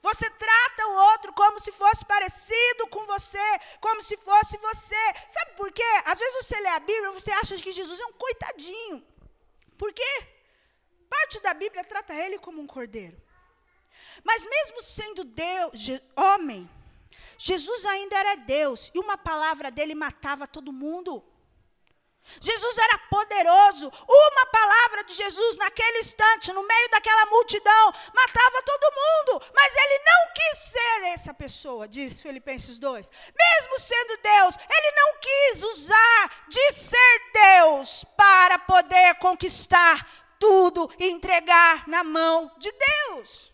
Você 0.03 0.29
trata 0.31 0.87
o 0.89 0.95
outro 1.11 1.33
como 1.33 1.61
se 1.61 1.71
fosse 1.71 2.05
parecido 2.05 2.89
com 2.89 3.07
você, 3.07 3.49
como 3.81 4.03
se 4.03 4.17
fosse 4.17 4.59
você. 4.59 5.05
Sabe 5.29 5.53
por 5.57 5.71
quê? 5.71 5.93
Às 6.05 6.19
vezes 6.19 6.45
você 6.45 6.61
lê 6.61 6.69
a 6.69 6.81
Bíblia 6.81 7.11
e 7.11 7.21
você 7.21 7.31
acha 7.31 7.57
que 7.57 7.71
Jesus 7.71 8.01
é 8.01 8.07
um 8.07 8.13
coitadinho. 8.13 9.05
Por 9.79 9.93
quê? 9.93 10.13
Parte 11.09 11.41
da 11.41 11.55
Bíblia 11.55 11.85
trata 11.85 12.15
ele 12.15 12.39
como 12.39 12.61
um 12.61 12.67
cordeiro. 12.67 13.17
Mas 14.25 14.45
mesmo 14.45 14.83
sendo 14.83 15.25
Deus, 15.25 15.73
homem, 16.17 16.69
Jesus 17.39 17.85
ainda 17.87 18.17
era 18.17 18.35
Deus, 18.35 18.91
e 18.95 18.99
uma 18.99 19.17
palavra 19.17 19.71
dele 19.71 19.95
matava 19.95 20.47
todo 20.47 20.73
mundo. 20.73 21.25
Jesus 22.41 22.79
era 22.79 22.99
poderoso. 23.11 23.93
Uma 24.09 24.47
palavra 24.47 25.05
de 25.05 25.15
Jesus 25.15 25.57
naquele 25.57 26.01
instante, 26.01 26.53
no 26.53 26.67
meio 26.67 26.89
daquela 26.91 27.27
multidão, 27.27 27.93
matava 28.15 28.63
todo 28.63 28.95
mundo. 28.95 29.47
Mas 29.55 29.75
ele 29.77 29.99
não 30.05 30.33
quis 30.35 30.59
ser 30.59 31.03
essa 31.05 31.35
pessoa, 31.35 31.89
diz 31.89 32.21
Filipenses 32.21 32.79
2. 32.79 33.11
Mesmo 33.37 33.79
sendo 33.79 34.17
Deus, 34.23 34.57
ele 34.57 34.97
não 34.97 35.15
quis 35.21 35.63
usar 35.63 36.45
de 36.49 36.73
ser 36.73 37.31
Deus 37.33 38.05
para 38.17 38.59
poder 38.59 39.15
conquistar 39.17 40.07
tudo 40.39 40.91
e 40.99 41.09
entregar 41.11 41.87
na 41.89 42.03
mão 42.03 42.51
de 42.59 42.73
Deus. 42.73 43.53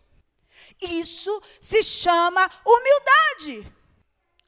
Isso 0.80 1.42
se 1.60 1.82
chama 1.82 2.48
humildade 2.64 3.77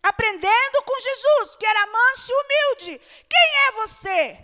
aprendendo 0.03 0.83
com 0.83 1.01
Jesus, 1.01 1.57
que 1.57 1.67
era 1.67 1.87
manso 1.87 2.33
e 2.33 2.35
humilde. 2.35 3.01
Quem 3.29 3.49
é 3.67 3.73
você? 3.73 4.39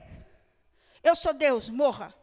Eu 1.03 1.15
sou 1.15 1.33
Deus, 1.33 1.69
morra. 1.71 2.15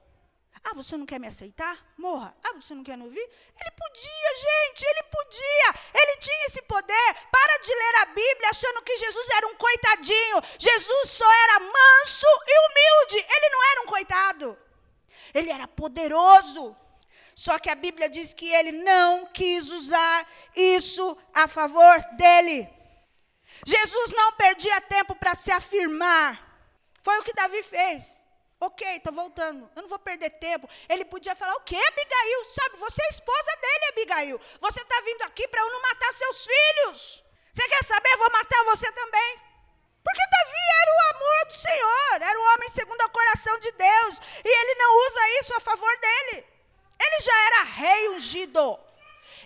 Ah, 0.64 0.74
você 0.74 0.96
não 0.96 1.06
quer 1.06 1.20
me 1.20 1.28
aceitar? 1.28 1.78
Morra. 1.98 2.34
Ah, 2.42 2.54
você 2.54 2.74
não 2.74 2.84
quer 2.84 2.98
me 2.98 3.04
ouvir? 3.04 3.20
Ele 3.20 3.72
podia, 3.72 4.30
gente, 4.48 4.84
ele 4.86 5.04
podia. 5.04 5.70
Ele 5.94 6.18
tinha 6.18 6.46
esse 6.46 6.62
poder. 6.62 7.16
Para 7.30 7.58
de 7.58 7.74
ler 7.74 7.96
a 8.02 8.06
Bíblia 8.06 8.50
achando 8.50 8.82
que 8.82 8.96
Jesus 8.96 9.30
era 9.30 9.48
um 9.48 9.56
coitadinho. 9.56 10.42
Jesus 10.58 11.10
só 11.10 11.30
era 11.44 11.60
manso 11.60 12.28
e 12.48 12.56
humilde. 12.66 13.26
Ele 13.30 13.50
não 13.50 13.72
era 13.72 13.82
um 13.82 13.86
coitado. 13.86 14.58
Ele 15.34 15.52
era 15.52 15.68
poderoso. 15.68 16.76
Só 17.36 17.60
que 17.60 17.70
a 17.70 17.76
Bíblia 17.76 18.08
diz 18.08 18.34
que 18.34 18.48
ele 18.48 18.72
não 18.72 19.26
quis 19.26 19.70
usar 19.70 20.30
isso 20.56 21.18
a 21.34 21.46
favor 21.46 22.00
dele. 22.16 22.70
Jesus 23.66 24.12
não 24.12 24.32
perdia 24.34 24.82
tempo 24.82 25.16
para 25.16 25.36
se 25.36 25.52
afirmar. 25.52 26.42
Foi 27.02 27.18
o 27.20 27.24
que 27.24 27.34
Davi 27.34 27.62
fez. 27.64 28.26
Ok, 28.60 28.88
estou 28.96 29.12
voltando. 29.12 29.70
Eu 29.76 29.82
não 29.82 29.90
vou 29.90 30.00
perder 30.00 30.30
tempo. 30.32 30.70
Ele 30.88 31.04
podia 31.04 31.36
falar: 31.36 31.54
O 31.56 31.62
que, 31.62 31.76
Abigail? 31.76 32.46
Sabe, 32.46 32.78
você 32.78 33.02
é 33.04 33.10
esposa 33.10 33.58
dele, 33.62 33.86
Abigail. 33.90 34.42
Você 34.62 34.82
está 34.82 35.02
vindo 35.02 35.22
aqui 35.24 35.48
para 35.50 35.62
eu 35.62 35.70
não 35.70 35.82
matar 35.82 36.14
seus 36.14 36.48
filhos. 36.48 37.24
Você 37.52 37.68
quer 37.68 37.84
saber? 37.84 38.10
Eu 38.14 38.20
vou 38.20 38.32
matar 38.32 38.64
você 38.66 38.92
também. 38.94 39.42
Porque 40.04 40.22
Davi 40.32 40.64
era 40.82 40.92
o 40.92 41.16
amor 41.16 41.46
do 41.46 41.54
Senhor, 41.54 42.22
era 42.22 42.40
o 42.40 42.54
homem 42.54 42.70
segundo 42.70 43.02
o 43.02 43.10
coração 43.10 43.60
de 43.60 43.72
Deus. 43.72 44.22
E 44.44 44.48
ele 44.48 44.76
não 44.76 45.08
usa 45.08 45.40
isso 45.40 45.56
a 45.56 45.60
favor 45.60 45.98
dele. 45.98 46.46
Ele 47.00 47.22
já 47.22 47.46
era 47.48 47.64
rei 47.64 48.10
ungido. 48.10 48.80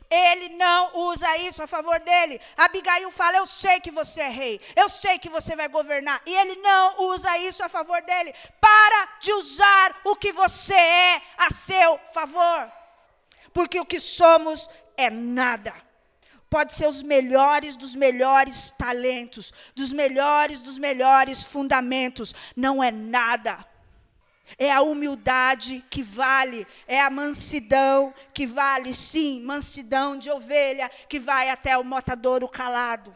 Ele 0.10 0.50
não 0.50 0.98
usa 1.10 1.38
isso 1.38 1.62
a 1.62 1.68
favor 1.68 2.00
dele. 2.00 2.40
Abigail 2.56 3.12
fala: 3.12 3.38
Eu 3.38 3.46
sei 3.46 3.80
que 3.80 3.92
você 3.92 4.22
é 4.22 4.30
rei, 4.30 4.62
eu 4.76 4.88
sei 4.88 5.20
que 5.20 5.30
você 5.30 5.56
vai 5.56 5.68
governar. 5.68 6.22
E 6.26 6.34
ele 6.36 6.56
não 6.56 7.08
usa 7.12 7.38
isso 7.40 7.64
a 7.64 7.70
favor 7.70 8.02
dele. 8.02 8.34
Para 8.62 9.10
de 9.20 9.34
usar 9.34 10.02
o 10.06 10.16
que 10.16 10.32
você 10.32 10.74
é 10.74 11.22
a 11.38 11.52
seu 11.52 12.00
favor. 12.14 12.72
Porque 13.54 13.80
o 13.80 13.86
que 13.86 14.00
somos 14.00 14.70
é 14.96 15.10
nada. 15.10 15.74
Pode 16.50 16.72
ser 16.72 16.88
os 16.88 17.02
melhores 17.02 17.76
dos 17.76 17.94
melhores 17.94 18.72
talentos, 18.72 19.54
dos 19.76 19.92
melhores 19.92 20.62
dos 20.62 20.78
melhores 20.78 21.44
fundamentos. 21.44 22.34
Não 22.56 22.82
é 22.82 22.92
nada. 22.92 23.66
É 24.58 24.72
a 24.72 24.82
humildade 24.82 25.84
que 25.90 26.02
vale, 26.02 26.66
é 26.88 27.02
a 27.02 27.10
mansidão 27.10 28.14
que 28.34 28.46
vale, 28.46 28.94
sim, 28.94 29.42
mansidão 29.42 30.18
de 30.18 30.30
ovelha 30.30 30.90
que 31.10 31.20
vai 31.20 31.50
até 31.50 31.78
o 31.78 31.84
motadouro 31.84 32.48
calado. 32.48 33.16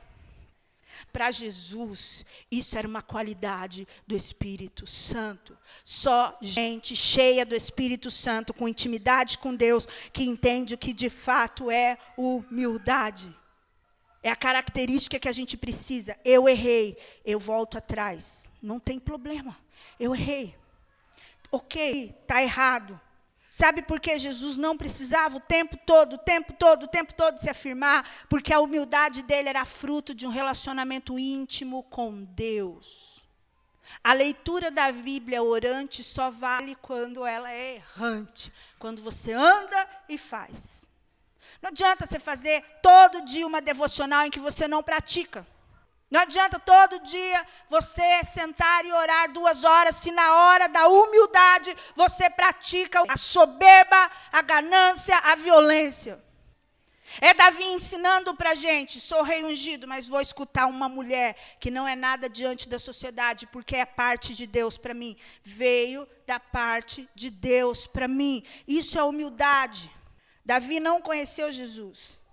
Para 1.11 1.31
Jesus, 1.31 2.25
isso 2.49 2.77
era 2.77 2.87
uma 2.87 3.01
qualidade 3.01 3.87
do 4.07 4.15
Espírito 4.15 4.87
Santo. 4.87 5.57
Só 5.83 6.37
gente 6.41 6.95
cheia 6.95 7.45
do 7.45 7.55
Espírito 7.55 8.09
Santo, 8.09 8.53
com 8.53 8.67
intimidade 8.67 9.37
com 9.37 9.55
Deus, 9.55 9.87
que 10.13 10.23
entende 10.23 10.73
o 10.73 10.77
que 10.77 10.93
de 10.93 11.09
fato 11.09 11.69
é 11.71 11.97
humildade. 12.17 13.35
É 14.23 14.29
a 14.29 14.35
característica 14.35 15.19
que 15.19 15.27
a 15.27 15.33
gente 15.33 15.57
precisa. 15.57 16.17
Eu 16.23 16.47
errei, 16.47 16.97
eu 17.25 17.39
volto 17.39 17.77
atrás. 17.77 18.49
Não 18.61 18.79
tem 18.79 18.99
problema. 18.99 19.57
Eu 19.99 20.13
errei 20.13 20.60
ok, 21.51 22.15
está 22.21 22.41
errado. 22.41 22.99
Sabe 23.49 23.81
por 23.81 23.99
que 23.99 24.17
Jesus 24.17 24.57
não 24.57 24.77
precisava 24.77 25.35
o 25.35 25.41
tempo 25.41 25.75
todo, 25.85 26.13
o 26.13 26.17
tempo 26.17 26.53
todo, 26.53 26.83
o 26.83 26.87
tempo 26.87 27.13
todo 27.13 27.37
se 27.37 27.49
afirmar? 27.49 28.09
Porque 28.29 28.53
a 28.53 28.61
humildade 28.61 29.21
dele 29.23 29.49
era 29.49 29.65
fruto 29.65 30.15
de 30.15 30.25
um 30.25 30.29
relacionamento 30.29 31.19
íntimo 31.19 31.83
com 31.83 32.23
Deus. 32.23 33.27
A 34.01 34.13
leitura 34.13 34.71
da 34.71 34.89
Bíblia 34.89 35.43
orante 35.43 36.01
só 36.01 36.31
vale 36.31 36.75
quando 36.75 37.25
ela 37.25 37.51
é 37.51 37.75
errante, 37.75 38.53
quando 38.79 39.01
você 39.01 39.33
anda 39.33 39.85
e 40.07 40.17
faz. 40.17 40.85
Não 41.61 41.69
adianta 41.69 42.05
você 42.05 42.19
fazer 42.19 42.63
todo 42.81 43.25
dia 43.25 43.45
uma 43.45 43.61
devocional 43.61 44.25
em 44.25 44.31
que 44.31 44.39
você 44.39 44.65
não 44.65 44.81
pratica. 44.81 45.45
Não 46.11 46.19
adianta 46.19 46.59
todo 46.59 46.99
dia 46.99 47.47
você 47.69 48.21
sentar 48.25 48.83
e 48.85 48.91
orar 48.91 49.31
duas 49.31 49.63
horas, 49.63 49.95
se 49.95 50.11
na 50.11 50.35
hora 50.35 50.67
da 50.67 50.85
humildade 50.89 51.73
você 51.95 52.29
pratica 52.29 53.01
a 53.07 53.15
soberba, 53.15 54.11
a 54.29 54.41
ganância, 54.41 55.15
a 55.19 55.35
violência. 55.35 56.21
É 57.21 57.33
Davi 57.33 57.63
ensinando 57.63 58.35
para 58.35 58.51
a 58.51 58.55
gente: 58.55 58.99
sou 58.99 59.23
rei 59.23 59.45
ungido, 59.45 59.87
mas 59.87 60.09
vou 60.09 60.19
escutar 60.19 60.65
uma 60.65 60.89
mulher 60.89 61.37
que 61.61 61.71
não 61.71 61.87
é 61.87 61.95
nada 61.95 62.27
diante 62.27 62.67
da 62.67 62.77
sociedade, 62.77 63.47
porque 63.47 63.77
é 63.77 63.85
parte 63.85 64.33
de 64.33 64.45
Deus 64.45 64.77
para 64.77 64.93
mim. 64.93 65.15
Veio 65.41 66.05
da 66.27 66.41
parte 66.41 67.07
de 67.15 67.29
Deus 67.29 67.87
para 67.87 68.07
mim. 68.07 68.43
Isso 68.67 68.99
é 68.99 69.03
humildade. 69.03 69.89
Davi 70.43 70.81
não 70.81 71.01
conheceu 71.01 71.49
Jesus, 71.53 72.25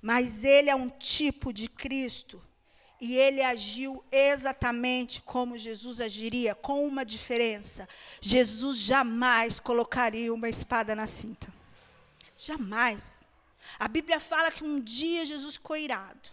mas 0.00 0.44
ele 0.44 0.70
é 0.70 0.76
um 0.76 0.88
tipo 0.88 1.52
de 1.52 1.68
Cristo 1.68 2.40
e 3.00 3.16
ele 3.16 3.42
agiu 3.42 4.04
exatamente 4.12 5.22
como 5.22 5.56
Jesus 5.56 6.00
agiria, 6.00 6.54
com 6.54 6.86
uma 6.86 7.04
diferença. 7.04 7.88
Jesus 8.20 8.76
jamais 8.76 9.58
colocaria 9.58 10.32
uma 10.32 10.48
espada 10.48 10.94
na 10.94 11.06
cinta. 11.06 11.52
Jamais. 12.36 13.26
A 13.78 13.88
Bíblia 13.88 14.20
fala 14.20 14.50
que 14.50 14.62
um 14.62 14.78
dia 14.78 15.24
Jesus 15.24 15.54
ficou 15.54 15.76
irado. 15.76 16.28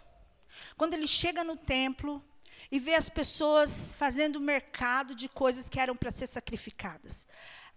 Quando 0.76 0.93
ele 0.93 1.07
chega 1.07 1.43
no 1.43 1.55
templo 1.55 2.22
e 2.70 2.80
vê 2.80 2.95
as 2.95 3.09
pessoas 3.09 3.93
fazendo 3.95 4.39
mercado 4.39 5.15
de 5.15 5.30
coisas 5.30 5.70
que 5.70 5.80
eram 5.80 5.95
para 5.95 6.11
ser 6.11 6.28
sacrificadas. 6.28 7.26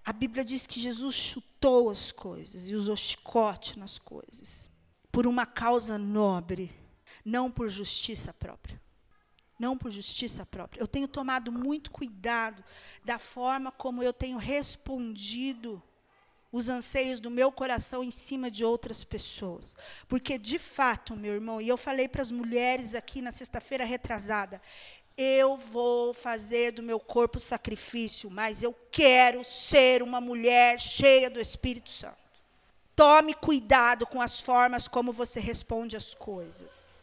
A 0.04 0.12
Bíblia 0.12 0.44
diz 0.44 0.66
que 0.66 0.80
Jesus 0.80 1.14
chutou 1.14 1.90
as 1.90 2.10
coisas 2.10 2.68
e 2.68 2.74
usou 2.74 2.96
chicote 2.96 3.78
nas 3.78 3.98
coisas, 3.98 4.70
por 5.12 5.26
uma 5.26 5.46
causa 5.46 5.98
nobre 5.98 6.72
não 7.24 7.50
por 7.50 7.68
justiça 7.68 8.32
própria. 8.32 8.80
Não 9.58 9.76
por 9.76 9.90
justiça 9.90 10.46
própria. 10.46 10.80
Eu 10.80 10.86
tenho 10.86 11.06
tomado 11.06 11.52
muito 11.52 11.90
cuidado 11.90 12.64
da 13.04 13.18
forma 13.18 13.70
como 13.70 14.02
eu 14.02 14.12
tenho 14.12 14.38
respondido 14.38 15.82
os 16.52 16.68
anseios 16.68 17.20
do 17.20 17.30
meu 17.30 17.52
coração 17.52 18.02
em 18.02 18.10
cima 18.10 18.50
de 18.50 18.64
outras 18.64 19.04
pessoas. 19.04 19.76
Porque, 20.08 20.38
de 20.38 20.58
fato, 20.58 21.14
meu 21.14 21.34
irmão, 21.34 21.60
e 21.60 21.68
eu 21.68 21.76
falei 21.76 22.08
para 22.08 22.22
as 22.22 22.30
mulheres 22.30 22.94
aqui 22.94 23.22
na 23.22 23.30
sexta-feira 23.30 23.84
retrasada, 23.84 24.60
eu 25.16 25.56
vou 25.56 26.14
fazer 26.14 26.72
do 26.72 26.82
meu 26.82 26.98
corpo 26.98 27.38
sacrifício, 27.38 28.30
mas 28.30 28.62
eu 28.62 28.74
quero 28.90 29.44
ser 29.44 30.02
uma 30.02 30.20
mulher 30.20 30.80
cheia 30.80 31.28
do 31.28 31.40
Espírito 31.40 31.90
Santo. 31.90 32.18
Tome 32.96 33.34
cuidado 33.34 34.06
com 34.06 34.20
as 34.20 34.40
formas 34.40 34.88
como 34.88 35.12
você 35.12 35.38
responde 35.38 35.96
às 35.96 36.14
coisas. 36.14 36.94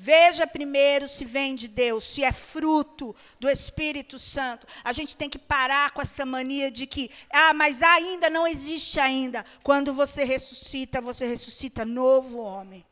Veja 0.00 0.46
primeiro 0.46 1.08
se 1.08 1.24
vem 1.24 1.56
de 1.56 1.66
Deus, 1.66 2.04
se 2.04 2.22
é 2.22 2.30
fruto 2.30 3.16
do 3.40 3.50
Espírito 3.50 4.16
Santo. 4.16 4.64
A 4.84 4.92
gente 4.92 5.16
tem 5.16 5.28
que 5.28 5.40
parar 5.40 5.90
com 5.90 6.00
essa 6.00 6.24
mania 6.24 6.70
de 6.70 6.86
que, 6.86 7.10
ah, 7.28 7.52
mas 7.52 7.82
ainda 7.82 8.30
não 8.30 8.46
existe 8.46 9.00
ainda. 9.00 9.44
Quando 9.60 9.92
você 9.92 10.22
ressuscita, 10.22 11.00
você 11.00 11.26
ressuscita 11.26 11.84
novo 11.84 12.38
homem. 12.38 12.86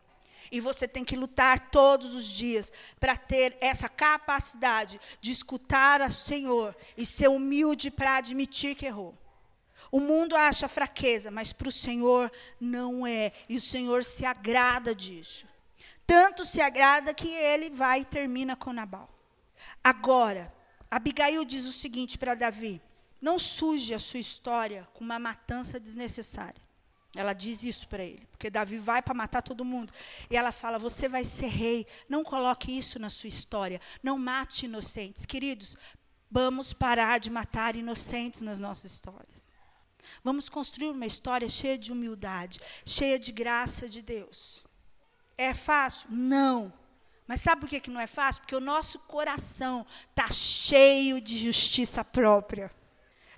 E 0.50 0.59
você 0.59 0.88
tem 0.88 1.04
que 1.04 1.14
lutar 1.14 1.70
todos 1.70 2.12
os 2.12 2.26
dias 2.26 2.72
para 2.98 3.16
ter 3.16 3.57
essa 3.61 3.88
capacidade 3.88 5.00
de 5.20 5.30
escutar 5.30 6.00
o 6.00 6.11
Senhor 6.11 6.76
e 6.96 7.07
ser 7.07 7.28
humilde 7.28 7.88
para 7.88 8.16
admitir 8.16 8.74
que 8.74 8.86
errou. 8.86 9.16
O 9.92 10.00
mundo 10.00 10.34
acha 10.34 10.66
fraqueza, 10.66 11.30
mas 11.30 11.52
para 11.52 11.68
o 11.68 11.72
Senhor 11.72 12.32
não 12.61 13.07
é. 13.07 13.30
E 13.48 13.57
o 13.57 13.61
Senhor 13.61 14.02
se 14.02 14.24
agrada 14.24 14.92
disso. 14.92 15.46
Tanto 16.07 16.44
se 16.44 16.61
agrada 16.61 17.14
que 17.14 17.28
ele 17.28 17.70
vai 17.70 18.00
e 18.00 18.04
termina 18.04 18.54
com 18.54 18.72
Nabal. 18.72 19.09
Agora, 19.82 20.52
Abigail 20.90 21.44
diz 21.44 21.64
o 21.64 21.72
seguinte 21.72 22.16
para 22.16 22.34
Davi: 22.34 22.80
não 23.20 23.38
suje 23.38 23.92
a 23.92 23.98
sua 23.98 24.20
história 24.20 24.86
com 24.94 25.02
uma 25.04 25.18
matança 25.18 25.80
desnecessária. 25.80 26.64
Ela 27.16 27.32
diz 27.32 27.64
isso 27.64 27.88
para 27.88 28.04
ele, 28.04 28.26
porque 28.26 28.50
Davi 28.50 28.76
vai 28.76 29.00
para 29.00 29.14
matar 29.14 29.40
todo 29.40 29.64
mundo. 29.64 29.92
E 30.30 30.36
ela 30.36 30.52
fala: 30.52 30.78
Você 30.78 31.09
vai 31.09 31.24
ser 31.24 31.48
rei, 31.48 31.86
não 32.09 32.22
coloque 32.22 32.76
isso 32.76 32.98
na 32.98 33.09
sua 33.09 33.28
história, 33.28 33.80
não 34.02 34.18
mate 34.18 34.66
inocentes. 34.66 35.24
Queridos, 35.24 35.76
Vamos 36.30 36.72
parar 36.72 37.18
de 37.20 37.30
matar 37.30 37.76
inocentes 37.76 38.42
nas 38.42 38.59
nossas 38.59 38.92
histórias. 38.92 39.46
Vamos 40.22 40.48
construir 40.48 40.90
uma 40.90 41.07
história 41.07 41.48
cheia 41.48 41.78
de 41.78 41.92
humildade, 41.92 42.61
cheia 42.84 43.18
de 43.18 43.30
graça 43.30 43.88
de 43.88 44.02
Deus. 44.02 44.64
É 45.39 45.53
fácil? 45.55 46.09
Não. 46.11 46.72
Mas 47.26 47.41
sabe 47.41 47.61
por 47.61 47.68
que, 47.68 47.91
não 47.91 48.01
é 48.01 48.07
fácil? 48.07 48.43
Porque 48.43 48.55
o 48.55 48.61
nosso 48.61 48.99
coração 49.01 49.84
está 50.11 50.28
cheio 50.28 51.20
de 51.20 51.37
justiça 51.37 52.05
própria 52.05 52.70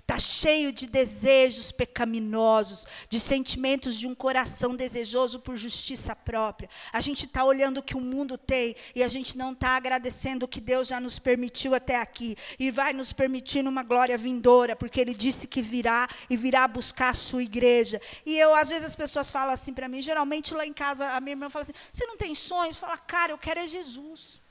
está 0.09 0.17
cheio 0.17 0.71
de 0.71 0.87
desejos 0.87 1.71
pecaminosos, 1.71 2.87
de 3.07 3.19
sentimentos 3.19 3.95
de 3.95 4.07
um 4.07 4.15
coração 4.15 4.75
desejoso 4.75 5.39
por 5.39 5.55
justiça 5.55 6.15
própria. 6.15 6.67
A 6.91 6.99
gente 6.99 7.25
está 7.25 7.43
olhando 7.43 7.77
o 7.77 7.83
que 7.83 7.95
o 7.95 8.01
mundo 8.01 8.35
tem 8.35 8.75
e 8.95 9.03
a 9.03 9.07
gente 9.07 9.37
não 9.37 9.51
está 9.51 9.77
agradecendo 9.77 10.45
o 10.45 10.47
que 10.47 10.59
Deus 10.59 10.87
já 10.87 10.99
nos 10.99 11.19
permitiu 11.19 11.75
até 11.75 11.97
aqui 11.97 12.35
e 12.57 12.71
vai 12.71 12.91
nos 12.91 13.13
permitir 13.13 13.67
uma 13.67 13.83
glória 13.83 14.17
vindoura, 14.17 14.75
porque 14.75 14.99
Ele 14.99 15.13
disse 15.13 15.45
que 15.45 15.61
virá 15.61 16.09
e 16.27 16.35
virá 16.35 16.67
buscar 16.67 17.09
a 17.09 17.13
sua 17.13 17.43
igreja. 17.43 18.01
E 18.25 18.35
eu, 18.35 18.55
às 18.55 18.69
vezes, 18.69 18.85
as 18.85 18.95
pessoas 18.95 19.29
falam 19.29 19.53
assim 19.53 19.73
para 19.75 19.87
mim, 19.87 20.01
geralmente 20.01 20.55
lá 20.55 20.65
em 20.65 20.73
casa, 20.73 21.07
a 21.11 21.21
minha 21.21 21.33
irmã 21.33 21.51
fala 21.51 21.61
assim: 21.61 21.73
você 21.93 22.07
não 22.07 22.17
tem 22.17 22.33
sonhos? 22.33 22.77
Fala, 22.77 22.97
cara, 22.97 23.31
eu 23.31 23.37
quero 23.37 23.59
é 23.59 23.67
Jesus. 23.67 24.41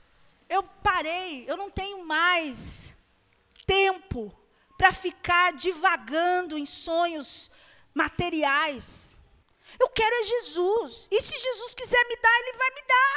Eu 0.47 0.63
parei, 0.63 1.43
eu 1.47 1.57
não 1.57 1.69
tenho 1.69 2.05
mais 2.05 2.95
tempo 3.67 4.38
para 4.79 4.93
ficar 4.93 5.51
divagando 5.51 6.57
em 6.57 6.65
sonhos 6.65 7.51
materiais. 7.93 9.21
Eu 9.77 9.89
quero 9.89 10.15
é 10.15 10.23
Jesus. 10.23 11.09
E 11.11 11.21
se 11.21 11.37
Jesus 11.37 11.75
quiser 11.75 12.01
me 12.07 12.15
dar, 12.15 12.39
Ele 12.39 12.53
vai 12.53 12.69
me 12.69 12.83
dar. 12.93 13.15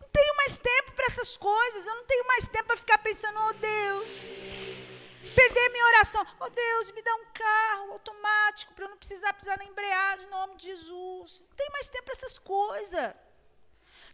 Não 0.00 0.08
tenho 0.08 0.36
mais 0.38 0.58
tempo 0.58 0.90
para 0.96 1.06
essas 1.06 1.36
coisas. 1.36 1.86
Eu 1.86 1.94
não 1.94 2.04
tenho 2.04 2.26
mais 2.26 2.48
tempo 2.48 2.64
para 2.64 2.76
ficar 2.76 2.98
pensando, 2.98 3.38
oh 3.48 3.52
Deus, 3.52 4.10
perder 5.36 5.68
minha 5.68 5.86
oração. 5.86 6.26
Oh 6.40 6.50
Deus, 6.50 6.90
me 6.90 7.00
dá 7.00 7.14
um 7.14 7.26
carro 7.32 7.92
automático 7.92 8.74
para 8.74 8.86
eu 8.86 8.90
não 8.90 8.98
precisar 8.98 9.32
pisar 9.34 9.56
na 9.58 9.64
embreagem 9.64 10.26
em 10.26 10.30
nome 10.30 10.56
de 10.56 10.66
Jesus. 10.66 11.46
Não 11.48 11.56
tenho 11.60 11.70
mais 11.70 11.88
tempo 11.88 12.06
para 12.06 12.14
essas 12.14 12.40
coisas. 12.40 13.14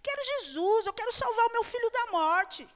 Quero 0.02 0.22
Jesus, 0.32 0.84
eu 0.84 0.92
quero 0.92 1.12
salvar 1.12 1.46
o 1.46 1.52
meu 1.52 1.64
filho 1.64 1.90
da 1.90 2.06
morte. 2.08 2.68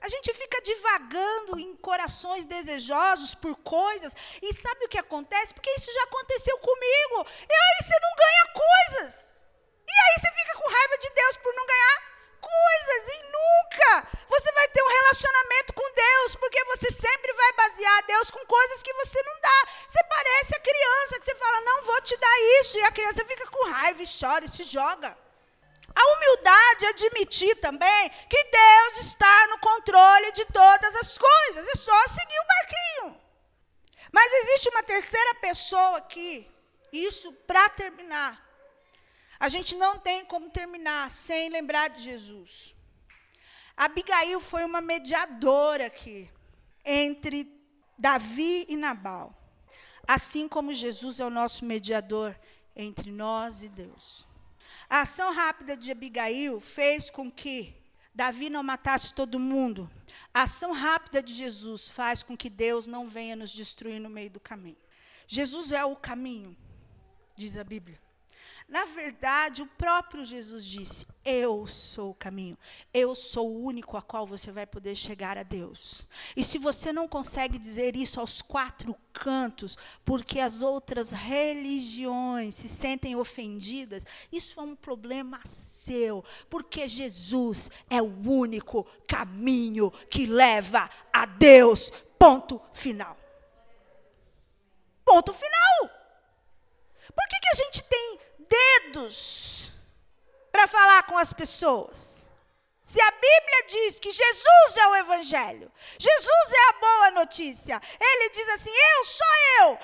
A 0.00 0.08
gente 0.08 0.34
fica 0.34 0.60
divagando 0.60 1.58
em 1.58 1.74
corações 1.76 2.44
desejosos 2.44 3.34
por 3.34 3.56
coisas, 3.56 4.14
e 4.42 4.52
sabe 4.52 4.84
o 4.84 4.88
que 4.88 4.98
acontece? 4.98 5.54
Porque 5.54 5.70
isso 5.70 5.92
já 5.92 6.02
aconteceu 6.04 6.58
comigo. 6.58 7.26
E 7.48 7.54
aí 7.54 7.76
você 7.80 7.96
não 8.00 8.14
ganha 8.24 8.44
coisas. 8.66 9.36
E 9.86 9.92
aí 9.92 10.20
você 10.20 10.30
fica 10.32 10.54
com 10.58 10.70
raiva 10.70 10.98
de 10.98 11.10
Deus 11.10 11.36
por 11.38 11.54
não 11.54 11.66
ganhar 11.66 12.14
coisas. 12.40 13.08
E 13.16 13.22
nunca 13.22 14.08
você 14.28 14.52
vai 14.52 14.68
ter 14.68 14.82
um 14.82 14.88
relacionamento 14.88 15.72
com 15.72 15.94
Deus, 15.94 16.34
porque 16.34 16.64
você 16.64 16.90
sempre 16.90 17.32
vai 17.32 17.52
basear 17.52 18.06
Deus 18.06 18.30
com 18.30 18.44
coisas 18.44 18.82
que 18.82 18.92
você 18.94 19.22
não 19.22 19.40
dá. 19.40 19.66
Você 19.86 20.04
parece 20.04 20.54
a 20.54 20.60
criança 20.60 21.18
que 21.18 21.24
você 21.24 21.34
fala, 21.34 21.60
não 21.60 21.82
vou 21.82 22.00
te 22.02 22.16
dar 22.16 22.40
isso, 22.60 22.78
e 22.78 22.82
a 22.82 22.92
criança 22.92 23.24
fica 23.24 23.46
com 23.46 23.70
raiva 23.70 24.02
e 24.02 24.06
chora 24.06 24.44
e 24.44 24.48
se 24.48 24.64
joga. 24.64 25.23
A 25.94 26.16
humildade 26.16 26.86
é 26.86 26.88
admitir 26.88 27.54
também 27.56 28.10
que 28.28 28.44
Deus 28.44 29.06
está 29.06 29.46
no 29.48 29.58
controle 29.58 30.32
de 30.32 30.44
todas 30.46 30.94
as 30.96 31.16
coisas, 31.16 31.68
é 31.68 31.76
só 31.76 32.08
seguir 32.08 32.38
o 32.38 32.46
barquinho. 32.46 33.20
Mas 34.10 34.32
existe 34.32 34.68
uma 34.70 34.82
terceira 34.82 35.34
pessoa 35.36 35.98
aqui, 35.98 36.50
isso 36.92 37.32
para 37.46 37.68
terminar. 37.68 38.42
A 39.38 39.48
gente 39.48 39.76
não 39.76 39.98
tem 39.98 40.24
como 40.24 40.50
terminar 40.50 41.10
sem 41.10 41.48
lembrar 41.48 41.88
de 41.90 42.02
Jesus. 42.02 42.74
Abigail 43.76 44.40
foi 44.40 44.64
uma 44.64 44.80
mediadora 44.80 45.86
aqui 45.86 46.30
entre 46.84 47.50
Davi 47.98 48.66
e 48.68 48.76
Nabal. 48.76 49.34
Assim 50.06 50.46
como 50.48 50.72
Jesus 50.72 51.18
é 51.18 51.24
o 51.24 51.30
nosso 51.30 51.64
mediador 51.64 52.38
entre 52.76 53.10
nós 53.10 53.62
e 53.62 53.68
Deus. 53.68 54.26
A 54.94 55.00
ação 55.00 55.32
rápida 55.32 55.76
de 55.76 55.90
Abigail 55.90 56.60
fez 56.60 57.10
com 57.10 57.28
que 57.28 57.74
Davi 58.14 58.48
não 58.48 58.62
matasse 58.62 59.12
todo 59.12 59.40
mundo. 59.40 59.90
A 60.32 60.42
ação 60.42 60.70
rápida 60.70 61.20
de 61.20 61.34
Jesus 61.34 61.90
faz 61.90 62.22
com 62.22 62.36
que 62.36 62.48
Deus 62.48 62.86
não 62.86 63.08
venha 63.08 63.34
nos 63.34 63.52
destruir 63.52 63.98
no 63.98 64.08
meio 64.08 64.30
do 64.30 64.38
caminho. 64.38 64.76
Jesus 65.26 65.72
é 65.72 65.84
o 65.84 65.96
caminho, 65.96 66.56
diz 67.34 67.56
a 67.56 67.64
Bíblia. 67.64 68.00
Na 68.74 68.86
verdade, 68.86 69.62
o 69.62 69.66
próprio 69.66 70.24
Jesus 70.24 70.66
disse: 70.66 71.06
Eu 71.24 71.64
sou 71.64 72.10
o 72.10 72.14
caminho, 72.14 72.58
eu 72.92 73.14
sou 73.14 73.48
o 73.48 73.62
único 73.62 73.96
a 73.96 74.02
qual 74.02 74.26
você 74.26 74.50
vai 74.50 74.66
poder 74.66 74.96
chegar 74.96 75.38
a 75.38 75.44
Deus. 75.44 76.04
E 76.36 76.42
se 76.42 76.58
você 76.58 76.92
não 76.92 77.06
consegue 77.06 77.56
dizer 77.56 77.94
isso 77.94 78.18
aos 78.18 78.42
quatro 78.42 78.96
cantos, 79.12 79.78
porque 80.04 80.40
as 80.40 80.60
outras 80.60 81.12
religiões 81.12 82.56
se 82.56 82.68
sentem 82.68 83.14
ofendidas, 83.14 84.04
isso 84.32 84.58
é 84.58 84.64
um 84.64 84.74
problema 84.74 85.40
seu, 85.44 86.24
porque 86.50 86.88
Jesus 86.88 87.70
é 87.88 88.02
o 88.02 88.28
único 88.28 88.82
caminho 89.06 89.88
que 90.10 90.26
leva 90.26 90.90
a 91.12 91.26
Deus. 91.26 91.92
Ponto 92.18 92.60
final. 92.72 93.16
Ponto 95.04 95.32
final. 95.32 95.90
Por 97.14 97.28
que, 97.28 97.38
que 97.38 97.48
a 97.52 97.64
gente 97.64 97.82
tem 97.84 98.18
dedos 99.04 99.72
para 100.50 100.66
falar 100.66 101.02
com 101.04 101.18
as 101.18 101.32
pessoas. 101.32 102.28
Se 102.82 103.00
a 103.00 103.10
Bíblia 103.10 103.64
diz 103.66 103.98
que 103.98 104.12
Jesus 104.12 104.76
é 104.76 104.88
o 104.88 104.96
Evangelho, 104.96 105.72
Jesus 105.98 106.52
é 106.52 106.68
a 106.68 106.72
boa 106.80 107.10
notícia, 107.12 107.80
ele 107.98 108.30
diz 108.30 108.48
assim: 108.50 108.70
Eu 108.70 109.04
sou 109.04 109.26
eu, 109.60 109.78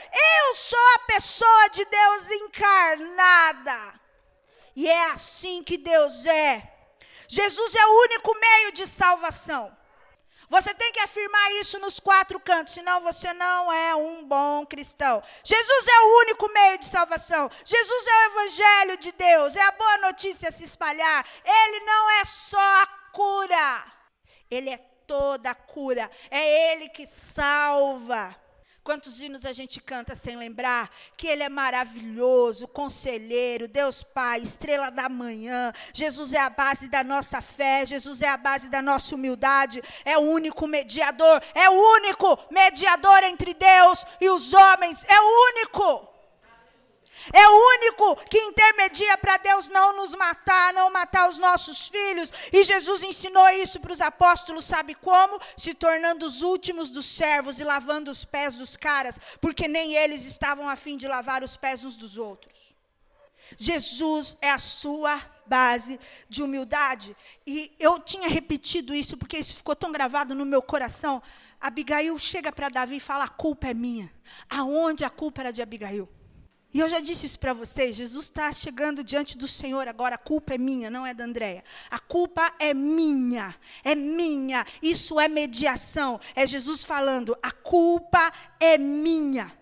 eu 0.47 0.55
sou 0.55 0.95
a 0.95 0.99
pessoa 1.01 1.69
de 1.69 1.85
Deus 1.85 2.31
encarnada. 2.31 4.01
E 4.77 4.89
é 4.89 5.11
assim 5.11 5.63
que 5.63 5.79
Deus 5.79 6.25
é. 6.27 6.71
Jesus 7.27 7.75
é 7.75 7.87
o 7.87 8.01
único 8.03 8.35
meio 8.39 8.73
de 8.73 8.87
salvação. 8.87 9.77
Você 10.51 10.75
tem 10.75 10.91
que 10.91 10.99
afirmar 10.99 11.53
isso 11.61 11.79
nos 11.79 12.01
quatro 12.01 12.41
cantos, 12.41 12.75
senão 12.75 13.01
você 13.01 13.33
não 13.33 13.73
é 13.73 13.95
um 13.95 14.25
bom 14.25 14.67
cristão. 14.67 15.23
Jesus 15.45 15.87
é 15.87 16.01
o 16.01 16.19
único 16.23 16.53
meio 16.53 16.77
de 16.77 16.87
salvação. 16.87 17.49
Jesus 17.65 18.07
é 18.07 18.13
o 18.13 18.31
evangelho 18.33 18.97
de 18.99 19.13
Deus, 19.13 19.55
é 19.55 19.63
a 19.63 19.71
boa 19.71 19.99
notícia 19.99 20.49
a 20.49 20.53
se 20.53 20.65
espalhar. 20.65 21.25
Ele 21.45 21.85
não 21.85 22.11
é 22.21 22.25
só 22.25 22.83
a 22.83 22.87
cura, 23.13 23.85
ele 24.51 24.71
é 24.71 24.79
toda 25.07 25.53
a 25.53 25.55
cura. 25.55 26.11
É 26.29 26.73
ele 26.73 26.89
que 26.89 27.07
salva. 27.07 28.37
Quantos 28.83 29.21
hinos 29.21 29.45
a 29.45 29.53
gente 29.53 29.79
canta 29.79 30.15
sem 30.15 30.37
lembrar 30.37 30.91
que 31.17 31.27
Ele 31.27 31.43
é 31.43 31.49
maravilhoso, 31.51 32.67
conselheiro, 32.67 33.69
Deus 33.69 34.03
Pai, 34.03 34.41
estrela 34.41 34.91
da 34.91 35.07
manhã. 35.07 35.71
Jesus 35.93 36.33
é 36.33 36.41
a 36.41 36.49
base 36.49 36.89
da 36.89 37.05
nossa 37.05 37.43
fé, 37.43 37.85
Jesus 37.85 38.23
é 38.23 38.29
a 38.29 38.39
base 38.39 38.71
da 38.71 38.81
nossa 38.81 39.15
humildade, 39.15 39.83
é 40.05 40.17
o 40.17 40.23
único 40.23 40.67
mediador, 40.67 41.43
é 41.55 41.69
o 41.69 41.75
único 41.75 42.39
mediador 42.51 43.23
entre 43.25 43.53
Deus 43.53 44.05
e 44.19 44.31
os 44.31 44.55
homens, 44.55 45.05
é 45.09 45.21
o 45.21 45.51
único. 45.51 46.10
É 47.33 47.49
o 47.49 47.69
único 47.77 48.17
que 48.29 48.39
intermedia 48.39 49.17
para 49.19 49.37
Deus 49.37 49.69
não 49.69 49.97
nos 49.97 50.15
matar, 50.15 50.73
não 50.73 50.91
matar 50.91 51.29
os 51.29 51.39
nossos 51.39 51.89
filhos. 51.89 52.33
E 52.53 52.63
Jesus 52.63 53.03
ensinou 53.03 53.49
isso 53.51 53.81
para 53.81 53.93
os 53.93 54.01
apóstolos, 54.01 54.65
sabe 54.65 54.95
como? 54.95 55.41
Se 55.57 55.75
tornando 55.75 56.27
os 56.27 56.43
últimos 56.43 56.91
dos 56.91 57.07
servos 57.07 57.61
e 57.61 57.65
lavando 57.65 58.11
os 58.11 58.25
pés 58.25 58.57
dos 58.57 58.77
caras, 58.77 59.19
porque 59.41 59.69
nem 59.69 59.95
eles 59.95 60.25
estavam 60.25 60.69
a 60.69 60.77
fim 60.77 60.97
de 60.97 61.07
lavar 61.07 61.43
os 61.43 61.57
pés 61.57 61.85
uns 61.85 61.97
dos 61.97 62.17
outros. 62.17 62.71
Jesus 63.57 64.37
é 64.41 64.51
a 64.51 64.59
sua 64.59 65.21
base 65.47 65.99
de 66.29 66.43
humildade. 66.43 67.17
E 67.47 67.75
eu 67.79 67.99
tinha 67.99 68.29
repetido 68.29 68.95
isso 68.95 69.17
porque 69.17 69.39
isso 69.39 69.57
ficou 69.57 69.75
tão 69.75 69.91
gravado 69.91 70.35
no 70.35 70.47
meu 70.47 70.63
coração. 70.63 71.23
Abigail 71.61 72.17
chega 72.19 72.53
para 72.53 72.69
Davi 72.69 72.97
e 72.97 73.01
fala: 73.01 73.25
a 73.25 73.29
culpa 73.29 73.69
é 73.69 73.75
minha. 73.75 74.11
Aonde 74.49 75.05
a 75.05 75.11
culpa 75.11 75.43
era 75.43 75.53
de 75.53 75.61
Abigail? 75.61 76.09
E 76.73 76.79
eu 76.79 76.89
já 76.89 77.01
disse 77.01 77.27
isso 77.27 77.39
para 77.39 77.53
vocês, 77.53 77.97
Jesus 77.97 78.27
está 78.27 78.53
chegando 78.53 79.03
diante 79.03 79.37
do 79.37 79.49
Senhor 79.49 79.89
agora, 79.89 80.15
a 80.15 80.19
culpa 80.19 80.55
é 80.55 80.59
minha, 80.59 80.89
não 80.89 81.05
é 81.05 81.13
da 81.13 81.25
Andréia. 81.25 81.65
A 81.91 81.99
culpa 81.99 82.55
é 82.61 82.73
minha, 82.73 83.57
é 83.83 83.97
minha. 83.97 84.65
Isso 84.81 85.19
é 85.19 85.27
mediação, 85.27 86.21
é 86.35 86.47
Jesus 86.47 86.85
falando, 86.85 87.37
a 87.43 87.51
culpa 87.51 88.33
é 88.61 88.79
minha. 88.79 89.53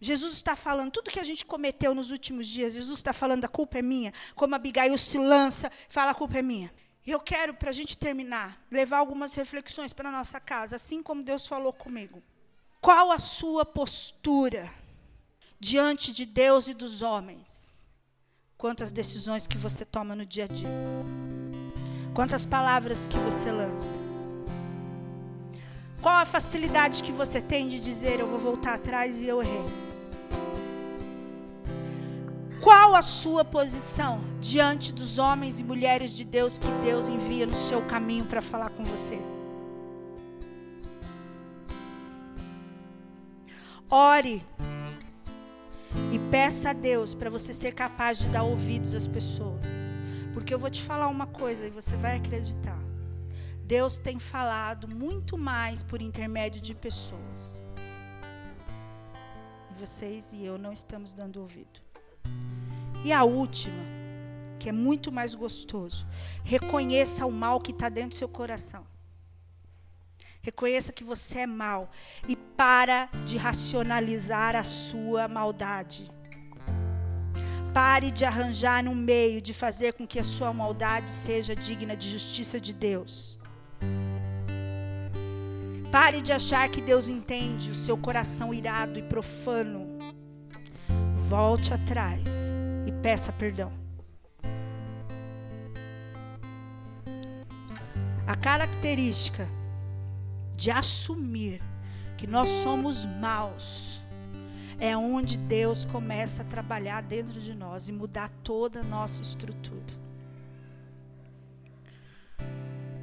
Jesus 0.00 0.34
está 0.34 0.54
falando, 0.54 0.92
tudo 0.92 1.10
que 1.10 1.20
a 1.20 1.24
gente 1.24 1.44
cometeu 1.44 1.94
nos 1.94 2.10
últimos 2.10 2.46
dias, 2.46 2.74
Jesus 2.74 3.00
está 3.00 3.12
falando, 3.12 3.44
a 3.44 3.48
culpa 3.48 3.78
é 3.78 3.82
minha. 3.82 4.14
Como 4.36 4.54
Abigail 4.54 4.96
se 4.96 5.18
lança, 5.18 5.70
fala, 5.88 6.12
a 6.12 6.14
culpa 6.14 6.38
é 6.38 6.42
minha. 6.42 6.72
Eu 7.04 7.18
quero, 7.18 7.52
para 7.54 7.70
a 7.70 7.72
gente 7.72 7.98
terminar, 7.98 8.62
levar 8.70 8.98
algumas 8.98 9.34
reflexões 9.34 9.92
para 9.92 10.08
a 10.08 10.12
nossa 10.12 10.38
casa, 10.38 10.76
assim 10.76 11.02
como 11.02 11.24
Deus 11.24 11.46
falou 11.46 11.72
comigo. 11.72 12.22
Qual 12.80 13.10
a 13.10 13.18
sua 13.18 13.64
postura? 13.64 14.72
Diante 15.60 16.10
de 16.10 16.24
Deus 16.24 16.68
e 16.68 16.74
dos 16.74 17.02
homens. 17.02 17.86
Quantas 18.56 18.90
decisões 18.90 19.46
que 19.46 19.58
você 19.58 19.84
toma 19.84 20.16
no 20.16 20.24
dia 20.24 20.44
a 20.44 20.48
dia. 20.48 20.68
Quantas 22.14 22.46
palavras 22.46 23.06
que 23.06 23.18
você 23.18 23.52
lança. 23.52 23.98
Qual 26.00 26.16
a 26.16 26.24
facilidade 26.24 27.02
que 27.02 27.12
você 27.12 27.42
tem 27.42 27.68
de 27.68 27.78
dizer 27.78 28.18
eu 28.18 28.26
vou 28.26 28.38
voltar 28.38 28.74
atrás 28.74 29.20
e 29.20 29.26
eu 29.26 29.42
errei? 29.42 29.66
Qual 32.62 32.94
a 32.94 33.02
sua 33.02 33.44
posição 33.44 34.20
diante 34.40 34.92
dos 34.92 35.18
homens 35.18 35.60
e 35.60 35.64
mulheres 35.64 36.16
de 36.16 36.24
Deus 36.24 36.58
que 36.58 36.70
Deus 36.82 37.08
envia 37.08 37.46
no 37.46 37.56
seu 37.56 37.82
caminho 37.86 38.24
para 38.24 38.40
falar 38.40 38.70
com 38.70 38.84
você? 38.84 39.18
Ore 43.90 44.42
e 46.12 46.18
peça 46.30 46.70
a 46.70 46.72
Deus 46.72 47.14
para 47.14 47.30
você 47.30 47.52
ser 47.52 47.74
capaz 47.74 48.18
de 48.18 48.28
dar 48.28 48.42
ouvidos 48.42 48.94
às 48.94 49.08
pessoas. 49.08 49.66
Porque 50.32 50.54
eu 50.54 50.58
vou 50.58 50.70
te 50.70 50.82
falar 50.82 51.08
uma 51.08 51.26
coisa 51.26 51.66
e 51.66 51.70
você 51.70 51.96
vai 51.96 52.16
acreditar. 52.16 52.78
Deus 53.64 53.98
tem 53.98 54.18
falado 54.18 54.88
muito 54.88 55.38
mais 55.38 55.82
por 55.82 56.02
intermédio 56.02 56.60
de 56.60 56.74
pessoas. 56.74 57.64
Vocês 59.78 60.32
e 60.32 60.44
eu 60.44 60.58
não 60.58 60.72
estamos 60.72 61.12
dando 61.12 61.40
ouvido. 61.40 61.80
E 63.04 63.12
a 63.12 63.24
última, 63.24 63.82
que 64.58 64.68
é 64.68 64.72
muito 64.72 65.10
mais 65.10 65.34
gostoso, 65.34 66.06
reconheça 66.44 67.24
o 67.24 67.32
mal 67.32 67.60
que 67.60 67.70
está 67.70 67.88
dentro 67.88 68.10
do 68.10 68.14
seu 68.16 68.28
coração. 68.28 68.84
Reconheça 70.42 70.92
que 70.92 71.04
você 71.04 71.40
é 71.40 71.46
mal 71.46 71.90
e 72.26 72.34
para 72.34 73.10
de 73.26 73.36
racionalizar 73.36 74.56
a 74.56 74.64
sua 74.64 75.28
maldade. 75.28 76.10
Pare 77.74 78.10
de 78.10 78.24
arranjar 78.24 78.88
um 78.88 78.94
meio 78.94 79.40
de 79.42 79.52
fazer 79.52 79.92
com 79.92 80.06
que 80.06 80.18
a 80.18 80.24
sua 80.24 80.52
maldade 80.52 81.10
seja 81.10 81.54
digna 81.54 81.94
de 81.94 82.08
justiça 82.10 82.58
de 82.58 82.72
Deus. 82.72 83.38
Pare 85.92 86.22
de 86.22 86.32
achar 86.32 86.68
que 86.70 86.80
Deus 86.80 87.06
entende 87.06 87.70
o 87.70 87.74
seu 87.74 87.98
coração 87.98 88.54
irado 88.54 88.98
e 88.98 89.02
profano. 89.02 89.98
Volte 91.14 91.74
atrás 91.74 92.50
e 92.86 92.92
peça 93.02 93.30
perdão. 93.30 93.72
A 98.26 98.36
característica 98.36 99.46
de 100.60 100.70
assumir 100.70 101.62
que 102.18 102.26
nós 102.26 102.50
somos 102.50 103.06
maus 103.06 103.98
é 104.78 104.94
onde 104.94 105.38
Deus 105.38 105.86
começa 105.86 106.42
a 106.42 106.44
trabalhar 106.44 107.02
dentro 107.02 107.40
de 107.40 107.54
nós 107.54 107.88
e 107.88 107.92
mudar 107.92 108.28
toda 108.44 108.80
a 108.80 108.84
nossa 108.84 109.22
estrutura. 109.22 109.98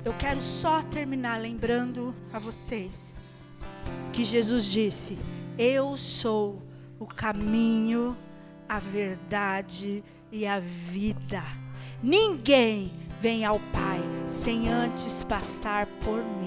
Eu 0.06 0.14
quero 0.20 0.40
só 0.40 0.84
terminar 0.84 1.42
lembrando 1.42 2.14
a 2.32 2.38
vocês 2.38 3.12
que 4.14 4.24
Jesus 4.24 4.66
disse: 4.66 5.18
Eu 5.58 5.98
sou 5.98 6.62
o 7.00 7.08
caminho, 7.08 8.16
a 8.70 8.78
verdade 8.78 10.04
e 10.32 10.46
a 10.46 10.60
vida. 10.60 11.42
Ninguém 12.04 12.94
vem 13.20 13.46
ao 13.46 13.60
Pai 13.74 14.00
sem 14.28 14.70
antes 14.70 15.24
passar 15.24 15.88
por 16.04 16.24
mim. 16.24 16.47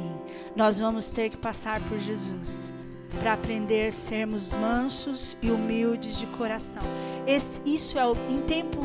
Nós 0.55 0.79
vamos 0.79 1.11
ter 1.11 1.31
que 1.31 1.37
passar 1.37 1.81
por 1.83 1.99
Jesus 1.99 2.73
para 3.21 3.33
aprender 3.33 3.89
a 3.89 3.93
sermos 3.93 4.53
mansos 4.53 5.37
e 5.43 5.51
humildes 5.51 6.19
de 6.19 6.27
coração. 6.27 6.83
Esse, 7.27 7.61
isso 7.65 7.99
é 7.99 8.07
o, 8.07 8.15
em 8.29 8.41
tempo 8.43 8.81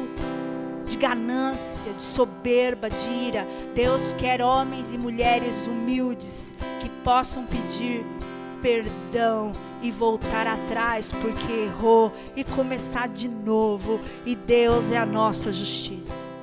de 0.86 0.97
ganância, 0.97 1.91
de 1.93 2.03
soberba, 2.03 2.89
de 2.89 3.09
ira. 3.09 3.47
Deus 3.74 4.13
quer 4.13 4.41
homens 4.41 4.93
e 4.93 4.97
mulheres 4.97 5.66
humildes 5.66 6.55
que 6.80 6.89
possam 7.03 7.45
pedir 7.45 8.05
perdão 8.61 9.53
e 9.82 9.91
voltar 9.91 10.47
atrás 10.47 11.11
porque 11.11 11.51
errou 11.51 12.11
e 12.36 12.43
começar 12.43 13.07
de 13.07 13.30
novo. 13.30 13.99
E 14.26 14.36
Deus 14.36 14.91
é 14.91 14.97
a 14.97 15.05
nossa 15.05 15.51
justiça. 15.51 16.34